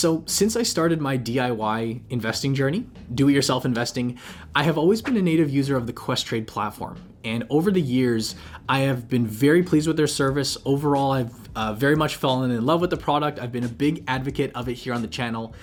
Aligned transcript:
So, 0.00 0.22
since 0.24 0.56
I 0.56 0.62
started 0.62 0.98
my 0.98 1.18
DIY 1.18 2.00
investing 2.08 2.54
journey, 2.54 2.86
do 3.14 3.28
it 3.28 3.32
yourself 3.32 3.66
investing, 3.66 4.18
I 4.54 4.62
have 4.62 4.78
always 4.78 5.02
been 5.02 5.18
a 5.18 5.20
native 5.20 5.50
user 5.50 5.76
of 5.76 5.86
the 5.86 5.92
Questrade 5.92 6.46
platform. 6.46 6.96
And 7.22 7.44
over 7.50 7.70
the 7.70 7.82
years, 7.82 8.34
I 8.66 8.78
have 8.78 9.10
been 9.10 9.26
very 9.26 9.62
pleased 9.62 9.86
with 9.86 9.98
their 9.98 10.06
service. 10.06 10.56
Overall, 10.64 11.12
I've 11.12 11.50
uh, 11.54 11.74
very 11.74 11.96
much 11.96 12.16
fallen 12.16 12.50
in 12.50 12.64
love 12.64 12.80
with 12.80 12.88
the 12.88 12.96
product. 12.96 13.38
I've 13.40 13.52
been 13.52 13.64
a 13.64 13.68
big 13.68 14.02
advocate 14.08 14.52
of 14.54 14.70
it 14.70 14.72
here 14.72 14.94
on 14.94 15.02
the 15.02 15.06
channel. 15.06 15.54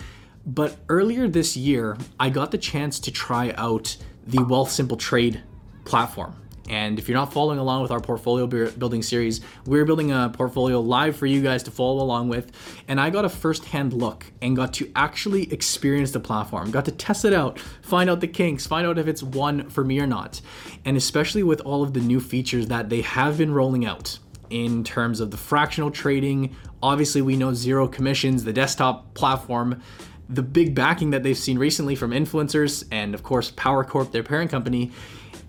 But 0.46 0.78
earlier 0.88 1.28
this 1.28 1.58
year, 1.58 1.98
I 2.20 2.30
got 2.30 2.52
the 2.52 2.60
chance 2.60 3.00
to 3.00 3.12
try 3.12 3.56
out 3.58 3.98
the 4.28 4.38
Wealthsimple 4.38 5.00
Trade 5.00 5.42
platform. 5.84 6.36
And 6.68 7.00
if 7.00 7.08
you're 7.08 7.18
not 7.18 7.32
following 7.34 7.60
along 7.60 7.82
with 7.82 7.92
our 7.92 8.00
portfolio 8.00 8.46
building 8.46 9.02
series, 9.02 9.42
we're 9.66 9.86
building 9.86 10.12
a 10.12 10.30
portfolio 10.34 10.80
live 10.80 11.16
for 11.16 11.26
you 11.26 11.42
guys 11.42 11.64
to 11.64 11.72
follow 11.72 12.04
along 12.04 12.30
with. 12.30 12.52
And 12.88 13.00
I 13.00 13.10
got 13.10 13.26
a 13.26 13.30
first-hand 13.30 13.94
look 13.94 14.26
and 14.42 14.56
got 14.56 14.74
to 14.74 14.92
actually 14.96 15.52
experience 15.52 16.12
the 16.12 16.20
platform, 16.20 16.72
got 16.72 16.86
to 16.86 16.92
test 16.92 17.26
it 17.26 17.34
out, 17.34 17.60
find 17.82 18.10
out 18.10 18.20
the 18.20 18.28
kinks, 18.28 18.68
find 18.68 18.86
out 18.86 18.98
if 18.98 19.08
it's 19.08 19.24
one 19.24 19.70
for 19.70 19.84
me 19.84 20.00
or 20.00 20.08
not. 20.08 20.42
And 20.86 20.98
especially 20.98 21.44
with 21.44 21.62
all 21.62 21.84
of 21.84 21.94
the 21.94 22.02
new 22.02 22.20
features 22.20 22.68
that 22.68 22.90
they 22.90 23.02
have 23.02 23.38
been 23.38 23.54
rolling 23.54 23.86
out 23.86 24.20
in 24.50 24.84
terms 24.84 25.20
of 25.20 25.32
the 25.32 25.38
fractional 25.38 25.92
trading. 25.92 26.56
Obviously, 26.82 27.22
we 27.22 27.36
know 27.36 27.54
zero 27.54 27.88
commissions, 27.88 28.44
the 28.44 28.54
desktop 28.54 29.14
platform, 29.14 29.82
the 30.30 30.44
big 30.44 30.76
backing 30.76 31.12
that 31.12 31.24
they've 31.24 31.38
seen 31.38 31.58
recently 31.58 31.96
from 31.96 32.12
influencers, 32.12 32.86
and 32.92 33.14
of 33.14 33.24
course, 33.24 33.52
Power 33.56 33.84
Corp, 33.84 34.12
their 34.12 34.24
parent 34.24 34.52
company 34.52 34.92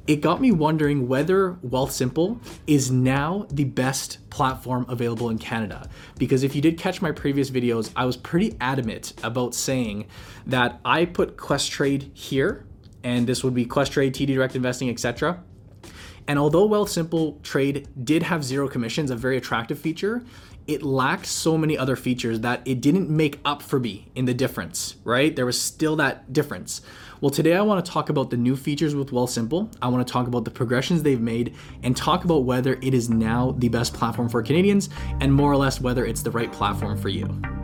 it 0.08 0.22
got 0.22 0.40
me 0.40 0.50
wondering 0.50 1.06
whether 1.06 1.58
Wealthsimple 1.64 2.40
is 2.66 2.90
now 2.90 3.46
the 3.50 3.64
best 3.64 4.18
platform 4.30 4.86
available 4.88 5.28
in 5.28 5.38
Canada. 5.38 5.88
Because 6.18 6.42
if 6.42 6.56
you 6.56 6.62
did 6.62 6.78
catch 6.78 7.02
my 7.02 7.12
previous 7.12 7.50
videos, 7.50 7.92
I 7.94 8.06
was 8.06 8.16
pretty 8.16 8.56
adamant 8.58 9.12
about 9.22 9.54
saying 9.54 10.06
that 10.46 10.80
I 10.82 11.04
put 11.04 11.36
Questrade 11.36 12.16
here, 12.16 12.64
and 13.04 13.26
this 13.26 13.44
would 13.44 13.54
be 13.54 13.66
Questrade, 13.66 14.12
TD 14.12 14.28
Direct 14.28 14.56
Investing, 14.56 14.88
etc. 14.88 15.44
And 16.28 16.38
although 16.38 16.68
Wealthsimple 16.68 17.42
Trade 17.42 17.88
did 18.04 18.22
have 18.22 18.44
zero 18.44 18.68
commissions, 18.68 19.10
a 19.10 19.16
very 19.16 19.38
attractive 19.38 19.78
feature, 19.78 20.22
it 20.66 20.82
lacked 20.82 21.24
so 21.24 21.56
many 21.56 21.78
other 21.78 21.96
features 21.96 22.40
that 22.40 22.60
it 22.66 22.82
didn't 22.82 23.08
make 23.08 23.40
up 23.46 23.62
for 23.62 23.80
me 23.80 24.10
in 24.14 24.26
the 24.26 24.34
difference, 24.34 24.96
right? 25.02 25.34
There 25.34 25.46
was 25.46 25.58
still 25.58 25.96
that 25.96 26.30
difference. 26.30 26.82
Well, 27.22 27.30
today 27.30 27.56
I 27.56 27.62
want 27.62 27.84
to 27.84 27.90
talk 27.90 28.10
about 28.10 28.28
the 28.28 28.36
new 28.36 28.54
features 28.54 28.94
with 28.94 29.10
Wealthsimple. 29.10 29.74
I 29.80 29.88
want 29.88 30.06
to 30.06 30.12
talk 30.12 30.28
about 30.28 30.44
the 30.44 30.50
progressions 30.50 31.02
they've 31.02 31.20
made 31.20 31.56
and 31.82 31.96
talk 31.96 32.24
about 32.24 32.44
whether 32.44 32.74
it 32.74 32.92
is 32.92 33.08
now 33.08 33.52
the 33.58 33.70
best 33.70 33.94
platform 33.94 34.28
for 34.28 34.42
Canadians 34.42 34.90
and 35.20 35.32
more 35.32 35.50
or 35.50 35.56
less 35.56 35.80
whether 35.80 36.04
it's 36.04 36.22
the 36.22 36.30
right 36.30 36.52
platform 36.52 36.98
for 36.98 37.08
you. 37.08 37.57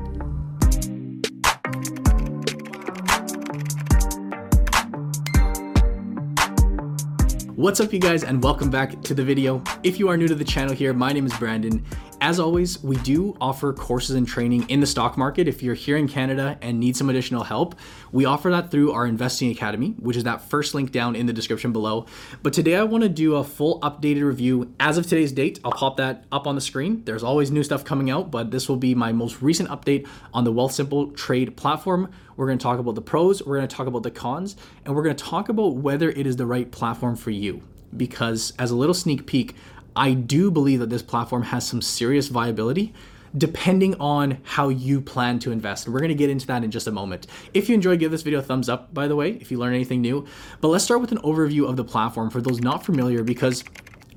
What's 7.56 7.78
up 7.78 7.92
you 7.92 8.00
guys 8.00 8.24
and 8.24 8.42
welcome 8.42 8.68
back 8.68 9.00
to 9.02 9.14
the 9.14 9.22
video. 9.22 9.62
If 9.84 10.00
you 10.00 10.08
are 10.08 10.16
new 10.16 10.26
to 10.26 10.34
the 10.34 10.44
channel 10.44 10.74
here, 10.74 10.92
my 10.92 11.12
name 11.12 11.24
is 11.24 11.32
Brandon 11.34 11.84
as 12.24 12.40
always, 12.40 12.82
we 12.82 12.96
do 12.96 13.36
offer 13.38 13.74
courses 13.74 14.16
and 14.16 14.26
training 14.26 14.70
in 14.70 14.80
the 14.80 14.86
stock 14.86 15.18
market. 15.18 15.46
If 15.46 15.62
you're 15.62 15.74
here 15.74 15.98
in 15.98 16.08
Canada 16.08 16.56
and 16.62 16.80
need 16.80 16.96
some 16.96 17.10
additional 17.10 17.44
help, 17.44 17.74
we 18.12 18.24
offer 18.24 18.50
that 18.50 18.70
through 18.70 18.92
our 18.92 19.06
Investing 19.06 19.50
Academy, 19.50 19.90
which 19.98 20.16
is 20.16 20.24
that 20.24 20.40
first 20.40 20.72
link 20.72 20.90
down 20.90 21.16
in 21.16 21.26
the 21.26 21.34
description 21.34 21.70
below. 21.70 22.06
But 22.42 22.54
today 22.54 22.76
I 22.76 22.84
want 22.84 23.02
to 23.02 23.10
do 23.10 23.34
a 23.34 23.44
full 23.44 23.78
updated 23.80 24.24
review 24.24 24.72
as 24.80 24.96
of 24.96 25.06
today's 25.06 25.32
date. 25.32 25.60
I'll 25.64 25.72
pop 25.72 25.98
that 25.98 26.24
up 26.32 26.46
on 26.46 26.54
the 26.54 26.62
screen. 26.62 27.04
There's 27.04 27.22
always 27.22 27.50
new 27.50 27.62
stuff 27.62 27.84
coming 27.84 28.10
out, 28.10 28.30
but 28.30 28.50
this 28.50 28.70
will 28.70 28.76
be 28.76 28.94
my 28.94 29.12
most 29.12 29.42
recent 29.42 29.68
update 29.68 30.08
on 30.32 30.44
the 30.44 30.52
Wealthsimple 30.52 31.14
Trade 31.14 31.58
platform. 31.58 32.10
We're 32.36 32.46
going 32.46 32.58
to 32.58 32.62
talk 32.62 32.78
about 32.78 32.94
the 32.94 33.02
pros, 33.02 33.44
we're 33.44 33.56
going 33.56 33.68
to 33.68 33.76
talk 33.76 33.86
about 33.86 34.02
the 34.02 34.10
cons, 34.10 34.56
and 34.84 34.94
we're 34.94 35.02
going 35.02 35.16
to 35.16 35.24
talk 35.24 35.48
about 35.48 35.76
whether 35.76 36.10
it 36.10 36.26
is 36.26 36.36
the 36.36 36.46
right 36.46 36.70
platform 36.70 37.16
for 37.16 37.30
you 37.30 37.62
because 37.96 38.52
as 38.58 38.70
a 38.70 38.76
little 38.76 38.94
sneak 38.94 39.26
peek, 39.26 39.54
I 39.96 40.12
do 40.12 40.50
believe 40.50 40.80
that 40.80 40.90
this 40.90 41.02
platform 41.02 41.44
has 41.44 41.66
some 41.66 41.80
serious 41.80 42.28
viability 42.28 42.92
depending 43.36 43.96
on 43.96 44.38
how 44.44 44.68
you 44.68 45.00
plan 45.00 45.40
to 45.40 45.50
invest. 45.50 45.86
And 45.86 45.94
we're 45.94 46.00
gonna 46.00 46.14
get 46.14 46.30
into 46.30 46.46
that 46.46 46.62
in 46.62 46.70
just 46.70 46.86
a 46.86 46.92
moment. 46.92 47.26
If 47.52 47.68
you 47.68 47.74
enjoyed, 47.74 47.98
give 47.98 48.12
this 48.12 48.22
video 48.22 48.38
a 48.38 48.42
thumbs 48.42 48.68
up, 48.68 48.94
by 48.94 49.08
the 49.08 49.16
way, 49.16 49.32
if 49.32 49.50
you 49.50 49.58
learn 49.58 49.74
anything 49.74 50.00
new. 50.00 50.24
But 50.60 50.68
let's 50.68 50.84
start 50.84 51.00
with 51.00 51.10
an 51.10 51.18
overview 51.18 51.68
of 51.68 51.76
the 51.76 51.84
platform 51.84 52.30
for 52.30 52.40
those 52.40 52.60
not 52.60 52.84
familiar 52.84 53.24
because 53.24 53.64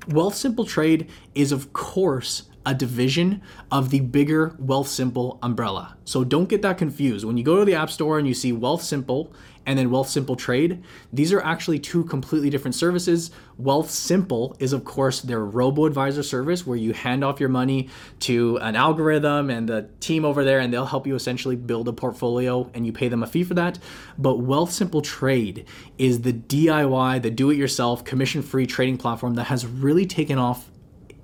Wealthsimple 0.08 0.68
Trade 0.68 1.10
is, 1.34 1.50
of 1.50 1.72
course, 1.72 2.44
a 2.68 2.74
division 2.74 3.40
of 3.72 3.88
the 3.88 4.00
bigger 4.00 4.50
Wealthsimple 4.62 5.38
umbrella. 5.42 5.96
So 6.04 6.22
don't 6.22 6.50
get 6.50 6.60
that 6.60 6.76
confused. 6.76 7.24
When 7.24 7.38
you 7.38 7.42
go 7.42 7.56
to 7.56 7.64
the 7.64 7.74
App 7.74 7.88
Store 7.88 8.18
and 8.18 8.28
you 8.28 8.34
see 8.34 8.52
Wealthsimple 8.52 9.32
and 9.64 9.78
then 9.78 9.88
Wealthsimple 9.88 10.36
Trade, 10.36 10.84
these 11.10 11.32
are 11.32 11.40
actually 11.40 11.78
two 11.78 12.04
completely 12.04 12.50
different 12.50 12.74
services. 12.74 13.30
Wealthsimple 13.58 14.60
is, 14.60 14.74
of 14.74 14.84
course, 14.84 15.22
their 15.22 15.46
robo 15.46 15.86
advisor 15.86 16.22
service 16.22 16.66
where 16.66 16.76
you 16.76 16.92
hand 16.92 17.24
off 17.24 17.40
your 17.40 17.48
money 17.48 17.88
to 18.20 18.58
an 18.58 18.76
algorithm 18.76 19.48
and 19.48 19.66
the 19.66 19.88
team 20.00 20.26
over 20.26 20.44
there, 20.44 20.58
and 20.58 20.70
they'll 20.70 20.84
help 20.84 21.06
you 21.06 21.14
essentially 21.14 21.56
build 21.56 21.88
a 21.88 21.92
portfolio 21.94 22.70
and 22.74 22.84
you 22.84 22.92
pay 22.92 23.08
them 23.08 23.22
a 23.22 23.26
fee 23.26 23.44
for 23.44 23.54
that. 23.54 23.78
But 24.18 24.40
Wealthsimple 24.40 25.04
Trade 25.04 25.64
is 25.96 26.20
the 26.20 26.34
DIY, 26.34 27.22
the 27.22 27.30
do 27.30 27.48
it 27.48 27.56
yourself, 27.56 28.04
commission 28.04 28.42
free 28.42 28.66
trading 28.66 28.98
platform 28.98 29.36
that 29.36 29.44
has 29.44 29.66
really 29.66 30.04
taken 30.04 30.36
off 30.36 30.70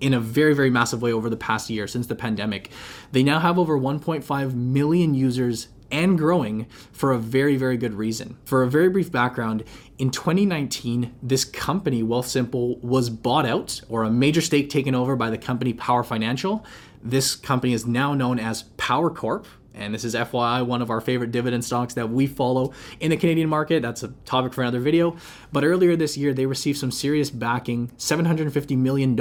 in 0.04 0.12
a 0.12 0.20
very, 0.20 0.54
very 0.54 0.68
massive 0.68 1.00
way 1.00 1.14
over 1.14 1.30
the 1.30 1.36
past 1.36 1.70
year 1.70 1.86
since 1.86 2.06
the 2.06 2.14
pandemic. 2.14 2.70
They 3.12 3.22
now 3.22 3.38
have 3.38 3.58
over 3.58 3.78
1.5 3.78 4.52
million 4.54 5.14
users 5.14 5.68
and 5.90 6.18
growing 6.18 6.66
for 6.92 7.12
a 7.12 7.18
very, 7.18 7.56
very 7.56 7.78
good 7.78 7.94
reason. 7.94 8.36
For 8.44 8.62
a 8.62 8.68
very 8.68 8.90
brief 8.90 9.10
background, 9.10 9.64
in 9.96 10.10
2019, 10.10 11.14
this 11.22 11.46
company, 11.46 12.02
Wealthsimple, 12.02 12.82
was 12.82 13.08
bought 13.08 13.46
out 13.46 13.80
or 13.88 14.02
a 14.02 14.10
major 14.10 14.42
stake 14.42 14.68
taken 14.68 14.94
over 14.94 15.16
by 15.16 15.30
the 15.30 15.38
company 15.38 15.72
Power 15.72 16.04
Financial. 16.04 16.66
This 17.02 17.34
company 17.34 17.72
is 17.72 17.86
now 17.86 18.12
known 18.12 18.38
as 18.38 18.64
Power 18.76 19.08
Corp, 19.08 19.46
and 19.74 19.92
this 19.92 20.04
is 20.04 20.14
FYI, 20.14 20.64
one 20.64 20.82
of 20.82 20.90
our 20.90 21.00
favorite 21.00 21.32
dividend 21.32 21.64
stocks 21.64 21.94
that 21.94 22.10
we 22.10 22.26
follow 22.26 22.72
in 23.00 23.10
the 23.10 23.16
Canadian 23.16 23.48
market. 23.48 23.82
That's 23.82 24.02
a 24.02 24.08
topic 24.24 24.54
for 24.54 24.62
another 24.62 24.80
video. 24.80 25.16
But 25.52 25.64
earlier 25.64 25.96
this 25.96 26.16
year, 26.16 26.32
they 26.32 26.46
received 26.46 26.78
some 26.78 26.90
serious 26.90 27.30
backing 27.30 27.88
$750 27.98 28.76
million 28.76 29.18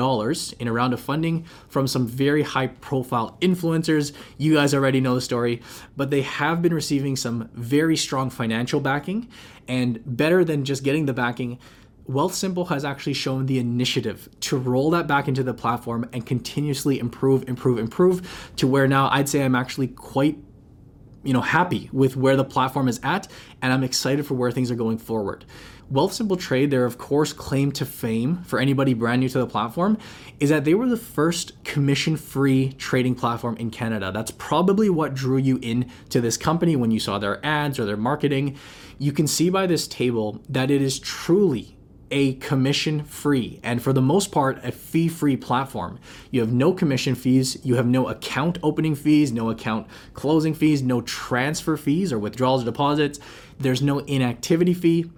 in 0.60 0.68
a 0.68 0.72
round 0.72 0.94
of 0.94 1.00
funding 1.00 1.46
from 1.70 1.88
some 1.88 2.08
very 2.08 2.44
high 2.44 2.68
profile 2.68 3.38
influencers. 3.42 4.14
You 4.38 4.54
guys 4.54 4.74
already 4.74 5.02
know 5.02 5.16
the 5.16 5.22
story, 5.22 5.62
but 5.98 6.10
they 6.10 6.22
have 6.22 6.62
been 6.62 6.74
receiving 6.74 7.16
some 7.16 7.50
very 7.54 7.98
strong 7.98 8.30
financial 8.30 8.80
backing. 8.80 9.30
And 9.68 10.02
better 10.06 10.44
than 10.44 10.66
just 10.66 10.84
getting 10.84 11.06
the 11.06 11.14
backing, 11.14 11.58
Wealthsimple 12.10 12.68
has 12.68 12.84
actually 12.84 13.14
shown 13.14 13.46
the 13.46 13.60
initiative 13.60 14.28
to 14.42 14.58
roll 14.58 14.92
that 14.92 15.08
back 15.08 15.28
into 15.28 15.42
the 15.42 15.54
platform 15.54 16.10
and 16.12 16.26
continuously 16.26 17.00
improve, 17.00 17.48
improve, 17.48 17.80
improve 17.80 18.52
to 18.58 18.68
where 18.68 18.88
now 18.88 19.10
I'd 19.10 19.30
say 19.30 19.44
I'm 19.44 19.56
actually 19.56 19.88
quite 19.88 20.38
you 21.24 21.32
know 21.32 21.42
happy 21.42 21.90
with 21.94 22.18
where 22.18 22.36
the 22.36 22.44
platform 22.44 22.90
is 22.90 23.00
at 23.02 23.30
and 23.62 23.72
I'm 23.72 23.84
excited 23.84 24.26
for 24.26 24.34
where 24.34 24.52
things 24.52 24.70
are 24.70 24.76
going 24.76 24.98
forward. 24.98 25.46
Wealthsimple 25.92 26.40
Trade, 26.40 26.72
their 26.72 26.86
of 26.86 26.98
course 26.98 27.32
claim 27.32 27.72
to 27.74 27.86
fame 27.86 28.44
for 28.44 28.60
anybody 28.60 28.94
brand 28.94 29.22
new 29.22 29.30
to 29.30 29.38
the 29.38 29.48
platform, 29.48 29.98
is 30.40 30.50
that 30.50 30.66
they 30.66 30.74
were 30.74 30.88
the 30.88 30.98
first 30.98 31.64
commission-free 31.64 32.74
trading 32.74 33.16
platform 33.16 33.56
in 33.58 33.70
Canada. 33.70 34.12
That's 34.12 34.32
probably 34.32 34.90
what 34.90 35.14
drew 35.14 35.38
you 35.38 35.60
in 35.62 35.90
to 36.10 36.20
this 36.20 36.36
company 36.36 36.76
when 36.76 36.92
you 36.92 37.00
saw 37.00 37.20
their 37.20 37.46
ads 37.46 37.80
or 37.80 37.86
their 37.86 37.98
marketing. 37.98 38.58
You 38.98 39.12
can 39.12 39.28
see 39.28 39.50
by 39.50 39.68
this 39.68 39.88
table 39.88 40.42
that 40.50 40.72
it 40.72 40.82
is 40.82 41.00
truly 41.00 41.78
a 42.14 42.36
commission 42.36 43.04
free 43.04 43.60
and 43.64 43.82
for 43.82 43.92
the 43.92 44.02
most 44.02 44.32
part 44.32 44.64
a 44.64 44.72
fee 44.72 45.08
free 45.08 45.36
platform. 45.36 46.00
You 46.30 46.42
have 46.42 46.54
no 46.54 46.72
commission 46.72 47.16
fees, 47.16 47.58
you 47.66 47.76
have 47.76 47.88
no 47.88 48.08
account 48.08 48.60
opening 48.62 48.94
fees, 48.94 49.32
no 49.32 49.50
account 49.50 49.88
closing 50.14 50.54
fees, 50.54 50.84
no 50.84 51.02
transfer 51.02 51.76
fees 51.76 52.14
or 52.14 52.20
withdrawals 52.20 52.62
or 52.62 52.66
deposits. 52.66 53.20
There's 53.60 53.82
no 53.82 53.98
inactivity 54.00 54.76
fee. 54.76 55.10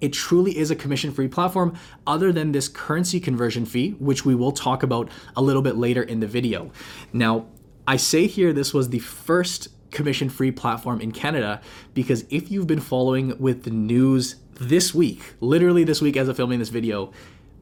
It 0.00 0.14
truly 0.14 0.56
is 0.56 0.70
a 0.70 0.76
commission 0.76 1.12
free 1.12 1.28
platform, 1.28 1.76
other 2.06 2.32
than 2.32 2.52
this 2.52 2.68
currency 2.68 3.20
conversion 3.20 3.66
fee, 3.66 3.90
which 3.98 4.24
we 4.24 4.34
will 4.34 4.52
talk 4.52 4.82
about 4.82 5.10
a 5.36 5.42
little 5.42 5.60
bit 5.60 5.76
later 5.76 6.02
in 6.02 6.20
the 6.20 6.26
video. 6.26 6.72
Now, 7.12 7.48
I 7.86 7.98
say 7.98 8.26
here 8.26 8.54
this 8.54 8.72
was 8.72 8.88
the 8.88 8.98
first 8.98 9.68
commission 9.90 10.30
free 10.30 10.52
platform 10.52 11.02
in 11.02 11.12
Canada 11.12 11.60
because 11.92 12.24
if 12.30 12.50
you've 12.50 12.66
been 12.66 12.80
following 12.80 13.38
with 13.38 13.64
the 13.64 13.70
news 13.70 14.36
this 14.60 14.94
week, 14.94 15.34
literally 15.40 15.84
this 15.84 16.00
week 16.00 16.16
as 16.16 16.28
of 16.28 16.36
filming 16.36 16.58
this 16.58 16.68
video, 16.68 17.12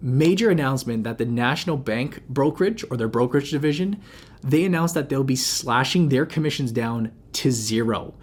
major 0.00 0.50
announcement 0.50 1.04
that 1.04 1.18
the 1.18 1.24
National 1.24 1.76
Bank 1.76 2.22
brokerage 2.28 2.84
or 2.90 2.96
their 2.96 3.08
brokerage 3.08 3.50
division 3.50 4.00
they 4.42 4.64
announced 4.64 4.94
that 4.94 5.08
they'll 5.08 5.24
be 5.24 5.36
slashing 5.36 6.08
their 6.08 6.26
commissions 6.26 6.72
down 6.72 7.12
to 7.32 7.50
zero. 7.50 8.14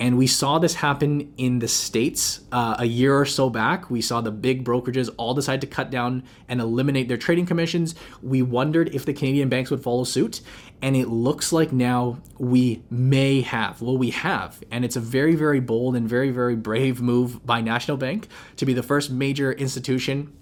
And 0.00 0.18
we 0.18 0.26
saw 0.26 0.58
this 0.58 0.74
happen 0.74 1.32
in 1.36 1.60
the 1.60 1.68
States 1.68 2.40
uh, 2.50 2.76
a 2.78 2.86
year 2.86 3.16
or 3.16 3.24
so 3.24 3.50
back. 3.50 3.90
We 3.90 4.00
saw 4.00 4.20
the 4.20 4.32
big 4.32 4.64
brokerages 4.64 5.08
all 5.16 5.34
decide 5.34 5.60
to 5.60 5.66
cut 5.66 5.90
down 5.90 6.24
and 6.48 6.60
eliminate 6.60 7.08
their 7.08 7.16
trading 7.16 7.46
commissions. 7.46 7.94
We 8.20 8.42
wondered 8.42 8.92
if 8.94 9.04
the 9.04 9.12
Canadian 9.12 9.48
banks 9.48 9.70
would 9.70 9.82
follow 9.82 10.04
suit. 10.04 10.40
And 10.82 10.96
it 10.96 11.08
looks 11.08 11.52
like 11.52 11.72
now 11.72 12.18
we 12.38 12.82
may 12.90 13.40
have. 13.42 13.80
Well, 13.80 13.96
we 13.96 14.10
have. 14.10 14.62
And 14.70 14.84
it's 14.84 14.96
a 14.96 15.00
very, 15.00 15.36
very 15.36 15.60
bold 15.60 15.94
and 15.94 16.08
very, 16.08 16.30
very 16.30 16.56
brave 16.56 17.00
move 17.00 17.46
by 17.46 17.60
National 17.60 17.96
Bank 17.96 18.26
to 18.56 18.66
be 18.66 18.74
the 18.74 18.82
first 18.82 19.10
major 19.10 19.52
institution 19.52 20.32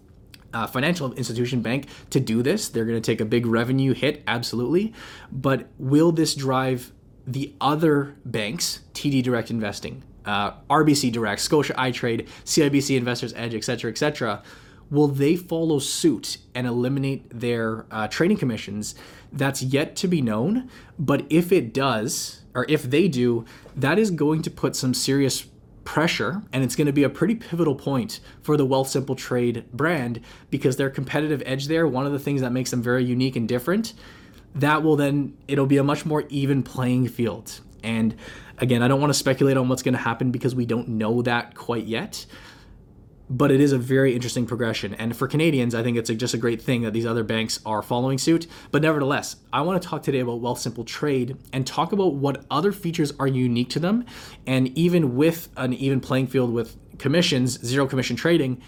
uh, 0.53 0.67
financial 0.67 1.13
institution 1.13 1.63
bank 1.63 1.87
to 2.11 2.21
do 2.21 2.43
this. 2.43 2.69
They're 2.69 2.85
going 2.85 3.01
to 3.01 3.07
take 3.07 3.21
a 3.21 3.25
big 3.25 3.47
revenue 3.47 3.95
hit, 3.95 4.23
absolutely. 4.27 4.93
But 5.31 5.69
will 5.79 6.13
this 6.13 6.35
drive 6.35 6.93
the 7.27 7.55
other 7.61 8.17
banks, 8.25 8.81
TD 8.95 9.23
Direct 9.23 9.51
Investing, 9.51 10.03
uh, 10.25 10.53
RBC 10.69 11.13
Direct, 11.13 11.41
Scotia 11.41 11.75
iTrade, 11.75 12.27
CIBC 12.45 12.97
Investors 12.97 13.33
Edge, 13.37 13.55
etc., 13.55 13.91
etc., 13.91 14.43
will 14.91 15.09
they 15.09 15.37
follow 15.37 15.79
suit 15.79 16.39
and 16.55 16.67
eliminate 16.67 17.31
their 17.31 17.87
uh, 17.91 18.09
trading 18.09 18.37
commissions? 18.37 18.95
That's 19.33 19.63
yet 19.63 19.97
to 19.97 20.09
be 20.09 20.23
known. 20.23 20.69
But 20.99 21.25
if 21.31 21.53
it 21.53 21.73
does, 21.73 22.43
or 22.55 22.67
if 22.69 22.83
they 22.83 23.09
do, 23.09 23.45
that 23.77 23.99
is 23.99 24.11
going 24.11 24.43
to 24.43 24.51
put 24.51 24.77
some 24.77 24.95
serious 24.95 25.47
pressure 25.85 26.43
and 26.53 26.63
it's 26.63 26.77
going 26.77 26.87
to 26.87 26.93
be 26.93 27.03
a 27.03 27.09
pretty 27.09 27.35
pivotal 27.35 27.75
point 27.75 28.21
for 28.43 28.57
the 28.57 28.67
Wealthsimple 28.67 29.17
Trade 29.17 29.65
brand 29.73 30.21
because 30.51 30.77
their 30.77 30.91
competitive 30.91 31.43
edge 31.47 31.69
there, 31.69 31.87
one 31.87 32.07
of 32.07 32.13
the 32.13 32.19
things 32.19 32.41
that 32.43 32.53
makes 32.53 32.71
them 32.71 32.83
very 32.83 33.05
unique 33.05 33.37
and 33.37 33.49
different 33.49 33.95
that 34.55 34.83
will 34.83 34.97
then 34.97 35.37
it'll 35.49 35.67
be 35.67 35.77
a 35.77 35.85
much 35.85 36.05
more 36.05 36.25
even 36.29 36.63
playing 36.63 37.09
field. 37.09 37.61
And 37.83 38.15
again, 38.59 38.83
I 38.83 38.89
don't 38.89 39.01
want 39.01 39.13
to 39.13 39.19
speculate 39.19 39.57
on 39.57 39.69
what's 39.69 39.83
going 39.83 39.95
to 39.95 40.01
happen 40.01 40.31
because 40.31 40.55
we 40.55 40.67
don't 40.67 40.89
know 40.89 41.23
that 41.23 41.55
quite 41.55 41.87
yet. 41.87 42.27
But 43.33 43.53
it 43.53 43.61
is 43.61 43.71
a 43.71 43.79
very 43.79 44.15
interesting 44.15 44.45
progression. 44.45 44.93
And 44.95 45.17
for 45.17 45.29
Canadians, 45.29 45.73
I 45.73 45.85
think 45.85 45.97
it's 45.97 46.11
a, 46.11 46.17
just 46.17 46.35
a 46.35 46.39
great 46.39 46.61
thing 46.61 46.83
that 46.83 46.93
these 46.93 47.07
other 47.07 47.23
banks 47.23 47.61
are 47.65 47.81
following 47.81 48.19
suit. 48.19 48.49
But 48.73 48.83
nevertheless, 48.83 49.37
I 49.53 49.61
want 49.61 49.81
to 49.81 49.89
talk 49.89 50.03
today 50.03 50.19
about 50.19 50.43
Wealthsimple 50.43 50.85
Trade 50.85 51.37
and 51.53 51.65
talk 51.65 51.93
about 51.93 52.15
what 52.15 52.45
other 52.51 52.73
features 52.73 53.13
are 53.21 53.29
unique 53.29 53.71
to 53.71 53.79
them. 53.79 54.05
And 54.49 54.77
even 54.77 55.15
with 55.15 55.49
an 55.57 55.73
even 55.75 56.01
playing 56.01 56.27
field 56.27 56.53
with 56.53 56.77
commissions, 56.99 57.65
zero 57.65 57.87
commission 57.87 58.17
trading, 58.17 58.61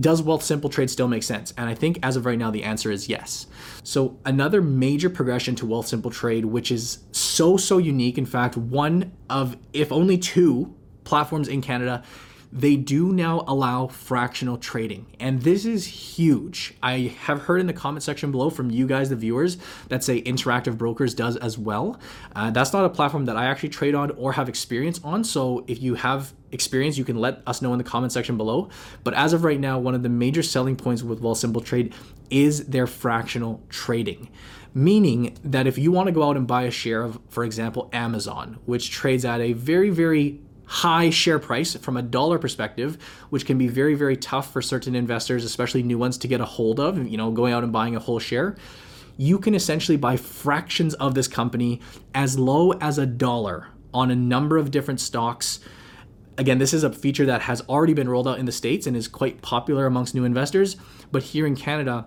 does 0.00 0.22
Wealthsimple 0.22 0.70
Trade 0.70 0.90
still 0.90 1.08
make 1.08 1.22
sense? 1.22 1.52
And 1.58 1.68
I 1.68 1.74
think 1.74 1.98
as 2.02 2.16
of 2.16 2.24
right 2.24 2.38
now, 2.38 2.50
the 2.50 2.64
answer 2.64 2.90
is 2.90 3.08
yes. 3.08 3.46
So, 3.82 4.18
another 4.24 4.62
major 4.62 5.10
progression 5.10 5.54
to 5.56 5.66
Wealthsimple 5.66 6.12
Trade, 6.12 6.46
which 6.46 6.70
is 6.70 7.00
so, 7.12 7.56
so 7.56 7.78
unique, 7.78 8.16
in 8.16 8.26
fact, 8.26 8.56
one 8.56 9.12
of, 9.28 9.56
if 9.72 9.92
only 9.92 10.16
two 10.16 10.74
platforms 11.04 11.48
in 11.48 11.60
Canada 11.60 12.02
they 12.52 12.76
do 12.76 13.12
now 13.12 13.42
allow 13.48 13.86
fractional 13.86 14.58
trading. 14.58 15.06
And 15.18 15.40
this 15.40 15.64
is 15.64 15.86
huge. 15.86 16.74
I 16.82 17.14
have 17.22 17.42
heard 17.42 17.60
in 17.60 17.66
the 17.66 17.72
comment 17.72 18.02
section 18.02 18.30
below 18.30 18.50
from 18.50 18.70
you 18.70 18.86
guys, 18.86 19.08
the 19.08 19.16
viewers, 19.16 19.56
that 19.88 20.04
say 20.04 20.20
Interactive 20.22 20.76
Brokers 20.76 21.14
does 21.14 21.36
as 21.36 21.56
well. 21.56 21.98
Uh, 22.36 22.50
that's 22.50 22.74
not 22.74 22.84
a 22.84 22.90
platform 22.90 23.24
that 23.24 23.38
I 23.38 23.46
actually 23.46 23.70
trade 23.70 23.94
on 23.94 24.10
or 24.12 24.32
have 24.34 24.50
experience 24.50 25.00
on. 25.02 25.24
So 25.24 25.64
if 25.66 25.80
you 25.80 25.94
have 25.94 26.34
experience, 26.52 26.98
you 26.98 27.04
can 27.04 27.16
let 27.16 27.42
us 27.46 27.62
know 27.62 27.72
in 27.72 27.78
the 27.78 27.84
comment 27.84 28.12
section 28.12 28.36
below. 28.36 28.68
But 29.02 29.14
as 29.14 29.32
of 29.32 29.44
right 29.44 29.58
now, 29.58 29.78
one 29.78 29.94
of 29.94 30.02
the 30.02 30.10
major 30.10 30.42
selling 30.42 30.76
points 30.76 31.02
with 31.02 31.22
Wealthsimple 31.22 31.64
Trade 31.64 31.94
is 32.28 32.66
their 32.66 32.86
fractional 32.86 33.62
trading 33.70 34.28
meaning 34.74 35.36
that 35.44 35.66
if 35.66 35.76
you 35.76 35.92
want 35.92 36.06
to 36.06 36.12
go 36.12 36.22
out 36.22 36.34
and 36.34 36.46
buy 36.46 36.62
a 36.62 36.70
share 36.70 37.02
of, 37.02 37.20
for 37.28 37.44
example, 37.44 37.90
Amazon, 37.92 38.58
which 38.64 38.90
trades 38.90 39.22
at 39.22 39.38
a 39.38 39.52
very, 39.52 39.90
very 39.90 40.40
high 40.64 41.10
share 41.10 41.38
price 41.38 41.74
from 41.76 41.96
a 41.96 42.02
dollar 42.02 42.38
perspective, 42.38 42.96
which 43.30 43.46
can 43.46 43.58
be 43.58 43.68
very, 43.68 43.94
very 43.94 44.16
tough 44.16 44.52
for 44.52 44.62
certain 44.62 44.94
investors, 44.94 45.44
especially 45.44 45.82
new 45.82 45.98
ones, 45.98 46.16
to 46.18 46.28
get 46.28 46.40
a 46.40 46.44
hold 46.44 46.80
of, 46.80 47.06
you 47.06 47.16
know, 47.16 47.30
going 47.30 47.52
out 47.52 47.62
and 47.62 47.72
buying 47.72 47.96
a 47.96 48.00
whole 48.00 48.18
share. 48.18 48.56
You 49.16 49.38
can 49.38 49.54
essentially 49.54 49.98
buy 49.98 50.16
fractions 50.16 50.94
of 50.94 51.14
this 51.14 51.28
company 51.28 51.80
as 52.14 52.38
low 52.38 52.72
as 52.72 52.98
a 52.98 53.06
dollar 53.06 53.68
on 53.92 54.10
a 54.10 54.16
number 54.16 54.56
of 54.56 54.70
different 54.70 55.00
stocks. 55.00 55.60
Again, 56.38 56.58
this 56.58 56.72
is 56.72 56.82
a 56.82 56.90
feature 56.90 57.26
that 57.26 57.42
has 57.42 57.60
already 57.62 57.92
been 57.92 58.08
rolled 58.08 58.26
out 58.26 58.38
in 58.38 58.46
the 58.46 58.52
States 58.52 58.86
and 58.86 58.96
is 58.96 59.06
quite 59.06 59.42
popular 59.42 59.84
amongst 59.84 60.14
new 60.14 60.24
investors. 60.24 60.76
But 61.10 61.22
here 61.22 61.46
in 61.46 61.54
Canada, 61.56 62.06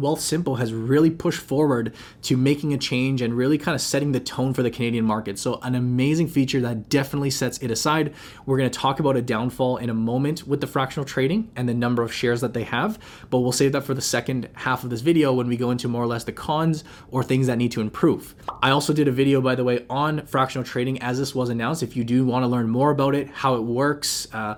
Wealthsimple 0.00 0.58
has 0.58 0.72
really 0.72 1.10
pushed 1.10 1.40
forward 1.40 1.94
to 2.22 2.36
making 2.36 2.72
a 2.72 2.78
change 2.78 3.20
and 3.20 3.34
really 3.34 3.58
kind 3.58 3.74
of 3.74 3.80
setting 3.80 4.12
the 4.12 4.20
tone 4.20 4.54
for 4.54 4.62
the 4.62 4.70
Canadian 4.70 5.04
market. 5.04 5.38
So, 5.38 5.58
an 5.62 5.74
amazing 5.74 6.28
feature 6.28 6.60
that 6.60 6.88
definitely 6.88 7.30
sets 7.30 7.58
it 7.58 7.70
aside. 7.70 8.14
We're 8.46 8.58
going 8.58 8.70
to 8.70 8.78
talk 8.78 9.00
about 9.00 9.16
a 9.16 9.22
downfall 9.22 9.78
in 9.78 9.90
a 9.90 9.94
moment 9.94 10.46
with 10.46 10.60
the 10.60 10.66
fractional 10.66 11.04
trading 11.04 11.50
and 11.56 11.68
the 11.68 11.74
number 11.74 12.02
of 12.02 12.12
shares 12.12 12.40
that 12.40 12.54
they 12.54 12.64
have, 12.64 12.98
but 13.30 13.40
we'll 13.40 13.52
save 13.52 13.72
that 13.72 13.84
for 13.84 13.94
the 13.94 14.00
second 14.00 14.48
half 14.54 14.84
of 14.84 14.90
this 14.90 15.00
video 15.00 15.32
when 15.32 15.48
we 15.48 15.56
go 15.56 15.70
into 15.70 15.88
more 15.88 16.02
or 16.02 16.06
less 16.06 16.24
the 16.24 16.32
cons 16.32 16.84
or 17.10 17.22
things 17.22 17.46
that 17.46 17.58
need 17.58 17.72
to 17.72 17.80
improve. 17.80 18.34
I 18.62 18.70
also 18.70 18.92
did 18.92 19.08
a 19.08 19.12
video, 19.12 19.40
by 19.40 19.54
the 19.54 19.64
way, 19.64 19.84
on 19.90 20.26
fractional 20.26 20.64
trading 20.64 21.00
as 21.02 21.18
this 21.18 21.34
was 21.34 21.48
announced. 21.48 21.82
If 21.82 21.96
you 21.96 22.04
do 22.04 22.24
want 22.24 22.42
to 22.44 22.48
learn 22.48 22.68
more 22.68 22.90
about 22.90 23.14
it, 23.14 23.28
how 23.28 23.54
it 23.56 23.62
works, 23.62 24.26
uh, 24.32 24.56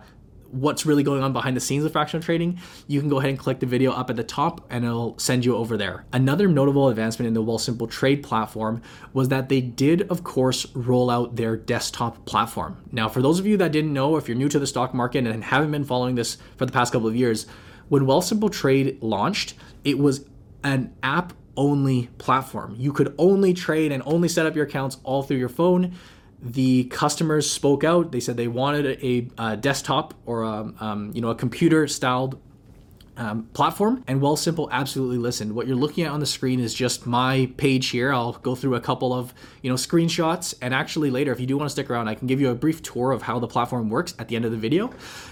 what's 0.54 0.86
really 0.86 1.02
going 1.02 1.22
on 1.22 1.32
behind 1.32 1.56
the 1.56 1.60
scenes 1.60 1.84
of 1.84 1.92
fractional 1.92 2.22
trading, 2.22 2.60
you 2.86 3.00
can 3.00 3.08
go 3.08 3.18
ahead 3.18 3.30
and 3.30 3.38
click 3.38 3.60
the 3.60 3.66
video 3.66 3.92
up 3.92 4.10
at 4.10 4.16
the 4.16 4.24
top 4.24 4.64
and 4.70 4.84
it'll 4.84 5.18
send 5.18 5.44
you 5.44 5.56
over 5.56 5.76
there. 5.76 6.04
Another 6.12 6.48
notable 6.48 6.88
advancement 6.88 7.26
in 7.26 7.34
the 7.34 7.42
Wealthsimple 7.42 7.90
Trade 7.90 8.22
platform 8.22 8.80
was 9.12 9.28
that 9.28 9.48
they 9.48 9.60
did, 9.60 10.02
of 10.10 10.24
course, 10.24 10.66
roll 10.74 11.10
out 11.10 11.36
their 11.36 11.56
desktop 11.56 12.24
platform. 12.26 12.82
Now, 12.92 13.08
for 13.08 13.20
those 13.20 13.38
of 13.38 13.46
you 13.46 13.56
that 13.58 13.72
didn't 13.72 13.92
know, 13.92 14.16
if 14.16 14.28
you're 14.28 14.36
new 14.36 14.48
to 14.48 14.58
the 14.58 14.66
stock 14.66 14.94
market 14.94 15.26
and 15.26 15.44
haven't 15.44 15.70
been 15.70 15.84
following 15.84 16.14
this 16.14 16.38
for 16.56 16.66
the 16.66 16.72
past 16.72 16.92
couple 16.92 17.08
of 17.08 17.16
years, 17.16 17.46
when 17.88 18.04
Wealthsimple 18.04 18.52
Trade 18.52 19.02
launched, 19.02 19.54
it 19.84 19.98
was 19.98 20.26
an 20.62 20.94
app 21.02 21.32
only 21.56 22.08
platform. 22.18 22.74
You 22.78 22.92
could 22.92 23.14
only 23.18 23.54
trade 23.54 23.92
and 23.92 24.02
only 24.06 24.28
set 24.28 24.46
up 24.46 24.56
your 24.56 24.64
accounts 24.64 24.98
all 25.04 25.22
through 25.22 25.36
your 25.36 25.48
phone 25.48 25.94
the 26.44 26.84
customers 26.84 27.50
spoke 27.50 27.82
out. 27.84 28.12
They 28.12 28.20
said 28.20 28.36
they 28.36 28.48
wanted 28.48 29.02
a, 29.02 29.28
a 29.38 29.56
desktop 29.56 30.14
or 30.26 30.42
a, 30.42 30.72
um, 30.78 31.10
you 31.14 31.22
know 31.22 31.30
a 31.30 31.34
computer 31.34 31.88
styled 31.88 32.38
um, 33.16 33.44
platform. 33.54 34.04
And 34.06 34.20
Wealthsimple 34.20 34.68
absolutely 34.70 35.18
listened. 35.18 35.54
What 35.54 35.66
you're 35.66 35.76
looking 35.76 36.04
at 36.04 36.10
on 36.10 36.20
the 36.20 36.26
screen 36.26 36.60
is 36.60 36.74
just 36.74 37.06
my 37.06 37.50
page 37.56 37.88
here. 37.88 38.12
I'll 38.12 38.32
go 38.32 38.54
through 38.54 38.74
a 38.74 38.80
couple 38.80 39.14
of 39.14 39.32
you 39.62 39.70
know 39.70 39.76
screenshots, 39.76 40.54
and 40.60 40.74
actually 40.74 41.10
later, 41.10 41.32
if 41.32 41.40
you 41.40 41.46
do 41.46 41.56
want 41.56 41.68
to 41.68 41.72
stick 41.72 41.88
around, 41.88 42.08
I 42.08 42.14
can 42.14 42.26
give 42.26 42.40
you 42.40 42.50
a 42.50 42.54
brief 42.54 42.82
tour 42.82 43.12
of 43.12 43.22
how 43.22 43.38
the 43.38 43.48
platform 43.48 43.88
works 43.88 44.14
at 44.18 44.28
the 44.28 44.36
end 44.36 44.44
of 44.44 44.50
the 44.50 44.58
video. 44.58 44.90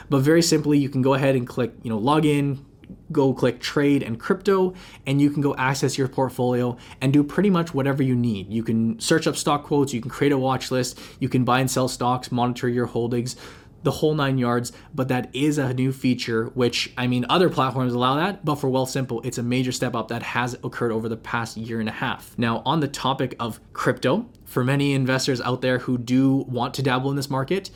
But 0.09 0.21
very 0.21 0.43
simply, 0.43 0.79
you 0.79 0.89
can 0.89 1.03
go 1.03 1.13
ahead 1.15 1.37
and 1.37 1.47
click 1.47 1.73
you 1.83 1.91
know 1.91 1.99
log 1.99 2.25
in, 2.25 2.65
go 3.11 3.33
click 3.33 3.61
trade 3.61 4.03
and 4.03 4.19
crypto 4.19 4.75
and 5.07 5.21
you 5.21 5.31
can 5.31 5.43
go 5.43 5.55
access 5.57 5.99
your 5.99 6.09
portfolio 6.09 6.77
and 7.01 7.13
do 7.13 7.23
pretty 7.23 7.51
much 7.51 7.75
whatever 7.75 8.03
you 8.03 8.15
need. 8.15 8.53
You 8.53 8.63
can 8.63 8.99
search 9.01 9.27
up 9.27 9.37
stock 9.37 9.65
quotes, 9.65 9.93
you 9.93 10.01
can 10.01 10.11
create 10.11 10.33
a 10.33 10.39
watch 10.39 10.71
list, 10.71 10.99
you 11.21 11.29
can 11.29 11.45
buy 11.45 11.61
and 11.61 11.71
sell 11.71 11.89
stocks, 11.89 12.33
monitor 12.33 12.69
your 12.69 12.87
holdings, 12.87 13.37
the 13.83 13.91
whole 13.91 14.15
nine 14.15 14.39
yards. 14.39 14.73
But 14.95 15.09
that 15.09 15.31
is 15.35 15.59
a 15.59 15.75
new 15.75 15.93
feature, 15.93 16.47
which 16.55 16.93
I 16.97 17.07
mean, 17.07 17.27
other 17.29 17.49
platforms 17.49 17.95
allow 17.95 18.17
that, 18.17 18.45
but 18.45 18.57
for 18.57 18.69
Wealthsimple, 18.69 19.25
it's 19.25 19.39
a 19.39 19.43
major 19.43 19.73
step 19.73 19.95
up 19.95 20.09
that 20.09 20.23
has 20.23 20.55
occurred 20.65 20.93
over 20.93 21.09
the 21.09 21.17
past 21.17 21.57
year 21.57 21.81
and 21.81 21.89
a 21.89 21.93
half. 21.93 22.37
Now, 22.39 22.63
on 22.65 22.81
the 22.81 22.89
topic 22.89 23.35
of 23.41 23.61
crypto, 23.73 24.27
for 24.45 24.65
many 24.65 24.93
investors 24.93 25.41
out 25.41 25.63
there 25.63 25.79
who 25.79 25.99
do 25.99 26.37
want 26.49 26.75
to 26.75 26.83
dabble 26.83 27.11
in 27.11 27.17
this 27.17 27.31
market, 27.31 27.71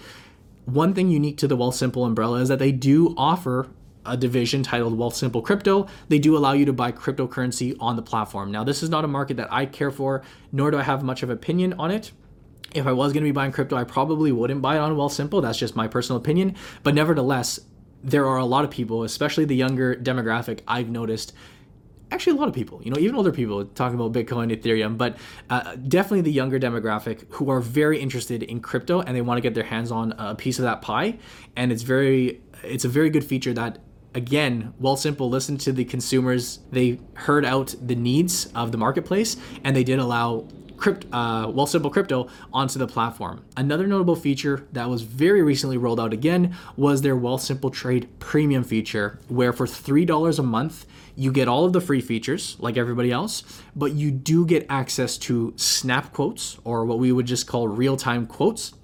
one 0.67 0.95
thing 0.95 1.09
unique 1.09 1.39
to 1.39 1.49
the 1.49 1.57
Wealthsimple 1.57 2.05
umbrella 2.05 2.41
is 2.41 2.49
that 2.49 2.59
they 2.59 2.73
do 2.73 3.15
offer 3.17 3.69
a 4.07 4.17
division 4.17 4.63
titled 4.63 4.99
Wealthsimple 4.99 5.43
Crypto. 5.43 5.87
They 6.09 6.19
do 6.19 6.37
allow 6.37 6.53
you 6.53 6.65
to 6.67 6.73
buy 6.73 6.93
cryptocurrency 6.93 7.77
on 7.81 7.97
the 7.97 8.03
platform. 8.03 8.51
Now, 8.51 8.65
this 8.65 8.83
is 8.83 8.91
not 8.91 9.05
a 9.05 9.09
market 9.09 9.37
that 9.39 9.53
I 9.53 9.67
care 9.67 9.91
for, 9.91 10.23
nor 10.53 10.71
do 10.71 10.79
I 10.79 10.83
have 10.83 11.03
much 11.03 11.23
of 11.23 11.31
opinion 11.31 11.75
on 11.75 11.91
it. 11.91 12.13
If 12.75 12.87
I 12.87 12.93
was 12.93 13.13
going 13.13 13.23
to 13.23 13.29
be 13.29 13.33
buying 13.33 13.53
crypto, 13.53 13.77
I 13.77 13.85
probably 13.85 14.33
wouldn't 14.33 14.61
buy 14.61 14.77
it 14.77 14.81
on 14.81 14.95
Wealthsimple. 14.97 15.43
That's 15.43 15.59
just 15.59 15.77
my 15.77 15.89
personal 15.89 16.21
opinion. 16.21 16.57
But 16.83 16.95
nevertheless, 16.95 17.61
there 18.03 18.27
are 18.27 18.39
a 18.39 18.45
lot 18.45 18.65
of 18.65 18.71
people, 18.71 19.03
especially 19.03 19.45
the 19.45 19.57
younger 19.57 19.97
demographic, 19.97 20.61
I've 20.69 20.89
noticed 20.89 21.33
actually 22.11 22.37
a 22.37 22.41
lot 22.41 22.49
of 22.49 22.55
people, 22.55 22.81
you 22.85 22.91
know, 22.91 22.99
even 22.99 23.17
older 23.17 23.33
people 23.33 23.65
talking 23.65 23.99
about 23.99 24.13
Bitcoin, 24.13 24.55
Ethereum, 24.55 24.97
but 24.97 25.17
uh, 25.51 25.75
definitely 25.89 26.21
the 26.21 26.33
younger 26.33 26.59
demographic 26.59 27.25
who 27.31 27.51
are 27.51 27.61
very 27.61 27.99
interested 27.99 28.43
in 28.43 28.61
crypto 28.61 29.01
and 29.01 29.17
they 29.17 29.21
want 29.21 29.39
to 29.39 29.43
get 29.43 29.55
their 29.55 29.65
hands 29.65 29.91
on 29.91 30.13
a 30.13 30.35
piece 30.35 30.59
of 30.59 30.65
that 30.65 30.83
pie. 30.83 31.19
And 31.57 31.73
it's 31.73 31.83
very, 31.83 32.41
it's 32.63 32.85
a 32.85 32.89
very 32.89 33.11
good 33.11 33.25
feature 33.25 33.53
that 33.55 33.79
again, 34.17 34.73
Wealthsimple 34.81 35.29
listened 35.29 35.61
to 35.61 35.73
the 35.73 35.85
consumers. 35.85 36.61
They 36.73 36.99
heard 37.15 37.45
out 37.45 37.75
the 37.81 37.95
needs 37.95 38.47
of 38.55 38.73
the 38.73 38.79
marketplace, 38.79 39.37
and 39.63 39.77
they 39.77 39.85
did 39.85 39.99
allow 39.99 40.49
crypt, 40.79 41.07
uh, 41.13 41.47
Wealthsimple 41.49 41.93
Crypto 41.93 42.29
onto 42.53 42.79
the 42.79 42.87
platform. 42.87 43.45
Another 43.57 43.87
notable 43.87 44.17
feature 44.17 44.67
that 44.73 44.89
was 44.89 45.03
very 45.03 45.43
recently 45.43 45.77
rolled 45.77 46.01
out 46.01 46.13
again 46.13 46.57
was 46.77 47.03
their 47.03 47.15
Wealthsimple 47.15 47.73
Trade 47.73 48.09
Premium 48.19 48.65
feature, 48.65 49.19
where 49.29 49.53
for 49.53 49.67
$3 49.67 50.39
a 50.39 50.43
month, 50.43 50.87
you 51.15 51.31
get 51.31 51.49
all 51.49 51.65
of 51.65 51.73
the 51.73 51.81
free 51.81 52.01
features 52.01 52.57
like 52.59 52.77
everybody 52.77 53.11
else, 53.11 53.43
but 53.75 53.93
you 53.93 54.11
do 54.11 54.47
get 54.47 54.67
access 54.69 55.17
to 55.19 55.53
snap 55.57 56.13
quotes 56.13 56.59
or 56.65 56.85
what 56.85 56.99
we 56.99 57.13
would 57.13 57.27
just 57.27 57.47
call 57.47 57.69
real 57.69 57.97
time 57.97 58.27
quotes 58.27 58.75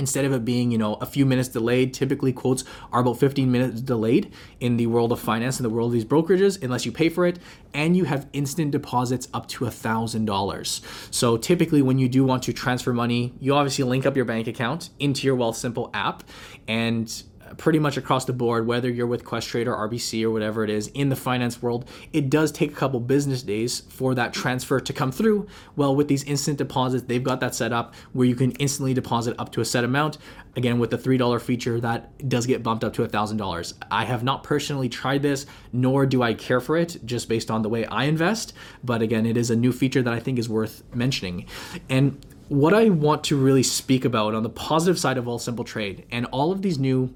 instead 0.00 0.24
of 0.24 0.32
it 0.32 0.44
being 0.44 0.72
you 0.72 0.78
know 0.78 0.94
a 0.94 1.06
few 1.06 1.26
minutes 1.26 1.48
delayed 1.50 1.92
typically 1.92 2.32
quotes 2.32 2.64
are 2.90 3.02
about 3.02 3.18
15 3.18 3.52
minutes 3.52 3.82
delayed 3.82 4.32
in 4.58 4.78
the 4.78 4.86
world 4.86 5.12
of 5.12 5.20
finance 5.20 5.60
in 5.60 5.62
the 5.62 5.68
world 5.68 5.88
of 5.88 5.92
these 5.92 6.06
brokerages 6.06 6.60
unless 6.62 6.86
you 6.86 6.90
pay 6.90 7.10
for 7.10 7.26
it 7.26 7.38
and 7.74 7.96
you 7.96 8.04
have 8.04 8.26
instant 8.32 8.70
deposits 8.70 9.28
up 9.34 9.46
to 9.46 9.66
a 9.66 9.70
thousand 9.70 10.24
dollars. 10.24 10.80
So 11.10 11.36
typically 11.36 11.82
when 11.82 11.98
you 11.98 12.08
do 12.08 12.24
want 12.24 12.42
to 12.44 12.52
transfer 12.54 12.94
money 12.94 13.34
you 13.40 13.54
obviously 13.54 13.84
link 13.84 14.06
up 14.06 14.16
your 14.16 14.24
bank 14.24 14.48
account 14.48 14.88
into 14.98 15.26
your 15.26 15.36
wealthsimple 15.36 15.90
app 15.92 16.24
and 16.66 17.22
pretty 17.56 17.78
much 17.78 17.96
across 17.96 18.24
the 18.24 18.32
board, 18.32 18.66
whether 18.66 18.88
you're 18.88 19.06
with 19.06 19.24
Questrade 19.24 19.66
or 19.66 19.88
RBC 19.88 20.22
or 20.24 20.30
whatever 20.30 20.64
it 20.64 20.70
is 20.70 20.88
in 20.88 21.08
the 21.08 21.16
finance 21.16 21.62
world, 21.62 21.88
it 22.12 22.30
does 22.30 22.52
take 22.52 22.72
a 22.72 22.74
couple 22.74 23.00
business 23.00 23.42
days 23.42 23.80
for 23.88 24.14
that 24.14 24.32
transfer 24.32 24.80
to 24.80 24.92
come 24.92 25.12
through. 25.12 25.46
Well, 25.76 25.94
with 25.94 26.08
these 26.08 26.24
instant 26.24 26.58
deposits, 26.58 27.04
they've 27.04 27.22
got 27.22 27.40
that 27.40 27.54
set 27.54 27.72
up 27.72 27.94
where 28.12 28.26
you 28.26 28.34
can 28.34 28.52
instantly 28.52 28.94
deposit 28.94 29.34
up 29.38 29.52
to 29.52 29.60
a 29.60 29.64
set 29.64 29.84
amount. 29.84 30.18
Again, 30.56 30.78
with 30.78 30.90
the 30.90 30.98
$3 30.98 31.40
feature, 31.40 31.80
that 31.80 32.28
does 32.28 32.46
get 32.46 32.62
bumped 32.62 32.82
up 32.82 32.92
to 32.94 33.06
$1,000. 33.06 33.74
I 33.90 34.04
have 34.04 34.24
not 34.24 34.42
personally 34.42 34.88
tried 34.88 35.22
this, 35.22 35.46
nor 35.72 36.06
do 36.06 36.22
I 36.22 36.34
care 36.34 36.60
for 36.60 36.76
it 36.76 36.98
just 37.04 37.28
based 37.28 37.50
on 37.50 37.62
the 37.62 37.68
way 37.68 37.84
I 37.86 38.04
invest. 38.04 38.52
But 38.82 39.02
again, 39.02 39.26
it 39.26 39.36
is 39.36 39.50
a 39.50 39.56
new 39.56 39.72
feature 39.72 40.02
that 40.02 40.12
I 40.12 40.18
think 40.18 40.38
is 40.38 40.48
worth 40.48 40.82
mentioning. 40.94 41.46
And 41.88 42.24
what 42.48 42.74
I 42.74 42.88
want 42.88 43.22
to 43.24 43.36
really 43.36 43.62
speak 43.62 44.04
about 44.04 44.34
on 44.34 44.42
the 44.42 44.50
positive 44.50 44.98
side 44.98 45.16
of 45.16 45.24
Wealthsimple 45.24 45.64
Trade 45.64 46.04
and 46.10 46.26
all 46.26 46.50
of 46.50 46.62
these 46.62 46.80
new 46.80 47.14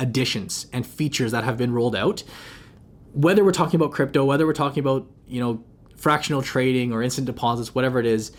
additions 0.00 0.66
and 0.72 0.84
features 0.84 1.30
that 1.30 1.44
have 1.44 1.56
been 1.56 1.72
rolled 1.72 1.94
out. 1.94 2.24
Whether 3.12 3.44
we're 3.44 3.52
talking 3.52 3.78
about 3.78 3.92
crypto 3.92 4.24
whether 4.24 4.46
we're 4.46 4.52
talking 4.52 4.80
about 4.80 5.06
you 5.28 5.40
know 5.40 5.62
fractional 5.96 6.42
trading 6.42 6.92
or 6.92 7.02
instant 7.02 7.26
deposits 7.26 7.74
whatever 7.74 8.00
it 8.00 8.06
is 8.06 8.32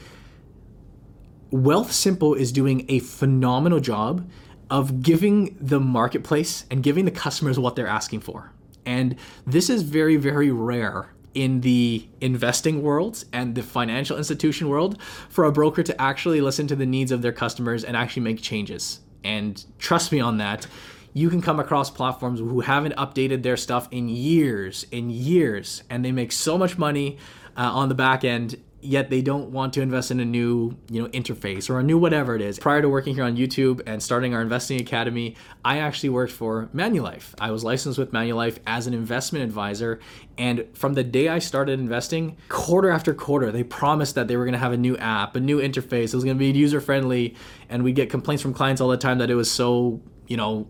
Wealthsimple 1.51 2.38
is 2.38 2.51
doing 2.51 2.86
a 2.88 3.00
phenomenal 3.00 3.80
job 3.82 4.30
of 4.70 5.03
giving 5.03 5.58
the 5.60 5.82
marketplace 5.82 6.65
and 6.72 6.82
giving 6.82 7.03
the 7.03 7.12
customers 7.12 7.60
what 7.60 7.75
they're 7.75 7.88
asking 7.88 8.22
for. 8.22 8.51
And 8.86 9.18
this 9.46 9.70
is 9.70 9.84
very 9.84 10.15
very 10.15 10.50
rare 10.50 11.13
in 11.34 11.62
the 11.62 12.08
investing 12.20 12.82
world 12.82 13.24
and 13.32 13.56
the 13.56 13.63
financial 13.63 14.18
institution 14.18 14.68
world 14.70 15.01
for 15.30 15.46
a 15.46 15.51
broker 15.51 15.84
to 15.84 16.01
actually 16.01 16.41
listen 16.41 16.68
to 16.68 16.75
the 16.75 16.86
needs 16.86 17.12
of 17.12 17.22
their 17.22 17.32
customers 17.32 17.84
and 17.84 17.96
actually 17.96 18.24
make 18.24 18.41
changes. 18.41 19.00
And 19.24 19.63
trust 19.80 20.12
me 20.12 20.20
on 20.20 20.38
that 20.38 20.68
you 21.13 21.30
can 21.30 21.41
come 21.41 21.60
across 21.60 21.89
platforms 21.89 22.39
who 22.39 22.62
haven't 22.62 22.96
updated 22.96 23.44
their 23.44 23.58
stuff 23.58 23.88
in 23.91 24.10
years 24.10 24.86
in 24.91 25.10
years 25.10 25.84
and 25.89 26.03
they 26.06 26.12
make 26.12 26.32
so 26.32 26.58
much 26.58 26.77
money 26.77 27.18
uh, 27.58 27.62
on 27.62 27.89
the 27.89 27.96
back 27.96 28.24
end 28.24 28.58
yet 28.84 29.10
they 29.10 29.22
don't 29.22 29.51
want 29.51 29.74
to 29.74 29.82
invest 29.82 30.10
in 30.12 30.20
a 30.20 30.25
new 30.25 30.75
you 30.89 31.01
know 31.01 31.08
interface 31.10 31.70
or 31.70 31.80
a 31.80 31.84
new 31.84 31.98
whatever 31.98 32.36
it 32.36 32.41
is. 32.41 32.58
Prior 32.58 32.82
to 32.82 32.89
working 32.89 33.13
here 33.15 33.24
on 33.24 33.38
youtube 33.38 33.82
and 33.86 34.01
starting 34.01 34.34
our 34.34 34.41
investing 34.41 34.80
academy 34.82 35.36
i 35.63 35.77
actually 35.77 36.10
worked 36.10 36.32
for 36.32 36.70
manulife. 36.74 37.34
I 37.39 37.51
was 37.51 37.63
licensed 37.63 38.00
with 38.00 38.12
manulife 38.12 38.58
as 38.65 38.88
an 38.88 38.94
investment 38.94 39.46
advisor 39.46 40.00
and 40.38 40.65
from 40.74 40.94
the 40.94 41.03
day 41.03 41.27
i 41.27 41.39
started 41.39 41.80
investing 41.80 42.38
quarter 42.50 42.89
after 42.89 43.13
quarter 43.13 43.51
they 43.51 43.63
promised 43.63 44.15
that 44.15 44.27
they 44.27 44.38
were 44.38 44.46
going 44.46 44.53
to 44.53 44.60
have 44.60 44.74
a 44.74 44.77
new 44.77 44.98
app 44.98 45.36
a 45.36 45.39
new 45.39 45.60
interface 45.60 46.06
it 46.06 46.15
was 46.15 46.24
going 46.24 46.38
to 46.38 46.39
be 46.39 46.58
user 46.58 46.82
friendly 46.82 47.36
and 47.70 47.84
we 47.84 47.91
get 47.91 48.10
complaints 48.10 48.41
from 48.41 48.53
clients 48.53 48.82
all 48.82 48.89
the 48.89 48.98
time 48.98 49.20
that 49.20 49.30
it 49.30 49.36
was 49.36 49.51
so 49.51 50.01
you 50.27 50.38
know 50.38 50.68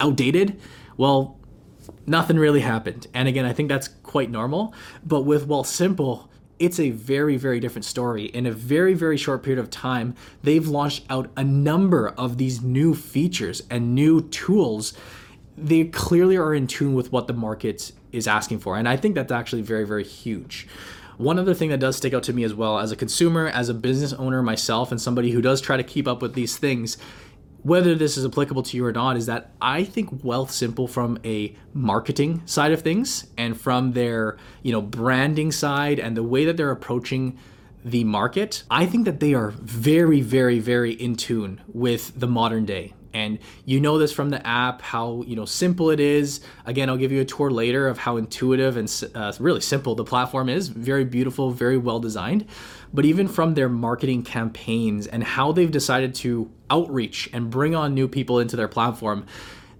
outdated, 0.00 0.60
well, 0.96 1.38
nothing 2.06 2.38
really 2.38 2.60
happened. 2.60 3.06
And 3.14 3.28
again, 3.28 3.44
I 3.44 3.52
think 3.52 3.68
that's 3.68 3.88
quite 3.88 4.30
normal. 4.30 4.74
But 5.04 5.22
with 5.22 5.48
Wealthsimple, 5.48 6.28
it's 6.58 6.80
a 6.80 6.90
very, 6.90 7.36
very 7.36 7.60
different 7.60 7.84
story. 7.84 8.26
In 8.26 8.46
a 8.46 8.52
very, 8.52 8.94
very 8.94 9.16
short 9.16 9.42
period 9.42 9.60
of 9.60 9.70
time, 9.70 10.14
they've 10.42 10.66
launched 10.66 11.04
out 11.10 11.30
a 11.36 11.44
number 11.44 12.08
of 12.08 12.38
these 12.38 12.62
new 12.62 12.94
features 12.94 13.62
and 13.70 13.94
new 13.94 14.22
tools. 14.28 14.94
They 15.56 15.84
clearly 15.84 16.36
are 16.36 16.54
in 16.54 16.66
tune 16.66 16.94
with 16.94 17.12
what 17.12 17.26
the 17.26 17.34
market 17.34 17.92
is 18.12 18.26
asking 18.26 18.60
for. 18.60 18.76
And 18.76 18.88
I 18.88 18.96
think 18.96 19.14
that's 19.14 19.32
actually 19.32 19.62
very, 19.62 19.84
very 19.84 20.04
huge. 20.04 20.66
One 21.18 21.38
other 21.38 21.54
thing 21.54 21.70
that 21.70 21.80
does 21.80 21.96
stick 21.96 22.12
out 22.12 22.22
to 22.24 22.32
me 22.32 22.44
as 22.44 22.52
well, 22.52 22.78
as 22.78 22.92
a 22.92 22.96
consumer, 22.96 23.48
as 23.48 23.68
a 23.68 23.74
business 23.74 24.12
owner 24.12 24.42
myself, 24.42 24.90
and 24.90 25.00
somebody 25.00 25.30
who 25.30 25.40
does 25.40 25.60
try 25.62 25.76
to 25.76 25.82
keep 25.82 26.06
up 26.06 26.20
with 26.20 26.34
these 26.34 26.58
things, 26.58 26.98
whether 27.66 27.96
this 27.96 28.16
is 28.16 28.24
applicable 28.24 28.62
to 28.62 28.76
you 28.76 28.86
or 28.86 28.92
not 28.92 29.16
is 29.16 29.26
that 29.26 29.50
I 29.60 29.82
think 29.82 30.22
Wealthsimple 30.22 30.88
from 30.88 31.18
a 31.24 31.52
marketing 31.74 32.42
side 32.46 32.70
of 32.70 32.82
things 32.82 33.26
and 33.36 33.60
from 33.60 33.92
their, 33.92 34.36
you 34.62 34.70
know, 34.70 34.80
branding 34.80 35.50
side 35.50 35.98
and 35.98 36.16
the 36.16 36.22
way 36.22 36.44
that 36.44 36.56
they're 36.56 36.70
approaching 36.70 37.36
the 37.84 38.04
market, 38.04 38.62
I 38.70 38.86
think 38.86 39.04
that 39.04 39.18
they 39.18 39.34
are 39.34 39.50
very 39.50 40.20
very 40.20 40.60
very 40.60 40.92
in 40.92 41.16
tune 41.16 41.60
with 41.66 42.18
the 42.18 42.28
modern 42.28 42.66
day 42.66 42.94
and 43.16 43.38
you 43.64 43.80
know 43.80 43.98
this 43.98 44.12
from 44.12 44.28
the 44.30 44.46
app 44.46 44.82
how 44.82 45.22
you 45.26 45.34
know 45.34 45.46
simple 45.46 45.90
it 45.90 46.00
is. 46.00 46.40
Again 46.66 46.90
i'll 46.90 46.96
give 46.96 47.12
you 47.12 47.20
a 47.20 47.24
tour 47.24 47.50
later 47.50 47.88
of 47.88 47.98
how 47.98 48.16
intuitive 48.16 48.76
and 48.76 48.88
uh, 49.14 49.32
really 49.38 49.60
simple 49.60 49.94
the 49.94 50.04
platform 50.04 50.48
is. 50.48 50.68
Very 50.68 51.04
beautiful 51.04 51.50
very 51.50 51.78
well 51.78 51.98
designed. 51.98 52.46
But 52.92 53.04
even 53.04 53.26
from 53.28 53.54
their 53.54 53.68
marketing 53.68 54.22
campaigns 54.22 55.06
and 55.06 55.24
how 55.24 55.52
they've 55.52 55.70
decided 55.70 56.14
to 56.16 56.50
outreach 56.70 57.28
and 57.32 57.50
bring 57.50 57.74
on 57.74 57.94
new 57.94 58.08
people 58.08 58.38
into 58.38 58.56
their 58.56 58.68
platform 58.68 59.26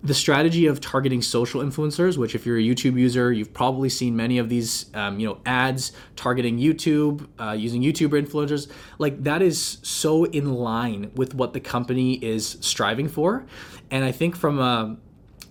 the 0.02 0.14
strategy 0.14 0.66
of 0.66 0.80
targeting 0.80 1.22
social 1.22 1.62
influencers, 1.62 2.16
which 2.16 2.34
if 2.34 2.46
you're 2.46 2.58
a 2.58 2.62
YouTube 2.62 2.98
user, 2.98 3.32
you've 3.32 3.52
probably 3.52 3.88
seen 3.88 4.14
many 4.14 4.38
of 4.38 4.48
these, 4.48 4.86
um, 4.94 5.18
you 5.18 5.26
know, 5.26 5.38
ads 5.46 5.92
targeting 6.14 6.58
YouTube, 6.58 7.26
uh, 7.40 7.52
using 7.52 7.82
YouTuber 7.82 8.26
influencers. 8.26 8.70
Like 8.98 9.24
that 9.24 9.42
is 9.42 9.78
so 9.82 10.24
in 10.24 10.54
line 10.54 11.10
with 11.14 11.34
what 11.34 11.52
the 11.54 11.60
company 11.60 12.14
is 12.14 12.58
striving 12.60 13.08
for, 13.08 13.46
and 13.90 14.04
I 14.04 14.12
think 14.12 14.36
from 14.36 14.58
a 14.58 14.96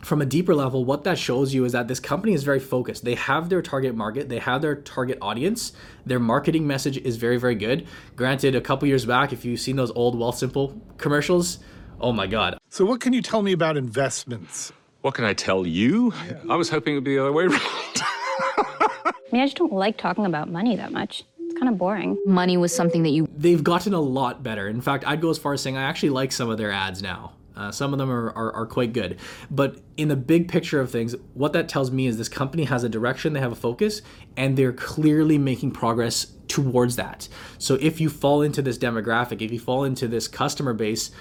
from 0.02 0.22
a 0.22 0.25
deeper 0.25 0.54
level, 0.54 0.86
what 0.86 1.04
that 1.06 1.18
shows 1.18 1.52
you 1.56 1.66
is 1.66 1.72
that 1.72 1.88
this 1.88 2.00
company 2.00 2.34
is 2.34 2.44
very 2.44 2.60
focused. 2.60 3.04
They 3.04 3.16
have 3.16 3.50
their 3.50 3.64
target 3.64 3.96
market, 3.96 4.30
they 4.30 4.38
have 4.38 4.62
their 4.62 4.75
target 4.75 5.18
audience. 5.20 5.74
Their 6.06 6.20
marketing 6.20 6.68
message 6.68 6.98
is 6.98 7.18
very, 7.18 7.38
very 7.38 7.56
good. 7.56 7.88
Granted, 8.16 8.54
a 8.54 8.62
couple 8.62 8.88
years 8.88 9.04
back, 9.04 9.34
if 9.34 9.44
you've 9.44 9.60
seen 9.60 9.78
those 9.78 9.90
old 9.96 10.16
Wealthsimple 10.16 10.80
commercials, 11.00 11.58
Oh 12.00 12.12
my 12.12 12.28
God. 12.28 12.58
So, 12.75 12.84
what 12.84 13.00
can 13.00 13.13
you 13.13 13.22
tell 13.22 13.41
me 13.41 13.53
about 13.53 13.77
investments? 13.77 14.74
What 15.00 15.13
can 15.13 15.24
I 15.24 15.32
tell 15.32 15.65
you? 15.65 16.12
Yeah. 16.27 16.39
I 16.50 16.58
was 16.58 16.70
hoping 16.70 16.96
it 16.96 16.98
would 16.98 17.03
be 17.05 17.15
the 17.15 17.22
other 17.22 17.32
way 17.32 17.46
around. 17.46 17.62
I 17.63 19.13
mean, 19.32 19.41
I 19.41 19.46
just 19.46 19.55
don't 19.55 19.72
like 19.72 19.98
talking 19.98 20.25
about 20.25 20.50
money 20.50 20.75
that 20.75 20.91
much. 20.91 21.24
It's 21.39 21.53
kind 21.58 21.70
of 21.70 21.77
boring. 21.77 22.17
Money 22.25 22.58
was 22.58 22.75
something 22.75 23.03
that 23.03 23.12
you. 23.12 23.29
They've 23.34 23.63
gotten 23.63 23.94
a 23.94 24.01
lot 24.01 24.44
better. 24.44 24.67
In 24.67 24.82
fact, 24.82 25.08
I'd 25.08 25.22
go 25.22 25.29
as 25.29 25.38
far 25.38 25.53
as 25.53 25.62
saying 25.62 25.77
I 25.77 25.84
actually 25.84 26.10
like 26.10 26.34
some 26.34 26.50
of 26.50 26.58
their 26.58 26.70
ads 26.70 27.01
now. 27.01 27.32
Uh, 27.55 27.72
some 27.72 27.94
of 27.94 28.00
them 28.00 28.12
are, 28.12 28.32
are, 28.32 28.51
are, 28.51 28.65
quite 28.65 28.91
good. 28.91 29.17
But 29.50 29.77
in 29.96 30.10
the 30.10 30.17
big 30.17 30.50
picture 30.50 30.82
of 30.82 30.91
things, 30.91 31.15
what 31.34 31.53
that 31.53 31.70
tells 31.70 31.89
me 31.89 32.08
is 32.08 32.17
this 32.17 32.27
company 32.27 32.65
has 32.65 32.84
a 32.84 32.89
direction, 32.89 33.32
they 33.32 33.39
have 33.39 33.53
a 33.53 33.55
focus, 33.55 34.01
and 34.36 34.58
they're 34.58 34.74
clearly 34.74 35.38
making 35.38 35.72
progress 35.72 36.27
towards 36.50 36.98
that. 36.98 37.29
So 37.58 37.75
if 37.75 38.01
you 38.01 38.10
fall 38.10 38.41
into 38.41 38.62
this 38.62 38.77
demographic, 38.77 39.41
if 39.41 39.53
you 39.53 39.60
fall 39.60 39.86
into 39.86 40.10
this 40.10 40.27
customer 40.27 40.74
base, 40.74 41.12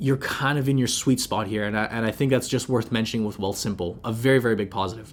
you're 0.00 0.16
kind 0.16 0.58
of 0.58 0.68
in 0.68 0.78
your 0.78 0.88
sweet 0.88 1.20
spot 1.20 1.46
here. 1.46 1.64
And 1.64 1.76
I, 1.78 1.84
and 1.84 2.06
I 2.06 2.10
think 2.10 2.30
that's 2.30 2.48
just 2.48 2.68
worth 2.68 2.90
mentioning 2.90 3.26
with 3.26 3.36
Wealthsimple, 3.36 3.98
a 4.02 4.12
very, 4.12 4.38
very 4.38 4.56
big 4.56 4.70
positive. 4.70 5.12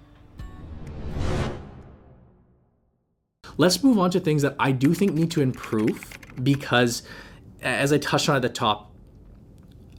Let's 3.57 3.83
move 3.83 3.99
on 3.99 4.11
to 4.11 4.19
things 4.19 4.41
that 4.41 4.55
I 4.59 4.71
do 4.71 4.93
think 4.93 5.13
need 5.13 5.31
to 5.31 5.41
improve 5.41 6.17
because, 6.41 7.03
as 7.61 7.91
I 7.91 7.97
touched 7.97 8.29
on 8.29 8.35
at 8.35 8.41
the 8.41 8.49
top, 8.49 8.91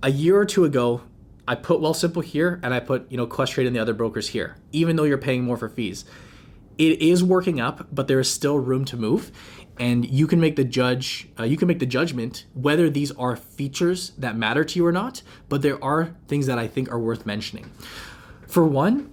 a 0.03 0.11
year 0.11 0.37
or 0.37 0.45
two 0.45 0.65
ago, 0.65 1.03
I 1.47 1.55
put 1.55 1.81
Wealthsimple 1.81 2.25
here 2.25 2.61
and 2.63 2.73
I 2.73 2.81
put, 2.81 3.11
you 3.11 3.17
know, 3.17 3.27
Questrade 3.27 3.67
and 3.67 3.75
the 3.75 3.81
other 3.81 3.95
brokers 3.95 4.29
here, 4.29 4.57
even 4.73 4.97
though 4.97 5.05
you're 5.05 5.19
paying 5.19 5.45
more 5.45 5.57
for 5.57 5.69
fees. 5.69 6.05
It 6.79 7.03
is 7.03 7.23
working 7.23 7.61
up, 7.61 7.87
but 7.93 8.09
there 8.09 8.19
is 8.19 8.31
still 8.31 8.59
room 8.59 8.85
to 8.87 8.97
move. 8.97 9.31
And 9.79 10.09
you 10.09 10.27
can 10.27 10.41
make 10.41 10.57
the 10.57 10.65
judge, 10.65 11.29
uh, 11.39 11.45
you 11.45 11.57
can 11.57 11.69
make 11.69 11.79
the 11.79 11.87
judgment 11.87 12.47
whether 12.55 12.91
these 12.91 13.11
are 13.13 13.37
features 13.37 14.11
that 14.19 14.37
matter 14.37 14.65
to 14.65 14.79
you 14.79 14.87
or 14.87 14.93
not. 14.93 15.23
But 15.49 15.63
there 15.63 15.83
are 15.83 16.15
things 16.29 16.47
that 16.47 16.59
I 16.59 16.69
think 16.69 16.91
are 16.91 16.99
worth 16.99 17.27
mentioning. 17.27 17.71
For 18.47 18.67
one, 18.67 19.12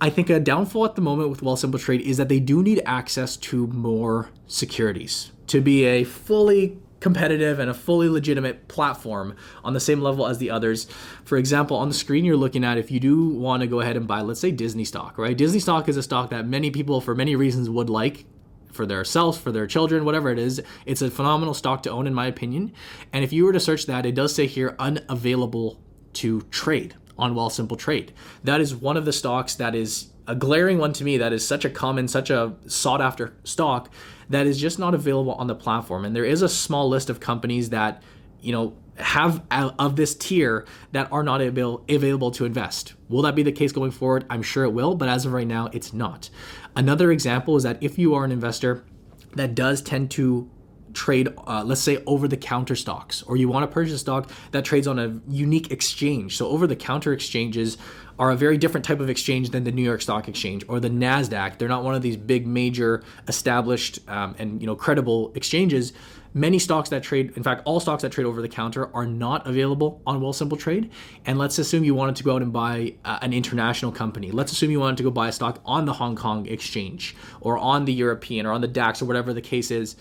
I 0.00 0.10
think 0.10 0.28
a 0.28 0.40
downfall 0.40 0.84
at 0.84 0.96
the 0.96 1.00
moment 1.00 1.30
with 1.30 1.40
Wealthsimple 1.40 1.80
Trade 1.80 2.00
is 2.00 2.16
that 2.16 2.28
they 2.28 2.40
do 2.40 2.62
need 2.62 2.82
access 2.84 3.36
to 3.38 3.68
more 3.68 4.28
securities 4.46 5.30
to 5.46 5.60
be 5.60 5.84
a 5.84 6.04
fully 6.04 6.78
competitive 7.00 7.58
and 7.58 7.70
a 7.70 7.74
fully 7.74 8.08
legitimate 8.08 8.66
platform 8.66 9.36
on 9.62 9.74
the 9.74 9.80
same 9.80 10.00
level 10.00 10.26
as 10.26 10.38
the 10.38 10.50
others. 10.50 10.86
For 11.24 11.36
example, 11.36 11.76
on 11.76 11.88
the 11.88 11.94
screen 11.94 12.24
you're 12.24 12.36
looking 12.36 12.64
at, 12.64 12.78
if 12.78 12.90
you 12.90 12.98
do 12.98 13.28
want 13.28 13.60
to 13.60 13.66
go 13.66 13.80
ahead 13.80 13.96
and 13.96 14.08
buy, 14.08 14.22
let's 14.22 14.40
say 14.40 14.50
Disney 14.50 14.84
stock, 14.84 15.18
right? 15.18 15.36
Disney 15.36 15.60
stock 15.60 15.88
is 15.88 15.96
a 15.96 16.02
stock 16.02 16.30
that 16.30 16.46
many 16.46 16.70
people, 16.70 17.00
for 17.00 17.14
many 17.14 17.36
reasons, 17.36 17.68
would 17.68 17.90
like 17.90 18.24
for 18.72 18.86
themselves, 18.86 19.38
for 19.38 19.52
their 19.52 19.66
children, 19.66 20.04
whatever 20.04 20.30
it 20.30 20.38
is. 20.38 20.62
It's 20.86 21.02
a 21.02 21.10
phenomenal 21.10 21.54
stock 21.54 21.82
to 21.84 21.90
own, 21.90 22.06
in 22.06 22.14
my 22.14 22.26
opinion. 22.26 22.72
And 23.12 23.22
if 23.22 23.32
you 23.32 23.44
were 23.44 23.52
to 23.52 23.60
search 23.60 23.86
that, 23.86 24.06
it 24.06 24.14
does 24.14 24.34
say 24.34 24.46
here 24.46 24.74
unavailable 24.78 25.80
to 26.14 26.40
trade 26.50 26.94
on 27.18 27.34
Wealthsimple 27.34 27.78
Trade. 27.78 28.12
That 28.42 28.60
is 28.60 28.74
one 28.74 28.96
of 28.96 29.04
the 29.04 29.12
stocks 29.12 29.54
that 29.56 29.74
is 29.74 30.08
a 30.26 30.34
glaring 30.34 30.78
one 30.78 30.92
to 30.94 31.04
me 31.04 31.18
that 31.18 31.32
is 31.32 31.46
such 31.46 31.64
a 31.64 31.70
common, 31.70 32.08
such 32.08 32.30
a 32.30 32.54
sought 32.66 33.00
after 33.00 33.34
stock 33.44 33.92
that 34.30 34.46
is 34.46 34.58
just 34.58 34.78
not 34.78 34.94
available 34.94 35.32
on 35.34 35.46
the 35.46 35.54
platform. 35.54 36.04
And 36.04 36.16
there 36.16 36.24
is 36.24 36.42
a 36.42 36.48
small 36.48 36.88
list 36.88 37.10
of 37.10 37.20
companies 37.20 37.70
that, 37.70 38.02
you 38.40 38.52
know, 38.52 38.74
have 38.96 39.42
uh, 39.50 39.72
of 39.78 39.96
this 39.96 40.14
tier 40.14 40.66
that 40.92 41.10
are 41.12 41.22
not 41.22 41.42
able, 41.42 41.84
available 41.88 42.30
to 42.30 42.44
invest. 42.44 42.94
Will 43.08 43.22
that 43.22 43.34
be 43.34 43.42
the 43.42 43.52
case 43.52 43.72
going 43.72 43.90
forward? 43.90 44.24
I'm 44.30 44.42
sure 44.42 44.64
it 44.64 44.70
will, 44.70 44.94
but 44.94 45.08
as 45.08 45.26
of 45.26 45.32
right 45.32 45.46
now, 45.46 45.68
it's 45.72 45.92
not. 45.92 46.30
Another 46.76 47.10
example 47.10 47.56
is 47.56 47.64
that 47.64 47.82
if 47.82 47.98
you 47.98 48.14
are 48.14 48.24
an 48.24 48.32
investor 48.32 48.84
that 49.32 49.54
does 49.54 49.82
tend 49.82 50.10
to 50.12 50.48
trade, 50.94 51.28
uh, 51.46 51.62
let's 51.64 51.80
say, 51.80 52.02
over 52.06 52.28
the 52.28 52.36
counter 52.36 52.76
stocks, 52.76 53.22
or 53.24 53.36
you 53.36 53.48
want 53.48 53.68
to 53.68 53.72
purchase 53.72 54.00
stock 54.00 54.30
that 54.52 54.64
trades 54.64 54.86
on 54.86 54.98
a 54.98 55.20
unique 55.28 55.70
exchange. 55.70 56.36
So, 56.36 56.48
over 56.48 56.66
the 56.66 56.76
counter 56.76 57.12
exchanges 57.12 57.76
are 58.18 58.30
a 58.30 58.36
very 58.36 58.56
different 58.56 58.84
type 58.84 59.00
of 59.00 59.10
exchange 59.10 59.50
than 59.50 59.64
the 59.64 59.72
New 59.72 59.82
York 59.82 60.00
Stock 60.00 60.28
Exchange 60.28 60.64
or 60.68 60.80
the 60.80 60.90
Nasdaq. 60.90 61.58
They're 61.58 61.68
not 61.68 61.82
one 61.82 61.94
of 61.94 62.02
these 62.02 62.16
big, 62.16 62.46
major, 62.46 63.02
established, 63.28 63.98
um, 64.08 64.36
and 64.38 64.60
you 64.60 64.66
know 64.66 64.76
credible 64.76 65.32
exchanges. 65.34 65.92
Many 66.36 66.58
stocks 66.58 66.88
that 66.88 67.04
trade, 67.04 67.32
in 67.36 67.44
fact, 67.44 67.62
all 67.64 67.78
stocks 67.78 68.02
that 68.02 68.10
trade 68.10 68.26
over 68.26 68.42
the 68.42 68.48
counter 68.48 68.92
are 68.92 69.06
not 69.06 69.46
available 69.46 70.02
on 70.04 70.20
Wealthsimple 70.20 70.58
Trade. 70.58 70.90
And 71.26 71.38
let's 71.38 71.60
assume 71.60 71.84
you 71.84 71.94
wanted 71.94 72.16
to 72.16 72.24
go 72.24 72.34
out 72.34 72.42
and 72.42 72.52
buy 72.52 72.94
uh, 73.04 73.20
an 73.22 73.32
international 73.32 73.92
company. 73.92 74.32
Let's 74.32 74.50
assume 74.50 74.72
you 74.72 74.80
wanted 74.80 74.96
to 74.96 75.04
go 75.04 75.12
buy 75.12 75.28
a 75.28 75.32
stock 75.32 75.60
on 75.64 75.84
the 75.84 75.92
Hong 75.92 76.16
Kong 76.16 76.46
exchange 76.46 77.14
or 77.40 77.56
on 77.56 77.84
the 77.84 77.92
European 77.92 78.46
or 78.46 78.52
on 78.52 78.62
the 78.62 78.68
DAX 78.68 79.00
or 79.00 79.04
whatever 79.04 79.32
the 79.32 79.40
case 79.40 79.70
is 79.70 79.94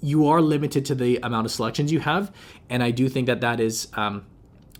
you 0.00 0.28
are 0.28 0.40
limited 0.40 0.84
to 0.86 0.94
the 0.94 1.18
amount 1.22 1.46
of 1.46 1.52
selections 1.52 1.92
you 1.92 2.00
have. 2.00 2.32
And 2.68 2.82
I 2.82 2.90
do 2.90 3.08
think 3.08 3.26
that 3.26 3.40
that 3.40 3.60
is, 3.60 3.88
um, 3.94 4.26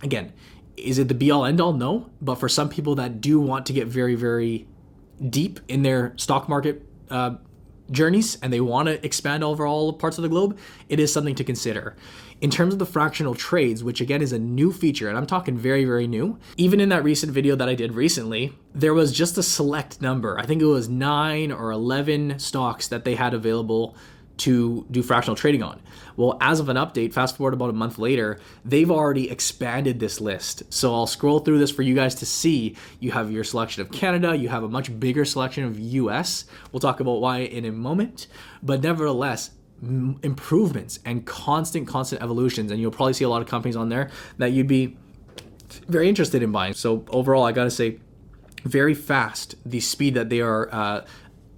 again, 0.02 0.32
is 0.76 0.98
it 0.98 1.08
the 1.08 1.14
be 1.14 1.30
all 1.30 1.44
end 1.44 1.60
all? 1.60 1.72
No. 1.72 2.10
But 2.20 2.36
for 2.36 2.48
some 2.48 2.68
people 2.68 2.94
that 2.96 3.20
do 3.20 3.40
want 3.40 3.66
to 3.66 3.72
get 3.72 3.86
very, 3.86 4.14
very 4.14 4.66
deep 5.30 5.60
in 5.68 5.82
their 5.82 6.12
stock 6.16 6.48
market 6.48 6.82
uh, 7.10 7.36
journeys 7.90 8.38
and 8.42 8.52
they 8.52 8.60
want 8.60 8.88
to 8.88 9.04
expand 9.04 9.44
over 9.44 9.66
all 9.66 9.92
parts 9.92 10.18
of 10.18 10.22
the 10.22 10.28
globe, 10.28 10.58
it 10.88 10.98
is 10.98 11.12
something 11.12 11.34
to 11.34 11.44
consider. 11.44 11.96
In 12.40 12.50
terms 12.50 12.72
of 12.72 12.78
the 12.78 12.86
fractional 12.86 13.34
trades, 13.34 13.84
which 13.84 14.00
again 14.00 14.20
is 14.20 14.32
a 14.32 14.38
new 14.38 14.72
feature, 14.72 15.08
and 15.08 15.16
I'm 15.16 15.26
talking 15.26 15.56
very, 15.56 15.84
very 15.84 16.06
new, 16.06 16.38
even 16.56 16.80
in 16.80 16.88
that 16.90 17.04
recent 17.04 17.32
video 17.32 17.56
that 17.56 17.68
I 17.68 17.74
did 17.74 17.94
recently, 17.94 18.52
there 18.74 18.94
was 18.94 19.12
just 19.12 19.38
a 19.38 19.42
select 19.42 20.02
number. 20.02 20.38
I 20.38 20.44
think 20.44 20.60
it 20.60 20.66
was 20.66 20.88
nine 20.88 21.52
or 21.52 21.70
11 21.70 22.38
stocks 22.38 22.88
that 22.88 23.04
they 23.04 23.14
had 23.14 23.34
available 23.34 23.96
to 24.36 24.86
do 24.90 25.02
fractional 25.02 25.36
trading 25.36 25.62
on. 25.62 25.80
Well, 26.16 26.36
as 26.40 26.60
of 26.60 26.68
an 26.68 26.76
update, 26.76 27.12
fast 27.12 27.36
forward 27.36 27.54
about 27.54 27.70
a 27.70 27.74
month 27.74 27.98
later, 27.98 28.40
they've 28.64 28.90
already 28.90 29.30
expanded 29.30 30.00
this 30.00 30.20
list. 30.20 30.62
So 30.72 30.94
I'll 30.94 31.06
scroll 31.06 31.40
through 31.40 31.58
this 31.58 31.70
for 31.70 31.82
you 31.82 31.94
guys 31.94 32.14
to 32.16 32.26
see. 32.26 32.76
You 33.00 33.12
have 33.12 33.30
your 33.30 33.44
selection 33.44 33.82
of 33.82 33.90
Canada, 33.90 34.36
you 34.36 34.48
have 34.48 34.62
a 34.62 34.68
much 34.68 34.98
bigger 34.98 35.24
selection 35.24 35.64
of 35.64 35.78
US. 35.78 36.46
We'll 36.72 36.80
talk 36.80 37.00
about 37.00 37.20
why 37.20 37.38
in 37.38 37.64
a 37.64 37.72
moment. 37.72 38.26
But 38.62 38.82
nevertheless, 38.82 39.50
improvements 39.82 40.98
and 41.04 41.26
constant, 41.26 41.86
constant 41.86 42.22
evolutions. 42.22 42.70
And 42.70 42.80
you'll 42.80 42.90
probably 42.90 43.14
see 43.14 43.24
a 43.24 43.28
lot 43.28 43.42
of 43.42 43.48
companies 43.48 43.76
on 43.76 43.88
there 43.88 44.10
that 44.38 44.52
you'd 44.52 44.68
be 44.68 44.96
very 45.88 46.08
interested 46.08 46.42
in 46.42 46.52
buying. 46.52 46.74
So 46.74 47.04
overall, 47.08 47.44
I 47.44 47.52
gotta 47.52 47.70
say, 47.70 47.98
very 48.64 48.94
fast 48.94 49.54
the 49.66 49.80
speed 49.80 50.14
that 50.14 50.30
they 50.30 50.40
are 50.40 50.72
uh, 50.72 51.04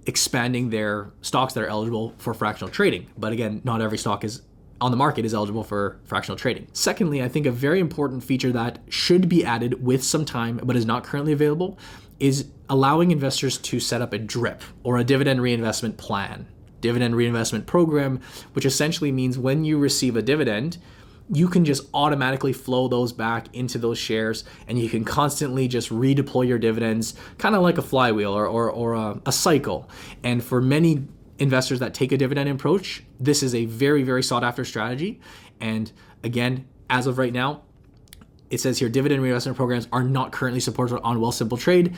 expanding 0.07 0.69
their 0.69 1.11
stocks 1.21 1.53
that 1.53 1.63
are 1.63 1.67
eligible 1.67 2.15
for 2.17 2.33
fractional 2.33 2.71
trading. 2.71 3.07
But 3.17 3.33
again, 3.33 3.61
not 3.63 3.81
every 3.81 3.97
stock 3.97 4.23
is 4.23 4.41
on 4.79 4.91
the 4.91 4.97
market 4.97 5.25
is 5.25 5.33
eligible 5.33 5.63
for 5.63 5.99
fractional 6.03 6.37
trading. 6.37 6.67
Secondly, 6.71 7.21
I 7.23 7.27
think 7.27 7.45
a 7.45 7.51
very 7.51 7.79
important 7.79 8.23
feature 8.23 8.51
that 8.51 8.79
should 8.89 9.27
be 9.27 9.43
added 9.43 9.83
with 9.83 10.03
some 10.03 10.23
time 10.23 10.59
but 10.63 10.75
is 10.75 10.85
not 10.85 11.03
currently 11.03 11.33
available 11.33 11.77
is 12.19 12.47
allowing 12.69 13.11
investors 13.11 13.57
to 13.57 13.79
set 13.79 14.01
up 14.01 14.13
a 14.13 14.17
DRIP 14.17 14.61
or 14.83 14.97
a 14.97 15.03
dividend 15.03 15.41
reinvestment 15.41 15.97
plan, 15.97 16.47
dividend 16.81 17.15
reinvestment 17.15 17.65
program, 17.65 18.19
which 18.53 18.65
essentially 18.65 19.11
means 19.11 19.37
when 19.37 19.65
you 19.65 19.77
receive 19.77 20.15
a 20.15 20.21
dividend, 20.21 20.77
you 21.31 21.47
can 21.47 21.65
just 21.65 21.83
automatically 21.93 22.53
flow 22.53 22.87
those 22.87 23.11
back 23.11 23.53
into 23.53 23.77
those 23.77 23.97
shares 23.97 24.43
and 24.67 24.79
you 24.79 24.89
can 24.89 25.03
constantly 25.03 25.67
just 25.67 25.89
redeploy 25.89 26.47
your 26.47 26.57
dividends 26.57 27.15
kind 27.37 27.55
of 27.55 27.61
like 27.61 27.77
a 27.77 27.81
flywheel 27.81 28.33
or, 28.33 28.47
or, 28.47 28.71
or 28.71 28.93
a, 28.93 29.21
a 29.25 29.31
cycle. 29.31 29.89
And 30.23 30.43
for 30.43 30.61
many 30.61 31.05
investors 31.39 31.79
that 31.79 31.93
take 31.93 32.11
a 32.11 32.17
dividend 32.17 32.49
approach 32.49 33.03
this 33.19 33.43
is 33.43 33.53
a 33.53 33.65
very 33.65 34.03
very 34.03 34.23
sought 34.23 34.43
after 34.43 34.63
strategy. 34.63 35.19
And 35.59 35.91
again 36.23 36.65
as 36.89 37.07
of 37.07 37.17
right 37.17 37.33
now 37.33 37.63
it 38.49 38.59
says 38.61 38.79
here 38.79 38.89
dividend 38.89 39.21
reinvestment 39.21 39.57
programs 39.57 39.87
are 39.91 40.03
not 40.03 40.31
currently 40.31 40.61
supported 40.61 40.99
on 41.01 41.17
Wealthsimple 41.17 41.59
Trade 41.59 41.97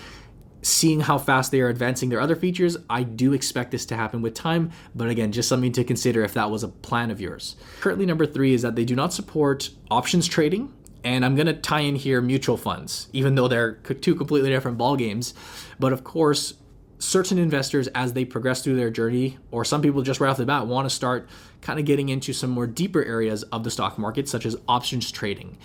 seeing 0.61 1.01
how 1.01 1.17
fast 1.17 1.51
they 1.51 1.61
are 1.61 1.69
advancing 1.69 2.09
their 2.09 2.19
other 2.19 2.35
features, 2.35 2.77
I 2.89 3.03
do 3.03 3.33
expect 3.33 3.71
this 3.71 3.85
to 3.87 3.95
happen 3.95 4.21
with 4.21 4.33
time, 4.33 4.71
but 4.93 5.09
again, 5.09 5.31
just 5.31 5.49
something 5.49 5.71
to 5.73 5.83
consider 5.83 6.23
if 6.23 6.33
that 6.33 6.51
was 6.51 6.63
a 6.63 6.67
plan 6.67 7.11
of 7.11 7.21
yours. 7.21 7.55
Currently, 7.79 8.05
number 8.05 8.25
three 8.25 8.53
is 8.53 8.61
that 8.63 8.75
they 8.75 8.85
do 8.85 8.95
not 8.95 9.13
support 9.13 9.69
options 9.89 10.27
trading, 10.27 10.73
and 11.03 11.23
I'm 11.23 11.35
gonna 11.35 11.53
tie 11.53 11.81
in 11.81 11.95
here 11.95 12.21
mutual 12.21 12.57
funds, 12.57 13.07
even 13.13 13.35
though 13.35 13.47
they're 13.47 13.75
two 13.75 14.15
completely 14.15 14.49
different 14.49 14.77
ball 14.77 14.97
games. 14.97 15.33
But 15.79 15.93
of 15.93 16.03
course, 16.03 16.55
certain 16.97 17.37
investors, 17.37 17.87
as 17.95 18.11
they 18.11 18.25
progress 18.25 18.61
through 18.61 18.75
their 18.75 18.89
journey, 18.89 19.37
or 19.51 19.63
some 19.63 19.81
people 19.81 20.01
just 20.01 20.19
right 20.19 20.29
off 20.29 20.37
the 20.37 20.45
bat 20.45 20.67
want 20.67 20.89
to 20.89 20.93
start 20.93 21.29
kind 21.61 21.79
of 21.79 21.85
getting 21.85 22.09
into 22.09 22.33
some 22.33 22.49
more 22.49 22.67
deeper 22.67 23.03
areas 23.03 23.43
of 23.43 23.63
the 23.63 23.71
stock 23.71 23.97
market, 23.97 24.27
such 24.27 24.45
as 24.45 24.57
options 24.67 25.09
trading. 25.09 25.57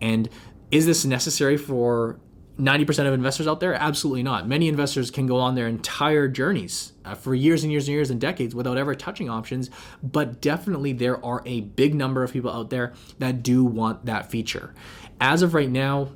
And 0.00 0.30
is 0.70 0.86
this 0.86 1.04
necessary 1.04 1.58
for 1.58 2.18
90% 2.58 3.06
of 3.06 3.14
investors 3.14 3.46
out 3.46 3.60
there? 3.60 3.74
Absolutely 3.74 4.22
not. 4.22 4.48
Many 4.48 4.68
investors 4.68 5.10
can 5.10 5.26
go 5.26 5.38
on 5.38 5.54
their 5.54 5.68
entire 5.68 6.26
journeys 6.26 6.92
uh, 7.04 7.14
for 7.14 7.34
years 7.34 7.62
and 7.62 7.70
years 7.70 7.86
and 7.86 7.94
years 7.94 8.10
and 8.10 8.20
decades 8.20 8.54
without 8.54 8.76
ever 8.76 8.94
touching 8.94 9.30
options, 9.30 9.70
but 10.02 10.40
definitely 10.40 10.92
there 10.92 11.24
are 11.24 11.42
a 11.46 11.60
big 11.60 11.94
number 11.94 12.24
of 12.24 12.32
people 12.32 12.50
out 12.50 12.70
there 12.70 12.92
that 13.18 13.42
do 13.42 13.64
want 13.64 14.06
that 14.06 14.30
feature. 14.30 14.74
As 15.20 15.42
of 15.42 15.54
right 15.54 15.70
now, 15.70 16.10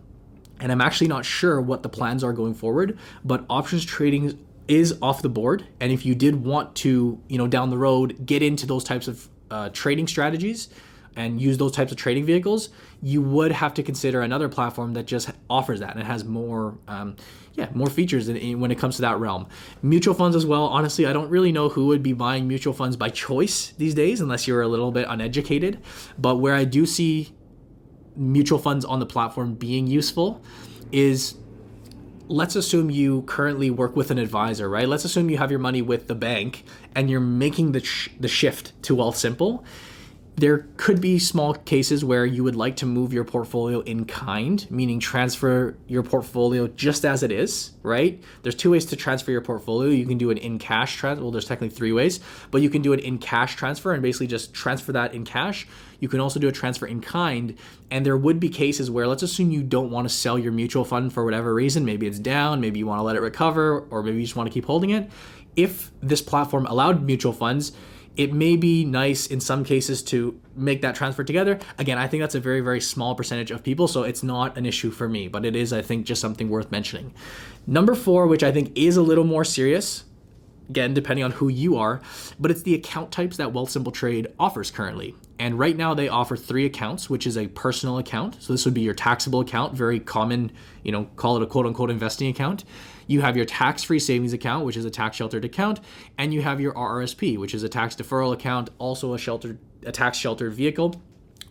and 0.59 0.71
I'm 0.73 0.81
actually 0.81 1.09
not 1.09 1.25
sure 1.25 1.61
what 1.61 1.83
the 1.83 1.89
plans 1.89 2.23
are 2.23 2.33
going 2.33 2.55
forward, 2.55 2.99
but 3.25 3.45
options 3.49 3.85
trading 3.85 4.39
is 4.69 4.97
off 5.03 5.23
the 5.23 5.29
board. 5.29 5.67
And 5.81 5.93
if 5.93 6.07
you 6.07 6.15
did 6.15 6.45
want 6.45 6.75
to, 6.77 7.21
you 7.29 7.39
know, 7.39 7.47
down 7.47 7.71
the 7.71 7.79
road 7.79 8.25
get 8.25 8.43
into 8.43 8.67
those 8.67 8.85
types 8.85 9.09
of 9.09 9.29
uh, 9.51 9.71
trading 9.71 10.07
strategies, 10.07 10.69
and 11.17 11.41
use 11.41 11.59
those 11.59 11.73
types 11.73 11.93
of 11.93 11.99
trading 11.99 12.25
vehicles, 12.25 12.71
you 13.03 13.21
would 13.21 13.53
have 13.53 13.75
to 13.75 13.83
consider 13.83 14.23
another 14.23 14.49
platform 14.49 14.95
that 14.95 15.07
just 15.07 15.31
offers 15.51 15.81
that 15.81 15.91
and 15.91 16.01
it 16.01 16.07
has 16.07 16.25
more, 16.25 16.79
um, 16.89 17.17
yeah, 17.55 17.69
more 17.75 17.91
features 17.91 18.29
in, 18.29 18.37
in, 18.37 18.61
when 18.61 18.71
it 18.71 18.79
comes 18.79 18.97
to 18.97 19.03
that 19.03 19.19
realm. 19.19 19.47
Mutual 19.83 20.15
funds 20.15 20.35
as 20.35 20.47
well. 20.47 20.65
Honestly, 20.67 21.07
I 21.07 21.13
don't 21.13 21.29
really 21.29 21.53
know 21.53 21.69
who 21.69 21.87
would 21.89 22.03
be 22.03 22.13
buying 22.13 22.49
mutual 22.49 22.73
funds 22.73 22.97
by 22.97 23.11
choice 23.11 23.73
these 23.79 23.95
days, 23.95 24.21
unless 24.21 24.47
you're 24.47 24.63
a 24.63 24.69
little 24.69 24.91
bit 24.91 25.07
uneducated. 25.09 25.83
But 26.19 26.37
where 26.37 26.55
I 26.55 26.65
do 26.65 26.87
see 26.87 27.35
mutual 28.17 28.59
funds 28.59 28.85
on 28.85 29.01
the 29.01 29.07
platform 29.07 29.55
being 29.55 29.87
useful 29.87 30.43
is 30.91 31.37
let's 32.29 32.57
assume 32.57 32.91
you 32.91 33.23
currently 33.23 33.71
work 33.71 33.97
with 33.97 34.11
an 34.11 34.19
advisor, 34.19 34.69
right? 34.69 34.89
Let's 34.89 35.05
assume 35.05 35.29
you 35.29 35.39
have 35.39 35.51
your 35.51 35.61
money 35.61 35.83
with 35.83 36.07
the 36.07 36.15
bank 36.15 36.65
and 36.95 37.11
you're 37.11 37.21
making 37.21 37.73
the, 37.73 37.81
sh- 37.81 38.11
the 38.19 38.29
shift 38.29 38.81
to 38.85 38.97
Wealthsimple 38.97 39.65
there 40.37 40.67
could 40.79 41.01
be 41.01 41.19
small 41.19 41.55
cases 41.55 42.05
where 42.05 42.25
you 42.25 42.43
would 42.43 42.57
like 42.57 42.77
to 42.77 42.87
move 42.87 43.13
your 43.13 43.23
portfolio 43.23 43.81
in 43.81 44.07
kind, 44.07 44.67
meaning 44.71 44.99
transfer 44.99 45.77
your 45.87 46.03
portfolio 46.03 46.67
just 46.69 47.05
as 47.05 47.23
it 47.23 47.31
is, 47.31 47.73
right? 47.83 48.23
There's 48.43 48.55
two 48.55 48.71
ways 48.71 48.87
to 48.87 48.97
transfer 48.97 49.31
your 49.31 49.43
portfolio. 49.43 49.91
You 49.91 50.07
can 50.07 50.17
do 50.17 50.31
an 50.31 50.39
in 50.39 50.59
cash 50.59 50.97
transfer. 50.97 51.23
Well, 51.23 51.33
there's 51.33 51.45
technically 51.45 51.77
three 51.77 51.93
ways, 51.93 52.19
but 52.51 52.63
you 52.63 52.71
can 52.71 52.81
do 52.81 52.95
an 52.95 52.99
in 52.99 53.19
cash 53.19 53.57
transfer 53.57 53.93
and 53.93 54.03
basically 54.03 54.27
just 54.27 54.55
transfer 54.55 54.93
that 54.93 55.13
in 55.13 55.25
cash. 55.25 55.69
You 56.01 56.09
can 56.09 56.19
also 56.19 56.41
do 56.41 56.49
a 56.49 56.53
transfer 56.53 56.87
in 56.87 57.03
kind. 57.03 57.57
And 57.91 58.05
there 58.05 58.17
would 58.17 58.41
be 58.41 58.49
cases 58.49 58.91
where, 58.91 59.07
let's 59.07 59.23
assume 59.23 59.51
you 59.51 59.63
don't 59.63 59.91
want 59.91 60.09
to 60.09 60.15
sell 60.15 60.39
your 60.39 60.53
mutual 60.53 60.85
fund 60.85 61.13
for 61.13 61.25
whatever 61.27 61.53
reason. 61.53 61.85
Maybe 61.85 62.07
it's 62.07 62.19
down, 62.19 62.61
maybe 62.61 62.79
you 62.79 62.87
want 62.87 62.99
to 62.99 63.05
let 63.05 63.17
it 63.17 63.21
recover, 63.21 63.81
or 63.91 64.03
maybe 64.03 64.17
you 64.17 64.25
just 64.25 64.35
want 64.35 64.49
to 64.49 64.53
keep 64.53 64.65
holding 64.65 64.91
it. 64.91 65.11
If 65.57 65.91
this 66.01 66.23
platform 66.23 66.65
allowed 66.67 67.05
mutual 67.05 67.35
funds, 67.35 67.73
it 68.17 68.33
may 68.33 68.57
be 68.57 68.85
nice 68.85 69.27
in 69.27 69.41
some 69.41 69.65
cases 69.65 70.03
to 70.03 70.39
make 70.55 70.83
that 70.83 70.95
transfer 70.95 71.25
together. 71.25 71.59
Again, 71.79 71.99
I 71.99 72.07
think 72.07 72.23
that's 72.23 72.35
a 72.35 72.41
very, 72.41 72.61
very 72.61 72.81
small 72.81 73.15
percentage 73.15 73.51
of 73.51 73.63
people, 73.63 73.89
so 73.89 74.03
it's 74.03 74.23
not 74.23 74.57
an 74.59 74.67
issue 74.67 74.91
for 74.91 75.09
me, 75.09 75.29
but 75.29 75.45
it 75.45 75.57
is, 75.57 75.73
I 75.73 75.83
think, 75.83 76.07
just 76.07 76.21
something 76.21 76.49
worth 76.51 76.71
mentioning. 76.71 77.15
Number 77.67 77.95
four, 77.95 78.27
which 78.27 78.43
I 78.43 78.53
think 78.53 78.73
is 78.75 78.97
a 78.97 79.03
little 79.03 79.25
more 79.25 79.45
serious, 79.45 80.05
again, 80.69 80.93
depending 80.95 81.25
on 81.25 81.33
who 81.33 81.49
you 81.49 81.77
are, 81.77 82.01
but 82.39 82.51
it's 82.51 82.63
the 82.63 82.75
account 82.75 83.13
types 83.13 83.37
that 83.39 83.49
Wealthsimple 83.49 83.95
Trade 83.95 84.29
offers 84.39 84.71
currently. 84.71 85.15
And 85.39 85.59
right 85.59 85.77
now 85.77 85.95
they 85.95 86.09
offer 86.09 86.37
three 86.37 86.67
accounts, 86.67 87.09
which 87.09 87.27
is 87.27 87.37
a 87.37 87.49
personal 87.49 87.99
account. 87.99 88.43
So 88.43 88.53
this 88.53 88.65
would 88.65 88.75
be 88.75 88.83
your 88.83 88.95
taxable 88.95 89.41
account, 89.41 89.75
very 89.75 90.01
common, 90.01 90.53
you 90.83 90.93
know, 90.93 91.05
call 91.17 91.37
it 91.37 91.43
a 91.43 91.47
quote 91.47 91.67
unquote 91.67 91.91
investing 91.91 92.29
account. 92.29 92.65
You 93.07 93.21
have 93.21 93.37
your 93.37 93.47
tax 93.47 93.83
free 93.83 93.99
savings 93.99 94.33
account, 94.33 94.65
which 94.65 94.77
is 94.77 94.85
a 94.85 94.91
tax 94.91 95.17
sheltered 95.17 95.45
account, 95.45 95.81
and 96.19 96.33
you 96.33 96.43
have 96.43 96.61
your 96.61 96.73
RRSP, 96.75 97.39
which 97.39 97.55
is 97.55 97.63
a 97.63 97.69
tax 97.69 97.95
deferral 97.95 98.33
account, 98.33 98.71
also 98.79 99.15
a 99.15 99.19
sheltered, 99.19 99.59
a 99.85 99.93
tax 99.93 100.19
sheltered 100.19 100.53
vehicle. 100.53 101.01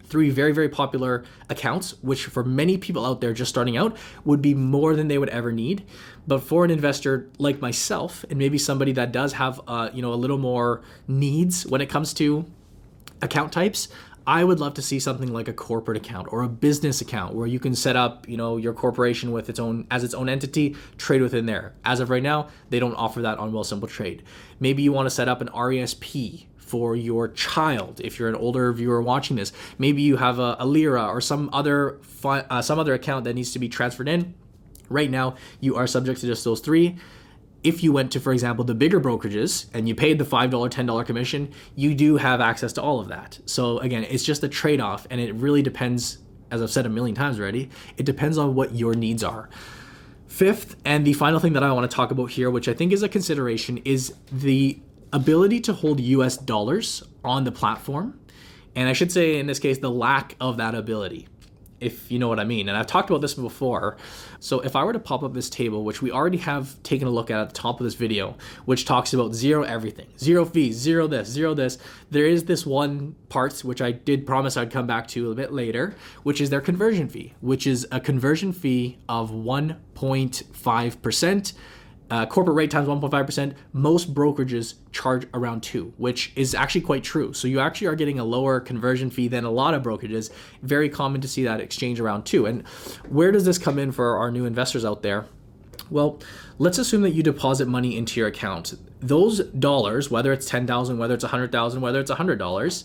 Three 0.06 0.30
very 0.30 0.52
very 0.52 0.68
popular 0.68 1.24
accounts 1.50 1.96
which 2.02 2.26
for 2.26 2.44
many 2.44 2.78
people 2.78 3.06
out 3.06 3.22
there 3.22 3.32
just 3.32 3.50
starting 3.50 3.78
out 3.78 3.96
would 4.26 4.42
be 4.42 4.54
more 4.54 4.94
than 4.94 5.08
they 5.08 5.18
would 5.18 5.30
ever 5.30 5.54
need. 5.54 5.86
But 6.28 6.44
for 6.44 6.66
an 6.66 6.72
investor 6.72 7.30
like 7.38 7.62
myself 7.62 8.26
and 8.30 8.38
maybe 8.38 8.58
somebody 8.58 8.92
that 8.92 9.14
does 9.14 9.32
have 9.34 9.62
uh, 9.70 9.90
you 9.94 10.02
know 10.02 10.14
a 10.14 10.16
little 10.16 10.38
more 10.38 10.82
needs 11.08 11.66
when 11.66 11.80
it 11.80 11.88
comes 11.88 12.14
to 12.16 12.46
account 13.22 13.54
types 13.54 13.88
I 14.28 14.44
would 14.44 14.60
love 14.60 14.76
to 14.76 14.82
see 14.82 15.00
something 15.00 15.34
like 15.34 15.48
a 15.48 15.54
corporate 15.54 15.98
account 15.98 16.28
or 16.32 16.44
a 16.44 16.48
business 16.48 17.02
account 17.02 17.34
where 17.34 17.48
you 17.48 17.60
can 17.60 17.76
set 17.76 17.96
up, 17.96 18.30
you 18.30 18.38
know, 18.38 18.58
your 18.58 18.74
corporation 18.74 19.32
with 19.32 19.50
its 19.50 19.60
own 19.60 19.88
as 19.90 20.04
its 20.04 20.14
own 20.14 20.30
entity, 20.30 20.76
trade 20.98 21.22
within 21.22 21.48
there. 21.48 21.74
As 21.84 22.00
of 22.00 22.10
right 22.10 22.22
now, 22.22 22.50
they 22.70 22.80
don't 22.80 22.94
offer 22.96 23.22
that 23.24 23.40
on 23.40 23.52
Wealthsimple 23.52 23.90
Trade. 23.90 24.24
Maybe 24.60 24.84
you 24.84 24.92
want 24.94 25.08
to 25.08 25.10
set 25.10 25.28
up 25.28 25.42
an 25.42 25.48
RESP 25.50 26.46
for 26.58 26.96
your 26.96 27.28
child 27.28 28.00
if 28.04 28.20
you're 28.20 28.30
an 28.30 28.36
older 28.36 28.72
viewer 28.72 29.02
watching 29.02 29.36
this. 29.36 29.52
Maybe 29.78 30.04
you 30.04 30.18
have 30.18 30.38
a, 30.40 30.56
a 30.60 30.66
Lira 30.66 31.06
or 31.08 31.20
some 31.20 31.50
other 31.52 32.00
uh, 32.24 32.62
some 32.62 32.78
other 32.78 32.94
account 32.94 33.26
that 33.26 33.34
needs 33.34 33.52
to 33.54 33.60
be 33.60 33.70
transferred 33.70 34.08
in. 34.08 34.36
Right 34.88 35.10
now, 35.10 35.36
you 35.60 35.78
are 35.78 35.88
subject 35.88 36.22
to 36.22 36.28
just 36.28 36.44
those 36.44 36.60
three 36.60 36.98
if 37.64 37.84
you 37.84 37.92
went 37.92 38.12
to, 38.12 38.20
for 38.20 38.34
example, 38.34 38.66
the 38.66 38.74
bigger 38.74 39.00
brokerages 39.00 39.68
and 39.74 39.88
you 39.88 39.96
paid 39.96 40.18
the 40.18 40.26
$5, 40.26 40.50
$10 40.50 41.06
commission, 41.06 41.52
you 41.76 41.94
do 41.94 42.18
have 42.18 42.42
access 42.42 42.74
to 42.74 42.82
all 42.82 43.00
of 43.00 43.08
that. 43.10 43.40
So 43.46 43.80
again, 43.80 44.04
it's 44.04 44.24
just 44.24 44.44
a 44.44 44.50
trade 44.50 44.82
off 44.82 45.06
and 45.10 45.22
it 45.22 45.34
really 45.36 45.62
depends, 45.62 46.20
as 46.50 46.62
I've 46.62 46.72
said 46.72 46.86
a 46.86 46.90
million 46.90 47.16
times 47.16 47.40
already, 47.40 47.70
it 47.98 48.06
depends 48.06 48.38
on 48.38 48.56
what 48.56 48.76
your 48.76 48.96
needs 48.96 49.24
are. 49.24 49.50
Fifth, 50.28 50.76
and 50.86 51.06
the 51.06 51.14
final 51.14 51.40
thing 51.40 51.54
that 51.54 51.64
I 51.64 51.72
want 51.74 51.90
to 51.90 51.96
talk 51.96 52.10
about 52.10 52.32
here, 52.32 52.50
which 52.50 52.68
I 52.68 52.74
think 52.74 52.94
is 52.94 53.04
a 53.04 53.10
consideration, 53.10 53.78
is 53.80 54.14
the 54.32 54.80
ability 55.14 55.60
to 55.62 55.74
hold 55.74 56.00
US 56.00 56.38
dollars 56.38 57.04
on 57.24 57.44
the 57.44 57.52
platform. 57.52 58.20
And 58.74 58.88
I 58.88 58.94
should 58.94 59.12
say, 59.12 59.38
in 59.38 59.48
this 59.48 59.60
case, 59.60 59.80
the 59.80 59.92
lack 59.92 60.36
of 60.40 60.58
that 60.58 60.74
ability 60.74 61.28
if 61.82 62.10
you 62.10 62.18
know 62.18 62.30
what 62.30 62.40
I 62.40 62.46
mean. 62.46 62.70
And 62.70 62.78
I've 62.78 62.88
talked 62.88 63.10
about 63.10 63.20
this 63.20 63.34
before. 63.34 63.98
So 64.40 64.62
if 64.62 64.76
I 64.76 64.86
were 64.86 64.94
to 64.94 65.00
pop 65.00 65.24
up 65.24 65.34
this 65.34 65.50
table, 65.50 65.84
which 65.84 66.02
we 66.02 66.12
already 66.12 66.38
have 66.38 66.82
taken 66.84 67.08
a 67.08 67.12
look 67.12 67.30
at 67.30 67.42
at 67.42 67.50
the 67.50 67.56
top 67.56 67.80
of 67.80 67.84
this 67.84 67.96
video, 67.96 68.36
which 68.66 68.86
talks 68.86 69.14
about 69.14 69.34
zero 69.34 69.64
everything, 69.64 70.08
zero 70.18 70.46
fees, 70.46 70.78
zero 70.78 71.08
this, 71.08 71.28
zero 71.28 71.54
this, 71.54 71.78
there 72.10 72.26
is 72.26 72.46
this 72.46 72.66
one 72.66 73.16
part 73.28 73.52
which 73.66 73.82
I 73.82 73.92
did 73.92 74.26
promise 74.26 74.56
I'd 74.56 74.72
come 74.72 74.88
back 74.88 75.10
to 75.10 75.30
a 75.32 75.36
bit 75.36 75.52
later, 75.52 75.94
which 76.24 76.40
is 76.40 76.50
their 76.50 76.62
conversion 76.62 77.10
fee, 77.10 77.34
which 77.42 77.68
is 77.68 77.86
a 77.92 78.00
conversion 78.00 78.54
fee 78.54 79.00
of 79.10 79.32
1.5% 79.32 81.54
uh, 82.12 82.26
corporate 82.26 82.56
rate 82.56 82.70
times 82.70 82.88
1.5%. 82.88 83.54
Most 83.74 84.14
brokerages 84.14 84.76
charge 84.92 85.26
around 85.34 85.64
2, 85.64 85.94
which 85.98 86.34
is 86.36 86.54
actually 86.54 86.82
quite 86.82 87.04
true. 87.04 87.34
So 87.34 87.48
you 87.48 87.60
actually 87.60 87.88
are 87.88 87.96
getting 87.96 88.20
a 88.20 88.26
lower 88.26 88.60
conversion 88.60 89.10
fee 89.10 89.30
than 89.30 89.46
a 89.46 89.50
lot 89.50 89.74
of 89.74 89.82
brokerages. 89.82 90.30
Very 90.62 90.90
common 90.90 91.22
to 91.22 91.28
see 91.28 91.44
that 91.46 91.62
exchange 91.62 92.00
around 92.00 92.26
2. 92.26 92.46
And 92.46 92.68
where 93.08 93.32
does 93.32 93.46
this 93.46 93.58
come 93.58 93.80
in 93.80 93.94
for 93.94 94.18
our 94.18 94.30
new 94.30 94.46
investors 94.46 94.84
out 94.84 95.02
there? 95.02 95.26
Well, 95.90 96.20
let's 96.58 96.78
assume 96.78 97.02
that 97.02 97.12
you 97.12 97.24
deposit 97.24 97.68
money 97.68 97.98
into 97.98 98.20
your 98.20 98.28
account. 98.28 98.74
Those 99.00 99.40
dollars, 99.46 100.12
whether 100.12 100.32
it's 100.34 100.48
10,000, 100.48 100.98
whether 100.98 101.14
it's 101.14 101.24
100,000, 101.24 101.82
whether 101.82 102.00
it's 102.00 102.12
$100, 102.12 102.84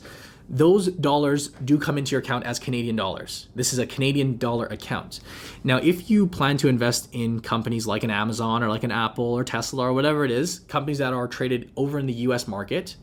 those 0.49 0.89
dollars 0.89 1.49
do 1.65 1.79
come 1.79 1.99
into 1.99 2.13
your 2.13 2.21
account 2.21 2.45
as 2.45 2.59
Canadian 2.59 2.97
dollars. 2.97 3.49
This 3.55 3.73
is 3.73 3.79
a 3.79 3.87
Canadian 3.87 4.39
dollar 4.39 4.67
account. 4.67 5.21
Now, 5.65 5.79
if 5.79 6.09
you 6.09 6.27
plan 6.27 6.57
to 6.59 6.69
invest 6.69 7.09
in 7.13 7.41
companies 7.41 7.87
like 7.87 8.05
an 8.05 8.11
Amazon 8.11 8.63
or 8.63 8.69
like 8.69 8.85
an 8.85 8.93
Apple 8.93 9.25
or 9.25 9.43
Tesla 9.45 9.85
or 9.85 9.93
whatever 9.93 10.25
it 10.25 10.31
is, 10.31 10.61
companies 10.61 10.99
that 10.99 11.13
are 11.13 11.27
traded 11.27 11.71
over 11.77 11.99
in 11.99 12.07
the 12.07 12.13
US 12.13 12.47
market, 12.47 12.97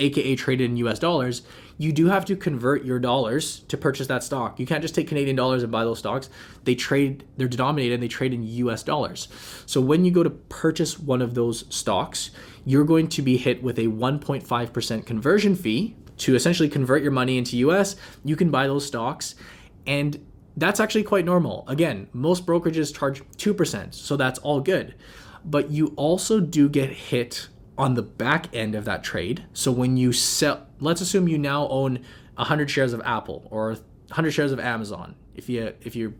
aka 0.00 0.36
traded 0.36 0.70
in 0.70 0.76
US 0.78 0.98
dollars, 0.98 1.42
you 1.78 1.92
do 1.92 2.06
have 2.06 2.24
to 2.24 2.36
convert 2.36 2.84
your 2.84 2.98
dollars 2.98 3.60
to 3.68 3.76
purchase 3.76 4.06
that 4.06 4.24
stock. 4.24 4.58
You 4.58 4.66
can't 4.66 4.80
just 4.80 4.94
take 4.94 5.08
Canadian 5.08 5.36
dollars 5.36 5.62
and 5.62 5.70
buy 5.70 5.84
those 5.84 5.98
stocks. 5.98 6.30
They 6.64 6.74
trade, 6.74 7.24
they're 7.36 7.48
denominated 7.48 7.94
and 7.94 8.02
they 8.02 8.08
trade 8.08 8.32
in 8.32 8.42
US 8.42 8.82
dollars. 8.82 9.28
So 9.66 9.82
when 9.82 10.04
you 10.04 10.10
go 10.10 10.22
to 10.22 10.30
purchase 10.30 10.98
one 10.98 11.20
of 11.20 11.34
those 11.34 11.64
stocks, 11.68 12.30
you're 12.64 12.84
going 12.84 13.08
to 13.08 13.22
be 13.22 13.36
hit 13.36 13.62
with 13.62 13.78
a 13.78 13.86
1.5% 13.86 15.06
conversion 15.06 15.54
fee 15.54 15.96
to 16.18 16.34
essentially 16.34 16.68
convert 16.68 17.02
your 17.02 17.12
money 17.12 17.38
into 17.38 17.56
US, 17.58 17.96
you 18.24 18.36
can 18.36 18.50
buy 18.50 18.66
those 18.66 18.86
stocks. 18.86 19.34
And 19.86 20.24
that's 20.56 20.80
actually 20.80 21.04
quite 21.04 21.24
normal. 21.24 21.64
Again, 21.68 22.08
most 22.12 22.46
brokerages 22.46 22.94
charge 22.94 23.22
2%, 23.36 23.94
so 23.94 24.16
that's 24.16 24.38
all 24.40 24.60
good. 24.60 24.94
But 25.44 25.70
you 25.70 25.92
also 25.96 26.40
do 26.40 26.68
get 26.68 26.90
hit 26.90 27.48
on 27.78 27.94
the 27.94 28.02
back 28.02 28.54
end 28.54 28.74
of 28.74 28.84
that 28.86 29.04
trade. 29.04 29.44
So 29.52 29.70
when 29.70 29.96
you 29.96 30.12
sell, 30.12 30.66
let's 30.80 31.00
assume 31.00 31.28
you 31.28 31.38
now 31.38 31.68
own 31.68 32.04
100 32.36 32.70
shares 32.70 32.92
of 32.92 33.02
Apple 33.04 33.46
or 33.50 33.72
100 34.08 34.30
shares 34.30 34.52
of 34.52 34.58
Amazon. 34.58 35.14
If 35.34 35.48
you 35.48 35.74
if 35.82 35.94
you 35.94 36.14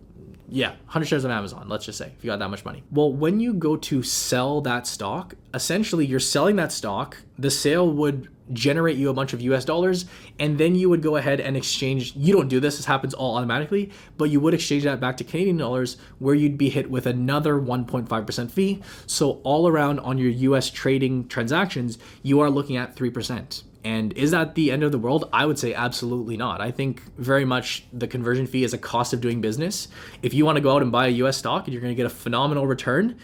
yeah, 0.48 0.70
100 0.70 1.06
shares 1.06 1.24
of 1.24 1.30
Amazon, 1.30 1.68
let's 1.68 1.86
just 1.86 1.98
say, 1.98 2.12
if 2.16 2.24
you 2.24 2.30
got 2.30 2.38
that 2.38 2.50
much 2.50 2.64
money. 2.64 2.84
Well, 2.90 3.12
when 3.12 3.40
you 3.40 3.52
go 3.52 3.76
to 3.76 4.02
sell 4.02 4.60
that 4.60 4.86
stock, 4.86 5.34
essentially 5.52 6.06
you're 6.06 6.20
selling 6.20 6.56
that 6.56 6.70
stock. 6.70 7.16
The 7.38 7.50
sale 7.50 7.90
would 7.90 8.28
generate 8.52 8.96
you 8.96 9.10
a 9.10 9.14
bunch 9.14 9.32
of 9.32 9.40
US 9.40 9.64
dollars, 9.64 10.06
and 10.38 10.58
then 10.58 10.74
you 10.74 10.88
would 10.88 11.02
go 11.02 11.16
ahead 11.16 11.40
and 11.40 11.56
exchange. 11.56 12.14
You 12.16 12.34
don't 12.34 12.48
do 12.48 12.60
this, 12.60 12.76
this 12.76 12.86
happens 12.86 13.14
all 13.14 13.36
automatically, 13.36 13.90
but 14.16 14.30
you 14.30 14.40
would 14.40 14.54
exchange 14.54 14.84
that 14.84 15.00
back 15.00 15.16
to 15.18 15.24
Canadian 15.24 15.56
dollars 15.56 15.96
where 16.18 16.34
you'd 16.34 16.58
be 16.58 16.68
hit 16.68 16.90
with 16.90 17.06
another 17.06 17.54
1.5% 17.54 18.50
fee. 18.50 18.82
So, 19.06 19.40
all 19.42 19.68
around 19.68 20.00
on 20.00 20.18
your 20.18 20.30
US 20.30 20.70
trading 20.70 21.28
transactions, 21.28 21.98
you 22.22 22.40
are 22.40 22.50
looking 22.50 22.76
at 22.76 22.96
3%. 22.96 23.62
And 23.86 24.12
is 24.14 24.32
that 24.32 24.56
the 24.56 24.72
end 24.72 24.82
of 24.82 24.90
the 24.90 24.98
world? 24.98 25.28
I 25.32 25.46
would 25.46 25.60
say 25.60 25.72
absolutely 25.72 26.36
not. 26.36 26.60
I 26.60 26.72
think 26.72 27.02
very 27.18 27.44
much 27.44 27.84
the 27.92 28.08
conversion 28.08 28.48
fee 28.48 28.64
is 28.64 28.74
a 28.74 28.78
cost 28.78 29.12
of 29.12 29.20
doing 29.20 29.40
business. 29.40 29.86
If 30.22 30.34
you 30.34 30.44
want 30.44 30.56
to 30.56 30.60
go 30.60 30.74
out 30.74 30.82
and 30.82 30.90
buy 30.90 31.06
a 31.06 31.10
US 31.10 31.36
stock 31.36 31.66
and 31.66 31.72
you're 31.72 31.80
going 31.80 31.92
to 31.92 31.96
get 31.96 32.04
a 32.04 32.10
phenomenal 32.10 32.66
return, 32.66 33.16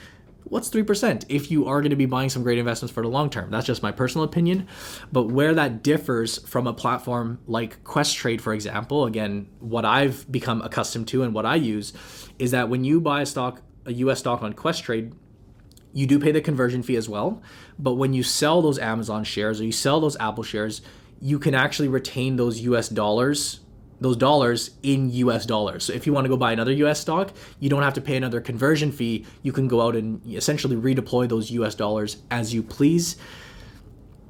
what's 0.53 0.69
3% 0.69 1.25
if 1.31 1.51
you 1.51 1.67
are 1.67 1.81
going 1.81 1.89
to 1.89 1.97
be 1.97 2.05
buying 2.05 2.29
some 2.29 2.43
great 2.43 2.59
investments 2.59 2.93
for 2.93 3.03
the 3.03 3.09
long 3.09 3.31
term? 3.31 3.51
That's 3.51 3.67
just 3.67 3.83
my 3.83 3.91
personal 3.91 4.23
opinion. 4.23 4.69
But 5.11 5.29
where 5.29 5.55
that 5.55 5.83
differs 5.83 6.47
from 6.47 6.67
a 6.67 6.75
platform 6.75 7.41
like 7.47 7.83
Questrade, 7.85 8.43
for 8.43 8.53
example, 8.53 9.07
again, 9.07 9.49
what 9.61 9.87
I've 9.87 10.31
become 10.31 10.61
accustomed 10.61 11.09
to 11.09 11.23
and 11.23 11.33
what 11.33 11.47
I 11.47 11.55
use 11.55 11.95
is 12.39 12.51
that 12.51 12.69
when 12.69 12.85
you 12.85 13.01
buy 13.01 13.23
a 13.23 13.27
stock, 13.27 13.63
a 13.87 13.95
US 13.95 14.19
stock 14.19 14.43
on 14.43 14.53
Questrade, 14.53 15.15
you 15.95 16.07
do 16.07 16.19
pay 16.19 16.33
the 16.33 16.43
conversion 16.43 16.83
fee 16.83 16.97
as 16.97 17.09
well. 17.09 17.41
But 17.79 17.95
when 17.95 18.13
you 18.13 18.23
sell 18.23 18.61
those 18.61 18.79
Amazon 18.79 19.25
shares 19.25 19.59
or 19.59 19.65
you 19.65 19.73
sell 19.73 20.01
those 20.01 20.19
Apple 20.19 20.45
shares, 20.45 20.83
you 21.19 21.39
can 21.39 21.55
actually 21.55 21.89
retain 21.89 22.37
those 22.37 22.61
US 22.61 22.91
dollars, 22.91 23.61
those 24.03 24.17
dollars 24.17 24.71
in 24.83 25.11
US 25.11 25.47
dollars. 25.47 25.85
So 25.85 25.93
if 25.93 26.07
you 26.07 26.13
want 26.13 26.25
to 26.25 26.29
go 26.29 26.37
buy 26.37 26.53
another 26.53 26.73
US 26.73 27.01
stock, 27.01 27.33
you 27.61 27.69
don't 27.69 27.83
have 27.83 27.95
to 27.95 28.01
pay 28.01 28.17
another 28.17 28.41
conversion 28.41 28.93
fee. 28.93 29.27
You 29.43 29.53
can 29.53 29.69
go 29.69 29.81
out 29.81 29.97
and 29.97 30.21
essentially 30.27 30.77
redeploy 30.77 31.29
those 31.29 31.51
US 31.53 31.75
dollars 31.75 32.19
as 32.31 32.53
you 32.53 32.63
please. 32.63 33.17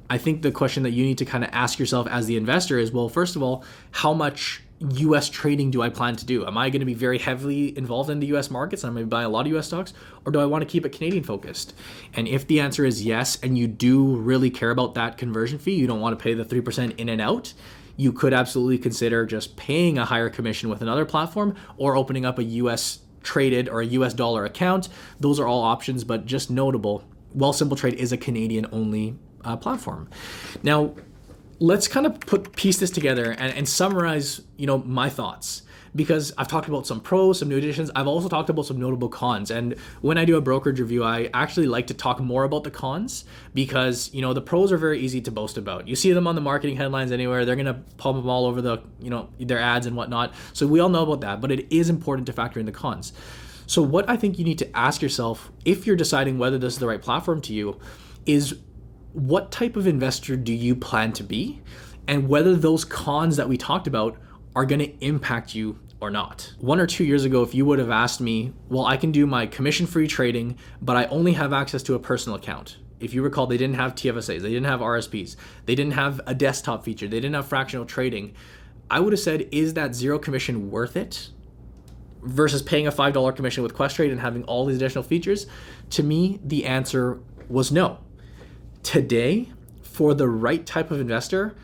I 0.09 0.17
think 0.17 0.41
the 0.41 0.51
question 0.51 0.83
that 0.83 0.91
you 0.91 1.03
need 1.03 1.17
to 1.19 1.25
kind 1.25 1.43
of 1.43 1.49
ask 1.53 1.79
yourself 1.79 2.07
as 2.07 2.27
the 2.27 2.37
investor 2.37 2.77
is 2.77 2.91
well, 2.91 3.09
first 3.09 3.35
of 3.35 3.41
all, 3.41 3.63
how 3.91 4.13
much 4.13 4.61
US 4.79 5.29
trading 5.29 5.71
do 5.71 5.81
I 5.81 5.89
plan 5.89 6.15
to 6.17 6.25
do? 6.25 6.45
Am 6.45 6.57
I 6.57 6.69
going 6.69 6.81
to 6.81 6.85
be 6.85 6.93
very 6.93 7.17
heavily 7.17 7.75
involved 7.77 8.09
in 8.09 8.19
the 8.19 8.27
US 8.35 8.51
markets 8.51 8.83
and 8.83 8.89
I'm 8.89 8.95
going 8.95 9.05
to 9.05 9.09
buy 9.09 9.23
a 9.23 9.29
lot 9.29 9.47
of 9.47 9.55
US 9.55 9.67
stocks? 9.67 9.93
Or 10.25 10.31
do 10.31 10.39
I 10.39 10.45
want 10.45 10.61
to 10.61 10.65
keep 10.65 10.85
it 10.85 10.89
Canadian 10.89 11.23
focused? 11.23 11.73
And 12.13 12.27
if 12.27 12.45
the 12.47 12.59
answer 12.59 12.85
is 12.85 13.05
yes, 13.05 13.37
and 13.41 13.57
you 13.57 13.67
do 13.67 14.17
really 14.17 14.49
care 14.49 14.71
about 14.71 14.93
that 14.95 15.17
conversion 15.17 15.57
fee, 15.57 15.75
you 15.75 15.87
don't 15.87 16.01
want 16.01 16.17
to 16.17 16.21
pay 16.21 16.33
the 16.33 16.45
3% 16.45 16.99
in 16.99 17.09
and 17.09 17.21
out, 17.21 17.53
you 17.95 18.11
could 18.11 18.33
absolutely 18.33 18.77
consider 18.77 19.25
just 19.25 19.55
paying 19.55 19.97
a 19.97 20.05
higher 20.05 20.29
commission 20.29 20.69
with 20.69 20.81
another 20.81 21.05
platform 21.05 21.55
or 21.77 21.95
opening 21.95 22.25
up 22.25 22.39
a 22.39 22.43
US 22.43 22.99
traded 23.21 23.69
or 23.69 23.81
a 23.81 23.85
US 23.85 24.13
dollar 24.13 24.45
account. 24.45 24.89
Those 25.19 25.39
are 25.39 25.47
all 25.47 25.61
options, 25.61 26.03
but 26.03 26.25
just 26.25 26.49
notable, 26.49 27.03
Wealthsimple 27.35 27.77
Trade 27.77 27.95
is 27.95 28.11
a 28.11 28.17
Canadian 28.17 28.67
only 28.71 29.17
uh, 29.43 29.57
platform. 29.57 30.09
Now, 30.61 30.95
let's 31.59 31.87
kind 31.87 32.05
of 32.05 32.19
put 32.19 32.55
piece 32.55 32.77
this 32.77 32.91
together 32.91 33.31
and, 33.31 33.53
and 33.53 33.67
summarize, 33.67 34.41
you 34.57 34.67
know, 34.67 34.79
my 34.79 35.09
thoughts 35.09 35.63
because 35.95 36.33
I've 36.37 36.47
talked 36.47 36.67
about 36.67 36.87
some 36.87 36.99
pros, 36.99 37.39
some 37.39 37.49
new 37.49 37.57
additions. 37.57 37.91
I've 37.95 38.07
also 38.07 38.27
talked 38.27 38.49
about 38.49 38.65
some 38.65 38.79
notable 38.79 39.09
cons. 39.09 39.51
And 39.51 39.75
when 40.01 40.17
I 40.17 40.25
do 40.25 40.37
a 40.37 40.41
brokerage 40.41 40.79
review, 40.79 41.03
I 41.03 41.29
actually 41.33 41.67
like 41.67 41.87
to 41.87 41.93
talk 41.93 42.19
more 42.19 42.43
about 42.43 42.63
the 42.63 42.71
cons 42.71 43.25
because, 43.53 44.13
you 44.13 44.21
know, 44.21 44.33
the 44.33 44.41
pros 44.41 44.71
are 44.71 44.77
very 44.77 44.99
easy 44.99 45.21
to 45.21 45.31
boast 45.31 45.57
about. 45.57 45.87
You 45.87 45.95
see 45.95 46.11
them 46.11 46.27
on 46.27 46.35
the 46.35 46.41
marketing 46.41 46.77
headlines 46.77 47.11
anywhere. 47.11 47.45
They're 47.45 47.55
going 47.55 47.67
to 47.67 47.81
pump 47.97 48.17
them 48.17 48.29
all 48.29 48.45
over 48.45 48.61
the, 48.61 48.81
you 48.99 49.09
know, 49.09 49.29
their 49.39 49.59
ads 49.59 49.85
and 49.85 49.95
whatnot. 49.95 50.33
So 50.53 50.65
we 50.65 50.79
all 50.79 50.89
know 50.89 51.03
about 51.03 51.21
that, 51.21 51.41
but 51.41 51.51
it 51.51 51.71
is 51.71 51.89
important 51.89 52.25
to 52.27 52.33
factor 52.33 52.59
in 52.59 52.65
the 52.65 52.71
cons. 52.71 53.13
So 53.65 53.81
what 53.81 54.09
I 54.09 54.17
think 54.17 54.37
you 54.37 54.45
need 54.45 54.59
to 54.59 54.77
ask 54.77 55.01
yourself 55.01 55.51
if 55.63 55.87
you're 55.87 55.95
deciding 55.95 56.37
whether 56.37 56.57
this 56.57 56.73
is 56.73 56.79
the 56.79 56.87
right 56.87 57.01
platform 57.01 57.41
to 57.41 57.53
you 57.53 57.79
is 58.25 58.55
what 59.13 59.51
type 59.51 59.75
of 59.75 59.87
investor 59.87 60.35
do 60.35 60.53
you 60.53 60.75
plan 60.75 61.13
to 61.13 61.23
be 61.23 61.61
and 62.07 62.27
whether 62.27 62.55
those 62.55 62.83
cons 62.83 63.37
that 63.37 63.47
we 63.47 63.57
talked 63.57 63.87
about 63.87 64.17
are 64.55 64.65
going 64.65 64.79
to 64.79 65.05
impact 65.05 65.55
you 65.55 65.79
or 66.03 66.11
not. 66.11 66.53
One 66.59 66.81
or 66.81 66.85
two 66.85 67.05
years 67.05 67.23
ago, 67.23 67.43
if 67.43 67.55
you 67.55 67.65
would 67.65 67.79
have 67.79 67.89
asked 67.89 68.19
me, 68.19 68.51
well, 68.67 68.85
I 68.85 68.97
can 68.97 69.13
do 69.13 69.25
my 69.25 69.47
commission 69.47 69.87
free 69.87 70.07
trading, 70.07 70.57
but 70.81 70.97
I 70.97 71.05
only 71.05 71.31
have 71.33 71.53
access 71.53 71.81
to 71.83 71.95
a 71.95 71.99
personal 71.99 72.37
account. 72.37 72.77
If 72.99 73.13
you 73.13 73.21
recall, 73.23 73.47
they 73.47 73.57
didn't 73.57 73.77
have 73.77 73.95
TFSAs, 73.95 74.41
they 74.41 74.49
didn't 74.49 74.65
have 74.65 74.81
RSPs, 74.81 75.37
they 75.65 75.75
didn't 75.75 75.93
have 75.93 76.19
a 76.27 76.35
desktop 76.35 76.83
feature, 76.83 77.07
they 77.07 77.21
didn't 77.21 77.35
have 77.35 77.47
fractional 77.47 77.85
trading. 77.85 78.35
I 78.91 78.99
would 78.99 79.13
have 79.13 79.19
said, 79.19 79.47
is 79.51 79.75
that 79.75 79.95
zero 79.95 80.19
commission 80.19 80.69
worth 80.69 80.97
it? 80.97 81.29
Versus 82.21 82.61
paying 82.61 82.85
a 82.85 82.91
$5 82.91 83.35
commission 83.35 83.63
with 83.63 83.73
Questrade 83.73 84.11
and 84.11 84.19
having 84.19 84.43
all 84.43 84.65
these 84.65 84.77
additional 84.77 85.05
features? 85.05 85.47
To 85.91 86.03
me, 86.03 86.39
the 86.43 86.65
answer 86.65 87.19
was 87.47 87.71
no. 87.71 87.99
Today, 88.83 89.51
for 89.81 90.13
the 90.13 90.27
right 90.27 90.65
type 90.65 90.91
of 90.91 90.99
investor, 90.99 91.55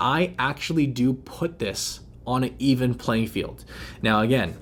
I 0.00 0.34
actually 0.38 0.86
do 0.86 1.12
put 1.12 1.58
this 1.58 2.00
on 2.26 2.44
an 2.44 2.54
even 2.58 2.94
playing 2.94 3.28
field. 3.28 3.64
Now, 4.02 4.20
again, 4.20 4.56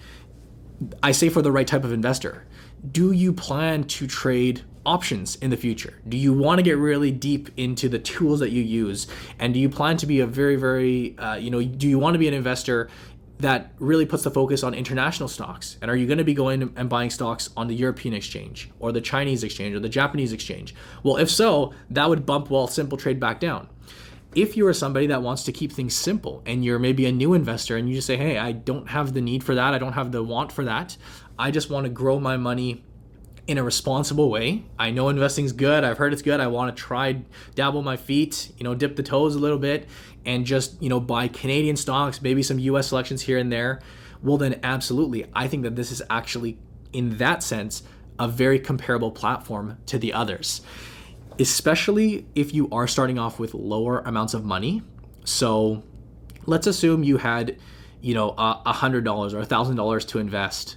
I 1.03 1.13
say 1.13 1.29
for 1.29 1.43
the 1.43 1.53
right 1.53 1.67
type 1.67 1.85
of 1.85 1.93
investor. 1.93 2.47
Do 2.91 3.13
you 3.13 3.33
plan 3.33 3.85
to 3.85 4.07
trade 4.07 4.63
options 4.87 5.37
in 5.37 5.51
the 5.51 5.57
future? 5.57 6.01
Do 6.09 6.17
you 6.17 6.33
want 6.33 6.59
to 6.59 6.63
get 6.63 6.79
really 6.79 7.11
deep 7.11 7.51
into 7.57 7.89
the 7.89 7.99
tools 7.99 8.41
that 8.41 8.51
you 8.51 8.63
use? 8.63 9.07
And 9.39 9.53
do 9.53 9.61
you 9.61 9.69
plan 9.69 9.99
to 9.99 10.07
be 10.07 10.21
a 10.21 10.27
very, 10.27 10.57
very, 10.57 11.19
uh, 11.19 11.35
you 11.35 11.51
know, 11.51 11.63
do 11.63 11.87
you 11.87 11.99
want 11.99 12.15
to 12.15 12.19
be 12.19 12.29
an 12.29 12.35
investor 12.35 12.89
that 13.41 13.73
really 13.79 14.05
puts 14.07 14.23
the 14.23 14.31
focus 14.31 14.63
on 14.63 14.75
international 14.75 15.29
stocks? 15.29 15.77
And 15.83 15.91
are 15.91 15.97
you 15.97 16.07
going 16.07 16.19
to 16.19 16.25
be 16.25 16.35
going 16.35 16.73
and 16.77 16.89
buying 16.89 17.11
stocks 17.11 17.51
on 17.57 17.69
the 17.69 17.75
European 17.75 18.15
exchange 18.15 18.71
or 18.79 18.93
the 18.93 19.01
Chinese 19.01 19.45
exchange 19.45 19.75
or 19.75 19.81
the 19.81 19.89
Japanese 19.89 20.33
exchange? 20.33 20.75
Well, 21.03 21.17
if 21.17 21.31
so, 21.31 21.75
that 21.91 22.09
would 22.09 22.25
bump 22.25 22.49
Wealthsimple 22.49 22.99
Trade 22.99 23.21
back 23.21 23.41
down 23.41 23.69
if 24.35 24.57
you 24.57 24.67
are 24.67 24.75
somebody 24.75 25.07
that 25.09 25.23
wants 25.23 25.45
to 25.45 25.53
keep 25.53 25.73
things 25.73 25.95
simple 25.95 26.43
and 26.47 26.65
you're 26.65 26.79
maybe 26.79 27.07
a 27.07 27.13
new 27.13 27.35
investor 27.35 27.77
and 27.77 27.89
you 27.89 27.97
just 27.97 28.07
say, 28.07 28.17
hey, 28.17 28.39
I 28.39 28.53
don't 28.53 28.89
have 28.89 29.13
the 29.13 29.21
need 29.21 29.43
for 29.43 29.55
that, 29.55 29.75
I 29.75 29.79
don't 29.79 29.95
have 29.95 30.13
the 30.13 30.23
want 30.23 30.53
for 30.53 30.65
that, 30.65 30.97
I 31.39 31.51
just 31.51 31.71
want 31.71 31.85
to 31.85 31.91
grow 31.91 32.21
my 32.21 32.37
money 32.37 32.85
in 33.47 33.59
a 33.59 33.65
responsible 33.65 34.31
way. 34.31 34.65
I 34.79 34.93
know 34.93 35.09
investing's 35.09 35.51
good. 35.51 35.83
I've 35.83 35.99
heard 35.99 36.13
it's 36.13 36.23
good. 36.23 36.39
I 36.39 36.47
want 36.47 36.77
to 36.77 36.81
try 36.81 37.23
dabble 37.57 37.83
my 37.83 37.97
feet, 37.97 38.53
you 38.57 38.63
know, 38.63 38.77
dip 38.77 38.95
the 38.95 39.03
toes 39.03 39.35
a 39.35 39.41
little 39.41 39.59
bit 39.59 39.89
and 40.25 40.47
just, 40.47 40.81
you 40.81 40.89
know, 40.89 41.01
buy 41.01 41.27
Canadian 41.27 41.75
stocks, 41.75 42.23
maybe 42.23 42.45
some 42.45 42.61
US 42.61 42.89
selections 42.89 43.23
here 43.23 43.39
and 43.39 43.51
there. 43.51 43.81
Well, 44.23 44.37
then 44.37 44.61
absolutely. 44.63 45.27
I 45.35 45.49
think 45.49 45.65
that 45.65 45.75
this 45.75 45.91
is 45.91 46.03
actually 46.09 46.59
in 46.93 47.17
that 47.17 47.43
sense 47.43 47.83
a 48.21 48.29
very 48.29 48.61
comparable 48.61 49.11
platform 49.11 49.79
to 49.87 49.99
the 49.99 50.13
others 50.13 50.61
especially 51.41 52.27
if 52.35 52.53
you 52.55 52.69
are 52.71 52.87
starting 52.87 53.19
off 53.19 53.39
with 53.39 53.55
lower 53.55 54.01
amounts 54.01 54.35
of 54.35 54.45
money. 54.45 54.83
So 55.25 55.83
let's 56.47 56.67
assume 56.67 57.03
you 57.03 57.17
had, 57.17 57.59
you 58.01 58.15
know, 58.15 58.35
a 58.37 58.73
hundred 58.73 59.05
dollars 59.05 59.33
or 59.33 59.41
a 59.41 59.47
thousand 59.47 59.77
dollars 59.77 60.05
to 60.07 60.19
invest. 60.19 60.77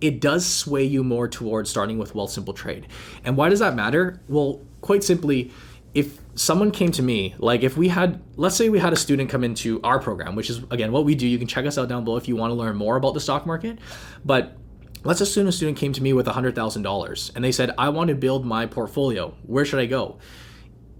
It 0.00 0.20
does 0.20 0.46
sway 0.46 0.84
you 0.84 1.04
more 1.04 1.28
towards 1.28 1.68
starting 1.68 1.98
with 1.98 2.14
Wealthsimple 2.14 2.56
Trade. 2.56 2.86
And 3.24 3.36
why 3.36 3.50
does 3.50 3.58
that 3.58 3.74
matter? 3.74 4.20
Well, 4.28 4.62
quite 4.80 5.04
simply, 5.04 5.52
if 5.92 6.18
someone 6.34 6.70
came 6.70 6.92
to 6.92 7.02
me, 7.02 7.34
like 7.38 7.62
if 7.62 7.76
we 7.76 7.88
had, 7.88 8.22
let's 8.36 8.56
say 8.56 8.68
we 8.68 8.78
had 8.78 8.92
a 8.92 8.96
student 8.96 9.28
come 9.28 9.44
into 9.44 9.80
our 9.82 9.98
program, 9.98 10.36
which 10.36 10.48
is 10.48 10.62
again 10.70 10.92
what 10.92 11.04
we 11.04 11.14
do. 11.14 11.26
You 11.26 11.38
can 11.38 11.48
check 11.48 11.66
us 11.66 11.76
out 11.76 11.88
down 11.88 12.04
below 12.04 12.16
if 12.16 12.28
you 12.28 12.36
want 12.36 12.52
to 12.52 12.54
learn 12.54 12.76
more 12.76 12.96
about 12.96 13.14
the 13.14 13.20
stock 13.20 13.46
market. 13.46 13.78
But 14.24 14.56
let's 15.04 15.20
assume 15.20 15.46
a 15.46 15.52
student 15.52 15.78
came 15.78 15.92
to 15.92 16.02
me 16.02 16.12
with 16.12 16.26
$100,000 16.26 17.34
and 17.34 17.44
they 17.44 17.52
said, 17.52 17.72
I 17.78 17.88
want 17.88 18.08
to 18.08 18.14
build 18.14 18.44
my 18.44 18.66
portfolio. 18.66 19.34
Where 19.42 19.64
should 19.64 19.80
I 19.80 19.86
go? 19.86 20.18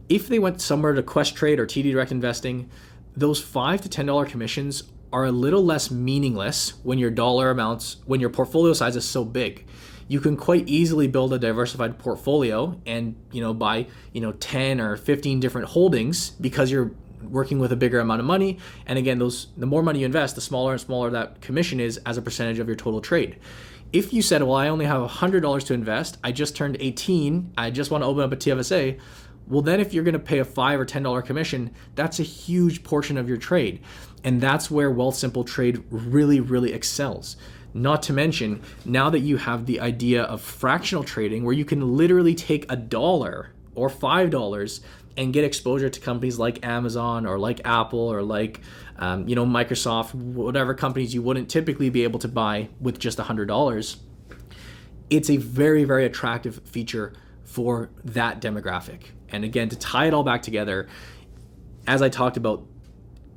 If 0.08 0.28
they 0.28 0.38
went 0.38 0.60
somewhere 0.60 0.92
to 0.92 1.02
Questrade 1.02 1.58
or 1.58 1.66
TD 1.66 1.92
Direct 1.92 2.10
Investing, 2.10 2.70
those 3.16 3.42
$5 3.42 3.80
to 3.82 3.88
$10 3.88 4.28
commissions 4.28 4.84
are 5.12 5.24
a 5.24 5.32
little 5.32 5.64
less 5.64 5.90
meaningless 5.90 6.74
when 6.82 6.98
your 6.98 7.10
dollar 7.10 7.50
amounts, 7.50 7.96
when 8.06 8.20
your 8.20 8.30
portfolio 8.30 8.72
size 8.72 8.96
is 8.96 9.04
so 9.04 9.24
big. 9.24 9.66
You 10.08 10.20
can 10.20 10.36
quite 10.36 10.68
easily 10.68 11.06
build 11.06 11.32
a 11.32 11.38
diversified 11.38 11.98
portfolio 11.98 12.80
and, 12.86 13.14
you 13.30 13.40
know, 13.40 13.54
buy, 13.54 13.86
you 14.12 14.20
know, 14.20 14.32
10 14.32 14.80
or 14.80 14.96
15 14.96 15.38
different 15.38 15.68
holdings 15.68 16.30
because 16.30 16.70
you're 16.70 16.92
working 17.22 17.58
with 17.58 17.70
a 17.70 17.76
bigger 17.76 18.00
amount 18.00 18.20
of 18.20 18.26
money. 18.26 18.58
And 18.86 18.98
again, 18.98 19.18
those 19.18 19.48
the 19.56 19.66
more 19.66 19.82
money 19.82 20.00
you 20.00 20.06
invest, 20.06 20.34
the 20.34 20.40
smaller 20.40 20.72
and 20.72 20.80
smaller 20.80 21.10
that 21.10 21.40
commission 21.40 21.78
is 21.78 21.98
as 21.98 22.16
a 22.16 22.22
percentage 22.22 22.58
of 22.58 22.66
your 22.66 22.76
total 22.76 23.00
trade 23.00 23.38
if 23.92 24.12
you 24.12 24.22
said, 24.22 24.42
well, 24.42 24.56
I 24.56 24.68
only 24.68 24.84
have 24.84 25.08
$100 25.08 25.66
to 25.66 25.74
invest, 25.74 26.18
I 26.22 26.32
just 26.32 26.56
turned 26.56 26.76
18, 26.78 27.54
I 27.58 27.70
just 27.70 27.90
want 27.90 28.02
to 28.02 28.06
open 28.06 28.22
up 28.22 28.32
a 28.32 28.36
TFSA, 28.36 29.00
well, 29.48 29.62
then 29.62 29.80
if 29.80 29.92
you're 29.92 30.04
going 30.04 30.12
to 30.12 30.20
pay 30.20 30.38
a 30.38 30.44
$5 30.44 30.78
or 30.78 30.86
$10 30.86 31.26
commission, 31.26 31.74
that's 31.96 32.20
a 32.20 32.24
huge 32.24 32.84
portion 32.84 33.18
of 33.18 33.28
your 33.28 33.38
trade. 33.38 33.80
And 34.22 34.40
that's 34.40 34.70
where 34.70 34.92
Wealthsimple 34.92 35.46
Trade 35.46 35.82
really, 35.90 36.38
really 36.38 36.72
excels. 36.72 37.36
Not 37.74 38.02
to 38.04 38.12
mention, 38.12 38.62
now 38.84 39.10
that 39.10 39.20
you 39.20 39.38
have 39.38 39.66
the 39.66 39.80
idea 39.80 40.22
of 40.22 40.40
fractional 40.40 41.02
trading, 41.02 41.44
where 41.44 41.54
you 41.54 41.64
can 41.64 41.96
literally 41.96 42.34
take 42.34 42.70
a 42.70 42.76
dollar 42.76 43.52
or 43.80 43.88
$5 43.88 44.80
and 45.16 45.32
get 45.32 45.44
exposure 45.44 45.88
to 45.88 46.00
companies 46.00 46.38
like 46.38 46.64
Amazon 46.64 47.26
or 47.26 47.38
like 47.38 47.60
Apple 47.64 47.98
or 47.98 48.22
like 48.22 48.60
um, 48.98 49.26
you 49.28 49.34
know 49.34 49.46
Microsoft, 49.46 50.14
whatever 50.14 50.74
companies 50.74 51.14
you 51.14 51.22
wouldn't 51.22 51.48
typically 51.48 51.90
be 51.90 52.04
able 52.04 52.18
to 52.20 52.28
buy 52.28 52.68
with 52.80 52.98
just 52.98 53.18
a 53.18 53.24
hundred 53.24 53.46
dollars. 53.46 53.98
It's 55.08 55.30
a 55.30 55.36
very 55.36 55.84
very 55.84 56.04
attractive 56.04 56.60
feature 56.64 57.12
for 57.44 57.90
that 58.04 58.40
demographic. 58.40 59.02
And 59.28 59.44
again, 59.44 59.68
to 59.70 59.76
tie 59.76 60.06
it 60.06 60.14
all 60.14 60.22
back 60.22 60.42
together, 60.42 60.88
as 61.86 62.02
I 62.02 62.08
talked 62.08 62.36
about, 62.36 62.64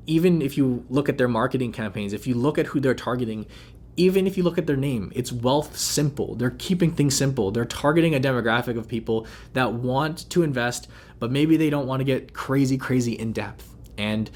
even 0.05 0.41
if 0.41 0.57
you 0.57 0.85
look 0.89 1.09
at 1.09 1.17
their 1.17 1.27
marketing 1.27 1.71
campaigns, 1.71 2.13
if 2.13 2.27
you 2.27 2.35
look 2.35 2.57
at 2.57 2.67
who 2.67 2.79
they're 2.79 2.93
targeting, 2.93 3.47
even 3.95 4.25
if 4.25 4.37
you 4.37 4.43
look 4.43 4.57
at 4.57 4.67
their 4.67 4.77
name, 4.77 5.11
it's 5.15 5.31
wealth 5.31 5.77
simple. 5.77 6.35
They're 6.35 6.51
keeping 6.51 6.91
things 6.91 7.15
simple. 7.15 7.51
They're 7.51 7.65
targeting 7.65 8.15
a 8.15 8.19
demographic 8.19 8.77
of 8.77 8.87
people 8.87 9.27
that 9.53 9.73
want 9.73 10.29
to 10.31 10.43
invest, 10.43 10.87
but 11.19 11.31
maybe 11.31 11.57
they 11.57 11.69
don't 11.69 11.87
want 11.87 11.99
to 11.99 12.05
get 12.05 12.33
crazy, 12.33 12.77
crazy 12.77 13.13
in 13.13 13.33
depth. 13.33 13.75
And 13.97 14.29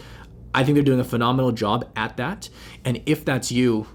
I 0.53 0.63
think 0.63 0.75
they're 0.75 0.83
doing 0.83 0.99
a 0.99 1.05
phenomenal 1.05 1.51
job 1.51 1.89
at 1.95 2.17
that. 2.17 2.49
And 2.85 3.01
if 3.05 3.25
that's 3.25 3.51
you, 3.51 3.87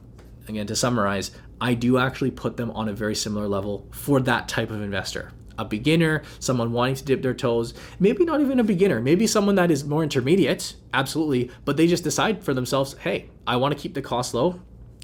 again, 0.49 0.67
to 0.67 0.77
summarize, 0.77 1.31
I 1.61 1.75
do 1.75 1.99
actually 1.99 2.33
put 2.33 2.57
them 2.57 2.73
on 2.73 2.89
a 2.89 2.93
very 2.93 3.15
similar 3.15 3.47
level 3.47 3.87
for 3.93 4.21
that 4.21 4.49
type 4.49 4.71
of 4.71 4.83
investor. 4.83 5.33
A 5.59 5.65
beginner, 5.65 6.23
someone 6.41 6.73
wanting 6.73 6.97
to 6.97 7.05
dip 7.05 7.23
their 7.23 7.35
toes, 7.35 7.75
maybe 8.01 8.25
not 8.25 8.41
even 8.41 8.59
a 8.59 8.65
beginner, 8.65 9.01
maybe 9.01 9.27
someone 9.29 9.55
that 9.55 9.71
is 9.71 9.85
more 9.85 10.03
intermediate, 10.03 10.75
absolutely, 10.93 11.51
but 11.65 11.77
they 11.77 11.87
just 11.87 12.03
decide 12.03 12.43
for 12.43 12.53
themselves, 12.53 12.95
hey, 12.95 13.29
I 13.47 13.57
want 13.57 13.77
to 13.77 13.81
keep 13.81 13.95
the 13.95 14.03
cost 14.03 14.35
low. 14.35 14.61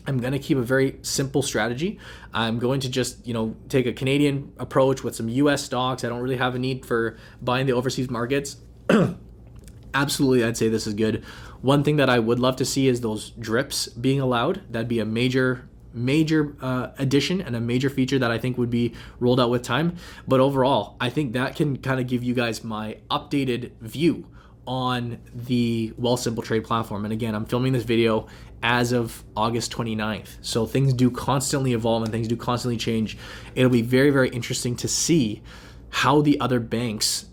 I'm 0.08 0.18
going 0.18 0.32
to 0.32 0.38
keep 0.38 0.56
a 0.56 0.62
very 0.62 0.98
simple 1.02 1.42
strategy. 1.42 1.98
I'm 2.32 2.58
going 2.58 2.80
to 2.80 2.88
just, 2.88 3.26
you 3.26 3.34
know, 3.34 3.54
take 3.68 3.86
a 3.86 3.92
Canadian 3.92 4.52
approach 4.58 5.04
with 5.04 5.14
some 5.14 5.28
US 5.28 5.62
stocks. 5.62 6.02
I 6.02 6.08
don't 6.08 6.20
really 6.20 6.38
have 6.38 6.54
a 6.54 6.58
need 6.58 6.86
for 6.86 7.18
buying 7.42 7.66
the 7.66 7.74
overseas 7.74 8.08
markets. 8.08 8.56
Absolutely, 9.94 10.44
I'd 10.44 10.56
say 10.56 10.68
this 10.68 10.86
is 10.86 10.94
good. 10.94 11.24
One 11.60 11.84
thing 11.84 11.96
that 11.96 12.08
I 12.08 12.20
would 12.20 12.38
love 12.38 12.56
to 12.56 12.64
see 12.64 12.88
is 12.88 13.02
those 13.02 13.30
drips 13.30 13.88
being 13.88 14.18
allowed. 14.18 14.62
That'd 14.70 14.88
be 14.88 15.00
a 15.00 15.04
major 15.04 15.68
major 15.92 16.54
uh, 16.60 16.90
addition 16.98 17.40
and 17.40 17.56
a 17.56 17.60
major 17.60 17.90
feature 17.90 18.18
that 18.18 18.30
I 18.30 18.38
think 18.38 18.58
would 18.58 18.70
be 18.70 18.94
rolled 19.20 19.40
out 19.40 19.50
with 19.50 19.62
time. 19.62 19.96
But 20.28 20.38
overall, 20.38 20.96
I 21.00 21.10
think 21.10 21.32
that 21.32 21.56
can 21.56 21.78
kind 21.78 21.98
of 21.98 22.06
give 22.06 22.22
you 22.22 22.34
guys 22.34 22.62
my 22.62 22.98
updated 23.10 23.72
view 23.80 24.26
on 24.68 25.18
the 25.32 25.94
Wealthsimple 25.98 26.44
Trade 26.44 26.62
platform. 26.62 27.04
And 27.04 27.12
again, 27.12 27.34
I'm 27.34 27.46
filming 27.46 27.72
this 27.72 27.84
video 27.84 28.26
as 28.62 28.92
of 28.92 29.24
August 29.36 29.72
29th. 29.72 30.36
So 30.42 30.66
things 30.66 30.92
do 30.92 31.10
constantly 31.10 31.72
evolve 31.72 32.02
and 32.02 32.12
things 32.12 32.28
do 32.28 32.36
constantly 32.36 32.76
change. 32.76 33.16
It'll 33.54 33.70
be 33.70 33.82
very, 33.82 34.10
very 34.10 34.28
interesting 34.30 34.76
to 34.76 34.88
see 34.88 35.42
how 35.90 36.20
the 36.20 36.38
other 36.40 36.60
banks 36.60 37.26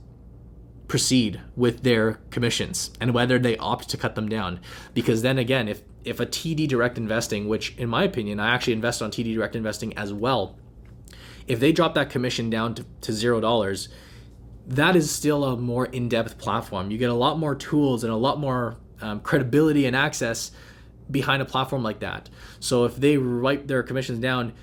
proceed 0.87 1.41
with 1.55 1.83
their 1.83 2.13
commissions 2.29 2.91
and 3.01 3.13
whether 3.13 3.39
they 3.39 3.57
opt 3.57 3.89
to 3.89 3.97
cut 3.97 4.15
them 4.15 4.29
down. 4.29 4.59
Because 4.93 5.21
then 5.21 5.37
again, 5.37 5.67
if 5.67 5.81
if 6.03 6.19
a 6.19 6.25
TD 6.25 6.67
direct 6.67 6.99
investing, 6.99 7.47
which 7.47 7.75
in 7.77 7.89
my 7.89 8.03
opinion, 8.03 8.39
I 8.39 8.53
actually 8.53 8.73
invest 8.73 9.01
on 9.01 9.09
TD 9.09 9.33
direct 9.33 9.55
investing 9.55 9.97
as 9.97 10.13
well, 10.13 10.55
if 11.47 11.59
they 11.59 11.71
drop 11.71 11.95
that 11.95 12.11
commission 12.11 12.51
down 12.51 12.75
to, 12.75 12.85
to 13.01 13.11
zero 13.11 13.41
dollars, 13.41 13.89
that 14.67 14.95
is 14.95 15.09
still 15.09 15.43
a 15.43 15.57
more 15.57 15.87
in-depth 15.87 16.37
platform. 16.37 16.91
You 16.91 16.97
get 16.97 17.09
a 17.09 17.15
lot 17.15 17.39
more 17.39 17.55
tools 17.55 18.03
and 18.03 18.13
a 18.13 18.15
lot 18.15 18.39
more 18.39 18.77
um, 19.01 19.19
credibility 19.19 19.85
and 19.85 19.95
access 19.95 20.51
behind 21.09 21.41
a 21.41 21.45
platform 21.45 21.83
like 21.83 21.99
that. 21.99 22.29
So 22.59 22.85
if 22.85 22.95
they 22.95 23.17
write 23.17 23.67
their 23.67 23.83
commissions 23.83 24.19
down, 24.19 24.53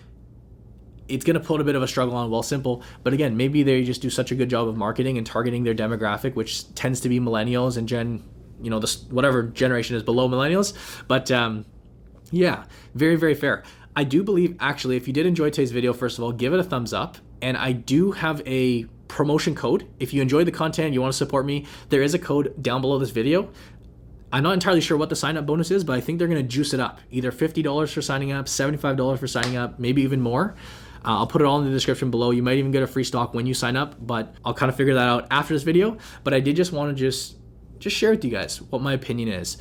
it's 1.08 1.24
going 1.24 1.34
to 1.34 1.40
put 1.40 1.60
a 1.60 1.64
bit 1.64 1.74
of 1.74 1.82
a 1.82 1.88
struggle 1.88 2.16
on 2.16 2.30
Wealthsimple. 2.30 2.82
But 3.02 3.12
again, 3.12 3.36
maybe 3.36 3.62
they 3.62 3.84
just 3.84 4.02
do 4.02 4.10
such 4.10 4.30
a 4.30 4.34
good 4.34 4.48
job 4.48 4.68
of 4.68 4.76
marketing 4.76 5.18
and 5.18 5.26
targeting 5.26 5.64
their 5.64 5.74
demographic, 5.74 6.34
which 6.34 6.72
tends 6.74 7.00
to 7.00 7.08
be 7.08 7.20
millennials 7.20 7.76
and 7.76 7.88
Gen, 7.88 8.22
you 8.60 8.70
know, 8.70 8.78
this 8.78 9.02
whatever 9.04 9.42
generation 9.42 9.96
is 9.96 10.02
below 10.02 10.28
millennials. 10.28 10.74
But 11.08 11.30
um, 11.30 11.66
yeah, 12.30 12.64
very 12.94 13.16
very 13.16 13.34
fair. 13.34 13.62
I 13.94 14.04
do 14.04 14.22
believe 14.22 14.56
actually, 14.58 14.96
if 14.96 15.06
you 15.06 15.12
did 15.12 15.26
enjoy 15.26 15.50
today's 15.50 15.70
video, 15.70 15.92
first 15.92 16.16
of 16.16 16.24
all, 16.24 16.32
give 16.32 16.54
it 16.54 16.60
a 16.60 16.64
thumbs 16.64 16.92
up. 16.92 17.18
And 17.42 17.56
I 17.56 17.72
do 17.72 18.12
have 18.12 18.40
a 18.46 18.84
promotion 19.08 19.54
code. 19.54 19.86
If 20.00 20.14
you 20.14 20.22
enjoy 20.22 20.44
the 20.44 20.52
content, 20.52 20.94
you 20.94 21.02
want 21.02 21.12
to 21.12 21.18
support 21.18 21.44
me, 21.44 21.66
there 21.90 22.00
is 22.00 22.14
a 22.14 22.18
code 22.18 22.54
down 22.62 22.80
below 22.80 22.98
this 22.98 23.10
video. 23.10 23.50
I'm 24.32 24.42
not 24.42 24.54
entirely 24.54 24.80
sure 24.80 24.96
what 24.96 25.10
the 25.10 25.16
sign 25.16 25.36
up 25.36 25.44
bonus 25.44 25.70
is, 25.70 25.84
but 25.84 25.94
I 25.94 26.00
think 26.00 26.18
they're 26.18 26.28
going 26.28 26.42
to 26.42 26.48
juice 26.48 26.72
it 26.72 26.80
up. 26.80 27.00
Either 27.10 27.30
$50 27.30 27.92
for 27.92 28.00
signing 28.00 28.32
up, 28.32 28.46
$75 28.46 29.18
for 29.18 29.26
signing 29.26 29.56
up, 29.56 29.78
maybe 29.78 30.02
even 30.02 30.20
more. 30.20 30.54
Uh, 31.04 31.18
I'll 31.18 31.26
put 31.26 31.42
it 31.42 31.44
all 31.44 31.58
in 31.58 31.66
the 31.66 31.70
description 31.70 32.10
below. 32.10 32.30
You 32.30 32.42
might 32.42 32.58
even 32.58 32.70
get 32.70 32.82
a 32.82 32.86
free 32.86 33.04
stock 33.04 33.34
when 33.34 33.44
you 33.44 33.54
sign 33.54 33.76
up, 33.76 33.94
but 34.04 34.34
I'll 34.44 34.54
kind 34.54 34.70
of 34.70 34.76
figure 34.76 34.94
that 34.94 35.08
out 35.08 35.26
after 35.30 35.52
this 35.52 35.64
video. 35.64 35.98
But 36.24 36.32
I 36.32 36.40
did 36.40 36.56
just 36.56 36.72
want 36.72 36.96
to 36.96 36.98
just 36.98 37.36
just 37.78 37.96
share 37.96 38.10
with 38.10 38.24
you 38.24 38.30
guys 38.30 38.62
what 38.62 38.80
my 38.80 38.92
opinion 38.92 39.28
is. 39.28 39.58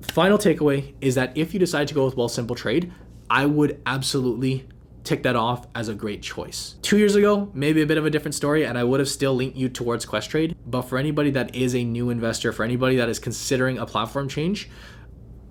Final 0.00 0.36
takeaway 0.36 0.94
is 1.00 1.14
that 1.14 1.36
if 1.38 1.54
you 1.54 1.60
decide 1.60 1.86
to 1.88 1.94
go 1.94 2.04
with 2.04 2.16
Wealthsimple 2.16 2.56
Trade, 2.56 2.92
I 3.30 3.46
would 3.46 3.80
absolutely 3.86 4.66
tick 5.04 5.22
that 5.24 5.36
off 5.36 5.66
as 5.74 5.88
a 5.88 5.94
great 5.94 6.22
choice. 6.22 6.76
Two 6.82 6.98
years 6.98 7.14
ago, 7.14 7.50
maybe 7.54 7.82
a 7.82 7.86
bit 7.86 7.98
of 7.98 8.06
a 8.06 8.10
different 8.10 8.34
story, 8.34 8.64
and 8.64 8.78
I 8.78 8.84
would 8.84 9.00
have 9.00 9.08
still 9.08 9.34
linked 9.34 9.56
you 9.56 9.68
towards 9.68 10.06
Questrade. 10.06 10.54
But 10.66 10.82
for 10.82 10.98
anybody 10.98 11.30
that 11.30 11.54
is 11.54 11.74
a 11.74 11.84
new 11.84 12.10
investor, 12.10 12.52
for 12.52 12.64
anybody 12.64 12.96
that 12.96 13.08
is 13.08 13.18
considering 13.18 13.78
a 13.78 13.86
platform 13.86 14.28
change, 14.28 14.70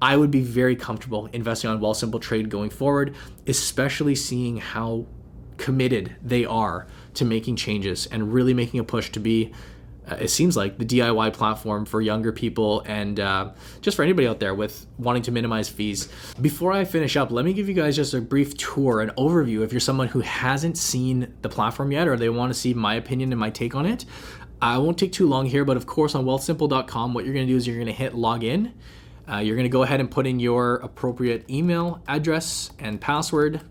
I 0.01 0.17
would 0.17 0.31
be 0.31 0.41
very 0.41 0.75
comfortable 0.75 1.27
investing 1.27 1.69
on 1.69 1.79
Wealthsimple 1.79 2.21
Trade 2.21 2.49
going 2.49 2.69
forward, 2.69 3.15
especially 3.45 4.15
seeing 4.15 4.57
how 4.57 5.05
committed 5.57 6.15
they 6.23 6.43
are 6.43 6.87
to 7.13 7.23
making 7.23 7.55
changes 7.55 8.07
and 8.07 8.33
really 8.33 8.53
making 8.53 8.79
a 8.79 8.83
push 8.83 9.11
to 9.11 9.19
be 9.19 9.51
uh, 10.11 10.15
it 10.19 10.27
seems 10.27 10.57
like 10.57 10.77
the 10.77 10.85
DIY 10.85 11.31
platform 11.33 11.85
for 11.85 12.01
younger 12.01 12.31
people 12.31 12.83
and 12.85 13.19
uh, 13.19 13.51
just 13.81 13.95
for 13.95 14.03
anybody 14.03 14.27
out 14.27 14.39
there 14.39 14.53
with 14.53 14.85
wanting 14.97 15.21
to 15.23 15.31
minimize 15.31 15.69
fees. 15.69 16.09
Before 16.41 16.73
I 16.73 16.83
finish 16.83 17.15
up, 17.15 17.31
let 17.31 17.45
me 17.45 17.53
give 17.53 17.69
you 17.69 17.75
guys 17.75 17.95
just 17.95 18.13
a 18.13 18.19
brief 18.19 18.57
tour, 18.57 18.99
an 18.99 19.11
overview. 19.17 19.63
If 19.63 19.71
you're 19.71 19.79
someone 19.79 20.09
who 20.09 20.19
hasn't 20.19 20.77
seen 20.77 21.33
the 21.41 21.49
platform 21.49 21.91
yet 21.91 22.07
or 22.07 22.17
they 22.17 22.29
want 22.29 22.53
to 22.53 22.59
see 22.59 22.73
my 22.73 22.95
opinion 22.95 23.31
and 23.31 23.39
my 23.39 23.49
take 23.49 23.73
on 23.73 23.85
it, 23.85 24.05
I 24.61 24.77
won't 24.77 24.97
take 24.97 25.13
too 25.13 25.27
long 25.27 25.45
here, 25.45 25.63
but 25.63 25.77
of 25.77 25.85
course 25.85 26.13
on 26.13 26.25
wealthsimple.com, 26.25 27.13
what 27.13 27.23
you're 27.23 27.33
going 27.33 27.47
to 27.47 27.53
do 27.53 27.57
is 27.57 27.65
you're 27.65 27.77
going 27.77 27.87
to 27.87 27.93
hit 27.93 28.13
login. 28.13 28.73
Uh, 29.31 29.37
you're 29.37 29.55
going 29.55 29.63
to 29.63 29.69
go 29.69 29.83
ahead 29.83 30.01
and 30.01 30.11
put 30.11 30.27
in 30.27 30.39
your 30.39 30.75
appropriate 30.77 31.49
email 31.49 32.01
address 32.07 32.71
and 32.79 32.99
password 32.99 33.61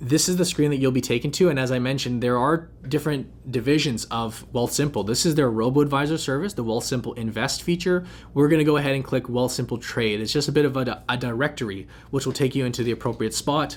this 0.00 0.28
is 0.28 0.36
the 0.36 0.44
screen 0.44 0.70
that 0.70 0.76
you'll 0.76 0.92
be 0.92 1.00
taken 1.00 1.30
to. 1.32 1.48
And 1.48 1.58
as 1.58 1.72
I 1.72 1.78
mentioned, 1.78 2.22
there 2.22 2.38
are 2.38 2.68
different 2.86 3.50
divisions 3.50 4.04
of 4.06 4.44
Wealthsimple. 4.52 5.06
This 5.06 5.26
is 5.26 5.34
their 5.34 5.50
robo 5.50 5.80
advisor 5.80 6.18
service, 6.18 6.54
the 6.54 6.64
Wealthsimple 6.64 7.16
Invest 7.18 7.62
feature. 7.62 8.06
We're 8.34 8.48
going 8.48 8.60
to 8.60 8.64
go 8.64 8.76
ahead 8.76 8.94
and 8.94 9.04
click 9.04 9.24
Wealthsimple 9.24 9.80
Trade. 9.80 10.20
It's 10.20 10.32
just 10.32 10.48
a 10.48 10.52
bit 10.52 10.64
of 10.64 10.76
a, 10.76 11.02
a 11.08 11.16
directory, 11.16 11.88
which 12.10 12.26
will 12.26 12.32
take 12.32 12.54
you 12.54 12.64
into 12.64 12.84
the 12.84 12.92
appropriate 12.92 13.34
spot. 13.34 13.76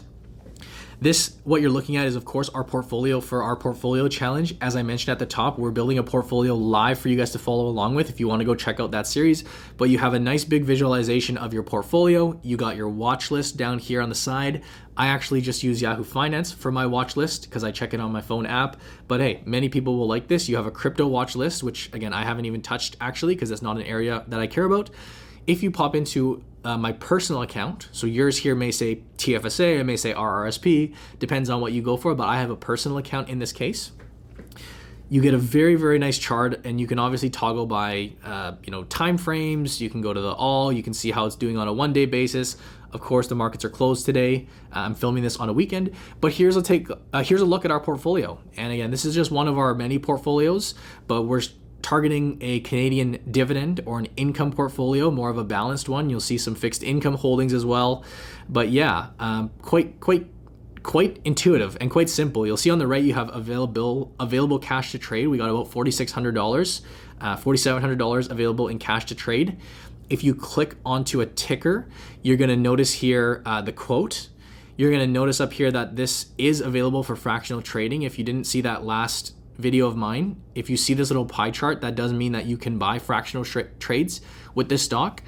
This, 1.01 1.37
what 1.45 1.61
you're 1.61 1.71
looking 1.71 1.97
at 1.97 2.05
is, 2.05 2.15
of 2.15 2.25
course, 2.25 2.47
our 2.49 2.63
portfolio 2.63 3.21
for 3.21 3.41
our 3.41 3.55
portfolio 3.55 4.07
challenge. 4.07 4.55
As 4.61 4.75
I 4.75 4.83
mentioned 4.83 5.09
at 5.11 5.17
the 5.17 5.25
top, 5.25 5.57
we're 5.57 5.71
building 5.71 5.97
a 5.97 6.03
portfolio 6.03 6.55
live 6.55 6.99
for 6.99 7.09
you 7.09 7.17
guys 7.17 7.31
to 7.31 7.39
follow 7.39 7.65
along 7.65 7.95
with 7.95 8.11
if 8.11 8.19
you 8.19 8.27
want 8.27 8.41
to 8.41 8.45
go 8.45 8.53
check 8.53 8.79
out 8.79 8.91
that 8.91 9.07
series. 9.07 9.43
But 9.77 9.89
you 9.89 9.97
have 9.97 10.13
a 10.13 10.19
nice 10.19 10.45
big 10.45 10.63
visualization 10.63 11.39
of 11.39 11.55
your 11.55 11.63
portfolio. 11.63 12.39
You 12.43 12.55
got 12.55 12.75
your 12.75 12.87
watch 12.87 13.31
list 13.31 13.57
down 13.57 13.79
here 13.79 13.99
on 13.99 14.09
the 14.09 14.15
side. 14.15 14.61
I 15.01 15.07
actually 15.07 15.41
just 15.41 15.63
use 15.63 15.81
Yahoo 15.81 16.03
Finance 16.03 16.51
for 16.51 16.71
my 16.71 16.85
watch 16.85 17.17
list 17.17 17.49
because 17.49 17.63
I 17.63 17.71
check 17.71 17.95
it 17.95 17.99
on 17.99 18.11
my 18.11 18.21
phone 18.21 18.45
app. 18.45 18.79
But 19.07 19.19
hey, 19.19 19.41
many 19.45 19.67
people 19.67 19.97
will 19.97 20.05
like 20.05 20.27
this. 20.27 20.47
You 20.47 20.57
have 20.57 20.67
a 20.67 20.71
crypto 20.71 21.07
watch 21.07 21.35
list, 21.35 21.63
which 21.63 21.91
again, 21.91 22.13
I 22.13 22.23
haven't 22.23 22.45
even 22.45 22.61
touched 22.61 22.97
actually 23.01 23.33
because 23.33 23.49
it's 23.49 23.63
not 23.63 23.77
an 23.77 23.81
area 23.81 24.23
that 24.27 24.39
I 24.39 24.45
care 24.45 24.65
about. 24.65 24.91
If 25.47 25.63
you 25.63 25.71
pop 25.71 25.95
into 25.95 26.43
uh, 26.63 26.77
my 26.77 26.91
personal 26.91 27.41
account, 27.41 27.89
so 27.91 28.05
yours 28.05 28.37
here 28.37 28.53
may 28.53 28.69
say 28.69 29.01
TFSA, 29.17 29.79
it 29.79 29.85
may 29.85 29.97
say 29.97 30.13
RRSP, 30.13 30.93
depends 31.17 31.49
on 31.49 31.61
what 31.61 31.73
you 31.73 31.81
go 31.81 31.97
for, 31.97 32.13
but 32.13 32.27
I 32.27 32.39
have 32.39 32.51
a 32.51 32.55
personal 32.55 32.99
account 32.99 33.27
in 33.27 33.39
this 33.39 33.51
case. 33.51 33.93
You 35.11 35.19
get 35.19 35.33
a 35.33 35.37
very 35.37 35.75
very 35.75 35.99
nice 35.99 36.17
chart, 36.17 36.65
and 36.65 36.79
you 36.79 36.87
can 36.87 36.97
obviously 36.97 37.29
toggle 37.29 37.65
by 37.65 38.13
uh, 38.23 38.53
you 38.63 38.71
know 38.71 38.85
time 38.85 39.17
frames. 39.17 39.81
You 39.81 39.89
can 39.89 39.99
go 39.99 40.13
to 40.13 40.21
the 40.21 40.31
all. 40.31 40.71
You 40.71 40.81
can 40.81 40.93
see 40.93 41.11
how 41.11 41.25
it's 41.25 41.35
doing 41.35 41.57
on 41.57 41.67
a 41.67 41.73
one 41.73 41.91
day 41.91 42.05
basis. 42.05 42.55
Of 42.93 43.01
course, 43.01 43.27
the 43.27 43.35
markets 43.35 43.65
are 43.65 43.69
closed 43.69 44.05
today. 44.05 44.47
Uh, 44.73 44.79
I'm 44.79 44.95
filming 44.95 45.21
this 45.21 45.35
on 45.35 45.49
a 45.49 45.53
weekend, 45.53 45.91
but 46.21 46.31
here's 46.31 46.55
a 46.55 46.61
take. 46.61 46.87
Uh, 47.11 47.23
here's 47.23 47.41
a 47.41 47.45
look 47.45 47.65
at 47.65 47.71
our 47.71 47.81
portfolio. 47.81 48.39
And 48.55 48.71
again, 48.71 48.89
this 48.89 49.03
is 49.03 49.13
just 49.13 49.31
one 49.31 49.49
of 49.49 49.57
our 49.57 49.75
many 49.75 49.99
portfolios, 49.99 50.75
but 51.07 51.23
we're 51.23 51.41
targeting 51.81 52.37
a 52.39 52.61
Canadian 52.61 53.19
dividend 53.29 53.81
or 53.85 53.99
an 53.99 54.07
income 54.15 54.53
portfolio, 54.53 55.11
more 55.11 55.29
of 55.29 55.37
a 55.37 55.43
balanced 55.43 55.89
one. 55.89 56.09
You'll 56.09 56.21
see 56.21 56.37
some 56.37 56.55
fixed 56.55 56.83
income 56.83 57.15
holdings 57.15 57.53
as 57.53 57.65
well. 57.65 58.05
But 58.47 58.69
yeah, 58.69 59.07
um, 59.19 59.51
quite 59.61 59.99
quite 59.99 60.29
quite 60.83 61.19
intuitive 61.23 61.77
and 61.79 61.89
quite 61.91 62.09
simple. 62.09 62.45
You'll 62.45 62.57
see 62.57 62.69
on 62.69 62.79
the 62.79 62.87
right 62.87 63.03
you 63.03 63.13
have 63.13 63.33
available 63.35 64.13
available 64.19 64.59
cash 64.59 64.91
to 64.91 64.99
trade. 64.99 65.27
We 65.27 65.37
got 65.37 65.49
about 65.49 65.69
forty 65.69 65.91
six 65.91 66.11
hundred 66.11 66.35
dollars, 66.35 66.81
uh, 67.19 67.35
forty 67.35 67.57
seven 67.57 67.81
hundred 67.81 67.99
dollars 67.99 68.29
available 68.29 68.67
in 68.67 68.79
cash 68.79 69.05
to 69.05 69.15
trade. 69.15 69.57
If 70.09 70.23
you 70.23 70.35
click 70.35 70.75
onto 70.85 71.21
a 71.21 71.25
ticker, 71.25 71.87
you're 72.21 72.37
going 72.37 72.49
to 72.49 72.57
notice 72.57 72.93
here 72.93 73.41
uh, 73.45 73.61
the 73.61 73.71
quote. 73.71 74.27
You're 74.75 74.89
going 74.89 75.01
to 75.01 75.07
notice 75.07 75.39
up 75.39 75.53
here 75.53 75.71
that 75.71 75.95
this 75.95 76.27
is 76.37 76.59
available 76.59 77.03
for 77.03 77.15
fractional 77.15 77.61
trading. 77.61 78.01
If 78.01 78.17
you 78.17 78.25
didn't 78.25 78.45
see 78.45 78.61
that 78.61 78.83
last 78.83 79.35
video 79.57 79.87
of 79.87 79.95
mine, 79.95 80.41
if 80.55 80.69
you 80.69 80.75
see 80.75 80.93
this 80.93 81.09
little 81.09 81.25
pie 81.25 81.51
chart, 81.51 81.81
that 81.81 81.95
does 81.95 82.11
mean 82.11 82.31
that 82.31 82.45
you 82.45 82.57
can 82.57 82.77
buy 82.77 82.99
fractional 82.99 83.45
trades 83.45 84.21
with 84.55 84.69
this 84.69 84.81
stock. 84.81 85.21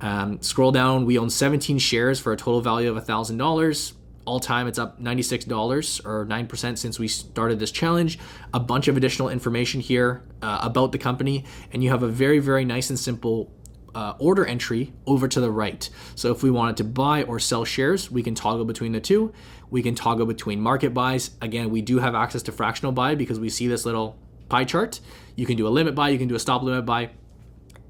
Um, 0.00 0.40
scroll 0.40 0.72
down, 0.72 1.04
we 1.04 1.18
own 1.18 1.28
17 1.28 1.78
shares 1.78 2.20
for 2.20 2.32
a 2.32 2.36
total 2.36 2.60
value 2.60 2.94
of 2.94 3.04
$1,000. 3.04 3.92
All 4.30 4.38
time, 4.38 4.68
it's 4.68 4.78
up 4.78 5.02
$96 5.02 6.06
or 6.06 6.24
9% 6.24 6.78
since 6.78 7.00
we 7.00 7.08
started 7.08 7.58
this 7.58 7.72
challenge. 7.72 8.16
A 8.54 8.60
bunch 8.60 8.86
of 8.86 8.96
additional 8.96 9.28
information 9.28 9.80
here 9.80 10.22
uh, 10.40 10.60
about 10.62 10.92
the 10.92 10.98
company, 10.98 11.44
and 11.72 11.82
you 11.82 11.90
have 11.90 12.04
a 12.04 12.08
very, 12.08 12.38
very 12.38 12.64
nice 12.64 12.90
and 12.90 12.98
simple 12.98 13.52
uh, 13.92 14.14
order 14.20 14.46
entry 14.46 14.92
over 15.04 15.26
to 15.26 15.40
the 15.40 15.50
right. 15.50 15.90
So 16.14 16.30
if 16.30 16.44
we 16.44 16.50
wanted 16.52 16.76
to 16.76 16.84
buy 16.84 17.24
or 17.24 17.40
sell 17.40 17.64
shares, 17.64 18.08
we 18.08 18.22
can 18.22 18.36
toggle 18.36 18.64
between 18.64 18.92
the 18.92 19.00
two. 19.00 19.32
We 19.68 19.82
can 19.82 19.96
toggle 19.96 20.26
between 20.26 20.60
market 20.60 20.94
buys. 20.94 21.32
Again, 21.42 21.70
we 21.70 21.82
do 21.82 21.98
have 21.98 22.14
access 22.14 22.44
to 22.44 22.52
fractional 22.52 22.92
buy 22.92 23.16
because 23.16 23.40
we 23.40 23.48
see 23.48 23.66
this 23.66 23.84
little 23.84 24.16
pie 24.48 24.62
chart. 24.62 25.00
You 25.34 25.44
can 25.44 25.56
do 25.56 25.66
a 25.66 25.70
limit 25.70 25.96
buy, 25.96 26.10
you 26.10 26.18
can 26.18 26.28
do 26.28 26.36
a 26.36 26.38
stop 26.38 26.62
limit 26.62 26.86
buy. 26.86 27.10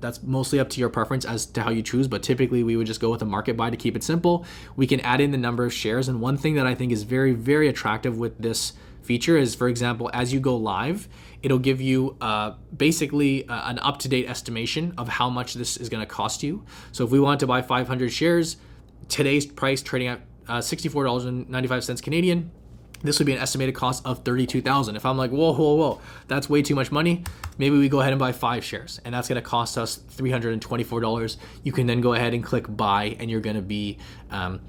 That's 0.01 0.23
mostly 0.23 0.59
up 0.59 0.69
to 0.71 0.81
your 0.81 0.89
preference 0.89 1.25
as 1.25 1.47
to 1.47 1.63
how 1.63 1.71
you 1.71 1.83
choose, 1.83 2.09
but 2.09 2.23
typically 2.23 2.63
we 2.63 2.77
would 2.77 2.87
just 2.87 3.01
go 3.01 3.11
with 3.11 3.23
a 3.23 3.27
market 3.27 3.57
buy 3.57 3.71
to 3.71 3.77
keep 3.77 3.97
it 3.97 4.03
simple. 4.03 4.45
We 4.77 4.87
can 4.87 5.01
add 5.01 5.21
in 5.21 5.31
the 5.31 5.39
number 5.39 5.65
of 5.65 5.73
shares. 5.73 6.09
And 6.09 6.21
one 6.21 6.37
thing 6.37 6.55
that 6.55 6.67
I 6.67 6.75
think 6.75 6.93
is 6.93 7.03
very, 7.03 7.33
very 7.33 7.69
attractive 7.69 8.19
with 8.19 8.39
this 8.39 8.73
feature 9.03 9.37
is, 9.37 9.55
for 9.55 9.69
example, 9.69 10.11
as 10.13 10.33
you 10.33 10.41
go 10.41 10.57
live, 10.57 11.09
it'll 11.43 11.59
give 11.59 11.81
you 11.81 12.17
uh, 12.21 12.53
basically 12.77 13.49
uh, 13.49 13.71
an 13.71 13.79
up 13.81 13.99
to 13.99 14.09
date 14.09 14.29
estimation 14.29 14.95
of 14.99 15.09
how 15.09 15.29
much 15.31 15.55
this 15.55 15.77
is 15.77 15.89
going 15.89 16.01
to 16.03 16.07
cost 16.07 16.43
you. 16.43 16.65
So 16.93 17.05
if 17.05 17.11
we 17.11 17.21
want 17.21 17.41
to 17.41 17.47
buy 17.47 17.63
500 17.63 18.13
shares, 18.13 18.57
today's 19.09 19.47
price 19.47 19.83
trading 19.83 20.09
at 20.09 20.21
uh, 20.49 20.59
$64.95 20.59 22.03
Canadian, 22.03 22.51
this 23.03 23.19
would 23.19 23.27
be 23.27 23.33
an 23.33 23.39
estimated 23.39 23.75
cost 23.75 24.05
of 24.07 24.25
32,000. 24.25 24.97
If 24.97 25.07
I'm 25.07 25.17
like, 25.17 25.31
whoa, 25.31 25.53
whoa, 25.53 25.75
whoa, 25.75 26.01
that's 26.29 26.49
way 26.49 26.63
too 26.63 26.75
much 26.75 26.93
money, 26.93 27.25
maybe 27.59 27.79
we 27.79 27.89
go 27.89 28.01
ahead 28.01 28.13
and 28.13 28.21
buy 28.21 28.33
five 28.33 28.65
shares, 28.65 29.01
and 29.05 29.15
that's 29.15 29.29
going 29.29 29.41
to 29.41 29.49
cost 29.49 29.79
us 29.79 29.99
$324. 30.17 31.37
You 31.63 31.73
can 31.73 31.87
then 31.87 32.01
go 32.01 32.15
ahead 32.15 32.35
and 32.35 32.45
click 32.45 32.67
buy, 32.69 33.17
and 33.19 33.31
you're 33.31 33.41
going 33.41 33.57
to 33.57 33.63
be 33.63 33.99
um, 34.31 34.61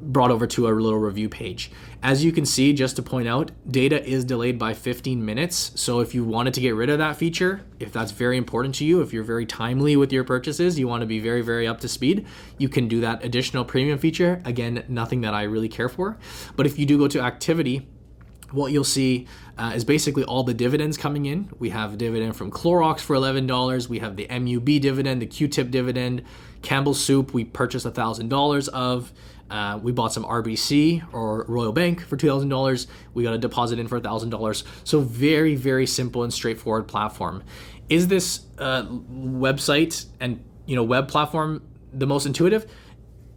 brought 0.00 0.30
over 0.30 0.46
to 0.46 0.68
a 0.68 0.70
little 0.70 0.98
review 0.98 1.28
page. 1.28 1.70
As 2.02 2.24
you 2.24 2.32
can 2.32 2.44
see, 2.44 2.72
just 2.72 2.96
to 2.96 3.02
point 3.02 3.26
out, 3.26 3.50
data 3.68 4.04
is 4.04 4.24
delayed 4.24 4.58
by 4.58 4.74
15 4.74 5.24
minutes. 5.24 5.72
So 5.74 6.00
if 6.00 6.14
you 6.14 6.24
wanted 6.24 6.54
to 6.54 6.60
get 6.60 6.74
rid 6.74 6.90
of 6.90 6.98
that 6.98 7.16
feature, 7.16 7.62
if 7.80 7.92
that's 7.92 8.12
very 8.12 8.36
important 8.36 8.74
to 8.76 8.84
you, 8.84 9.00
if 9.00 9.12
you're 9.12 9.24
very 9.24 9.46
timely 9.46 9.96
with 9.96 10.12
your 10.12 10.24
purchases, 10.24 10.78
you 10.78 10.86
want 10.86 11.00
to 11.00 11.06
be 11.06 11.18
very, 11.18 11.42
very 11.42 11.66
up 11.66 11.80
to 11.80 11.88
speed, 11.88 12.26
you 12.58 12.68
can 12.68 12.88
do 12.88 13.00
that 13.00 13.24
additional 13.24 13.64
premium 13.64 13.98
feature. 13.98 14.40
Again, 14.44 14.84
nothing 14.88 15.22
that 15.22 15.34
I 15.34 15.44
really 15.44 15.68
care 15.68 15.88
for. 15.88 16.18
But 16.54 16.66
if 16.66 16.78
you 16.78 16.86
do 16.86 16.98
go 16.98 17.08
to 17.08 17.20
activity, 17.20 17.88
what 18.52 18.72
you'll 18.72 18.84
see 18.84 19.26
uh, 19.58 19.72
is 19.74 19.84
basically 19.84 20.24
all 20.24 20.44
the 20.44 20.54
dividends 20.54 20.96
coming 20.96 21.26
in. 21.26 21.50
We 21.58 21.70
have 21.70 21.98
dividend 21.98 22.36
from 22.36 22.50
Clorox 22.50 23.00
for 23.00 23.16
$11. 23.16 23.88
We 23.88 23.98
have 23.98 24.16
the 24.16 24.26
MUB 24.28 24.80
dividend, 24.80 25.22
the 25.22 25.26
Q-tip 25.26 25.70
dividend, 25.70 26.22
Campbell's 26.66 27.00
Soup 27.00 27.32
we 27.32 27.44
purchased 27.44 27.86
a 27.86 27.92
$1,000 27.92 28.68
of. 28.70 29.12
Uh, 29.48 29.78
we 29.80 29.92
bought 29.92 30.12
some 30.12 30.24
RBC 30.24 31.14
or 31.14 31.44
Royal 31.46 31.70
Bank 31.70 32.04
for 32.04 32.16
$2,000. 32.16 32.86
We 33.14 33.22
got 33.22 33.34
a 33.34 33.38
deposit 33.38 33.78
in 33.78 33.86
for 33.86 33.98
a 33.98 34.00
$1,000. 34.00 34.64
So 34.82 35.00
very, 35.00 35.54
very 35.54 35.86
simple 35.86 36.24
and 36.24 36.34
straightforward 36.34 36.88
platform. 36.88 37.44
Is 37.88 38.08
this 38.08 38.46
uh, 38.58 38.82
website 38.82 40.06
and 40.18 40.44
you 40.66 40.74
know 40.74 40.82
web 40.82 41.06
platform 41.06 41.62
the 41.92 42.06
most 42.06 42.26
intuitive? 42.26 42.68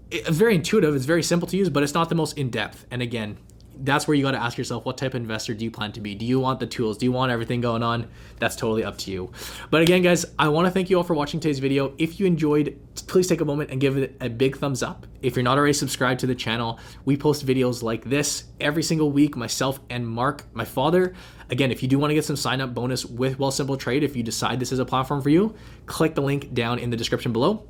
It's 0.10 0.30
very 0.30 0.56
intuitive. 0.56 0.96
It's 0.96 1.06
very 1.06 1.22
simple 1.22 1.48
to 1.50 1.56
use, 1.56 1.70
but 1.70 1.84
it's 1.84 1.94
not 1.94 2.10
the 2.10 2.16
most 2.16 2.36
in 2.36 2.50
depth. 2.50 2.88
And 2.90 3.04
again, 3.04 3.38
that's 3.82 4.08
where 4.08 4.16
you 4.16 4.24
got 4.24 4.32
to 4.32 4.42
ask 4.42 4.58
yourself 4.58 4.86
what 4.86 4.98
type 4.98 5.14
of 5.14 5.22
investor 5.22 5.54
do 5.54 5.64
you 5.64 5.72
plan 5.72 5.92
to 5.94 6.02
be? 6.02 6.16
Do 6.16 6.26
you 6.26 6.40
want 6.40 6.60
the 6.60 6.68
tools? 6.68 6.98
Do 6.98 7.06
you 7.06 7.12
want 7.12 7.32
everything 7.32 7.62
going 7.62 7.84
on? 7.84 8.08
That's 8.40 8.56
totally 8.56 8.84
up 8.84 8.98
to 9.00 9.12
you. 9.12 9.32
But 9.70 9.82
again 9.82 10.02
guys 10.02 10.26
i 10.38 10.48
want 10.48 10.68
to 10.68 10.72
thank 10.72 10.90
you 10.90 10.98
all 10.98 11.04
for 11.04 11.14
watching 11.14 11.40
today's 11.40 11.60
video. 11.60 11.94
If 11.98 12.20
you 12.20 12.26
enjoyed 12.26 12.80
please 13.08 13.28
take 13.28 13.42
a 13.42 13.46
moment 13.46 13.72
and 13.72 13.80
give 13.80 13.98
it 13.98 14.16
a 14.22 14.30
big 14.30 14.58
thumbs 14.58 14.84
up. 14.84 15.08
If 15.22 15.36
you're 15.36 15.44
not 15.44 15.58
already 15.58 15.74
subscribed 15.74 16.20
to 16.22 16.28
the 16.28 16.36
channel 16.36 16.80
we 17.06 17.18
post 17.18 17.46
videos 17.46 17.82
like 17.82 18.06
this 18.06 18.46
every 18.60 18.84
single 18.84 19.12
week 19.12 19.36
myself 19.36 19.80
and 19.90 20.08
mark 20.08 20.46
my 20.54 20.66
father. 20.66 21.14
Again 21.50 21.72
if 21.72 21.82
you 21.82 21.90
do 21.90 21.98
want 21.98 22.12
to 22.12 22.16
get 22.16 22.26
some 22.26 22.36
sign 22.36 22.62
up 22.62 22.74
bonus 22.74 23.06
with 23.06 23.38
Wealthsimple 23.38 23.80
Trade 23.80 24.04
if 24.04 24.16
you 24.16 24.24
decide 24.24 24.60
this 24.60 24.72
is 24.72 24.80
a 24.80 24.86
platform 24.86 25.22
for 25.22 25.30
you 25.30 25.56
click 25.86 26.16
the 26.16 26.22
link 26.22 26.54
down 26.54 26.80
in 26.80 26.90
the 26.90 26.98
description 26.98 27.32
below 27.34 27.68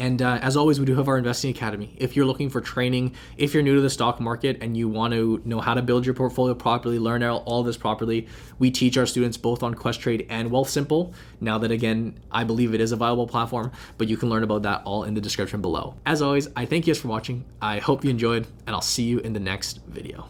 and 0.00 0.22
uh, 0.22 0.38
as 0.40 0.56
always, 0.56 0.80
we 0.80 0.86
do 0.86 0.96
have 0.96 1.08
our 1.08 1.18
investing 1.18 1.50
academy. 1.50 1.94
If 1.98 2.16
you're 2.16 2.24
looking 2.24 2.48
for 2.48 2.62
training, 2.62 3.14
if 3.36 3.52
you're 3.52 3.62
new 3.62 3.74
to 3.74 3.82
the 3.82 3.90
stock 3.90 4.18
market 4.18 4.56
and 4.62 4.74
you 4.74 4.88
want 4.88 5.12
to 5.12 5.42
know 5.44 5.60
how 5.60 5.74
to 5.74 5.82
build 5.82 6.06
your 6.06 6.14
portfolio 6.14 6.54
properly, 6.54 6.98
learn 6.98 7.22
all, 7.22 7.62
this 7.62 7.76
properly, 7.76 8.26
we 8.58 8.70
teach 8.70 8.96
our 8.96 9.04
students 9.04 9.36
both 9.36 9.62
on 9.62 9.74
Questrade 9.74 10.26
and 10.30 10.50
Wealthsimple. 10.50 11.12
Now 11.42 11.58
that 11.58 11.70
again, 11.70 12.18
I 12.32 12.44
believe 12.44 12.72
it 12.72 12.80
is 12.80 12.92
a 12.92 12.96
viable 12.96 13.26
platform, 13.26 13.72
but 13.98 14.08
you 14.08 14.16
can 14.16 14.30
learn 14.30 14.42
about 14.42 14.62
that 14.62 14.80
all 14.84 15.04
in 15.04 15.12
the 15.12 15.20
description 15.20 15.60
below. 15.60 15.94
As 16.06 16.22
always, 16.22 16.48
I 16.56 16.64
thank 16.64 16.86
you 16.86 16.94
guys 16.94 17.02
for 17.02 17.08
watching. 17.08 17.44
I 17.60 17.78
hope 17.78 18.02
you 18.02 18.08
enjoyed, 18.08 18.46
and 18.66 18.74
I'll 18.74 18.80
see 18.80 19.04
you 19.04 19.18
in 19.18 19.34
the 19.34 19.40
next 19.40 19.80
video. 19.86 20.26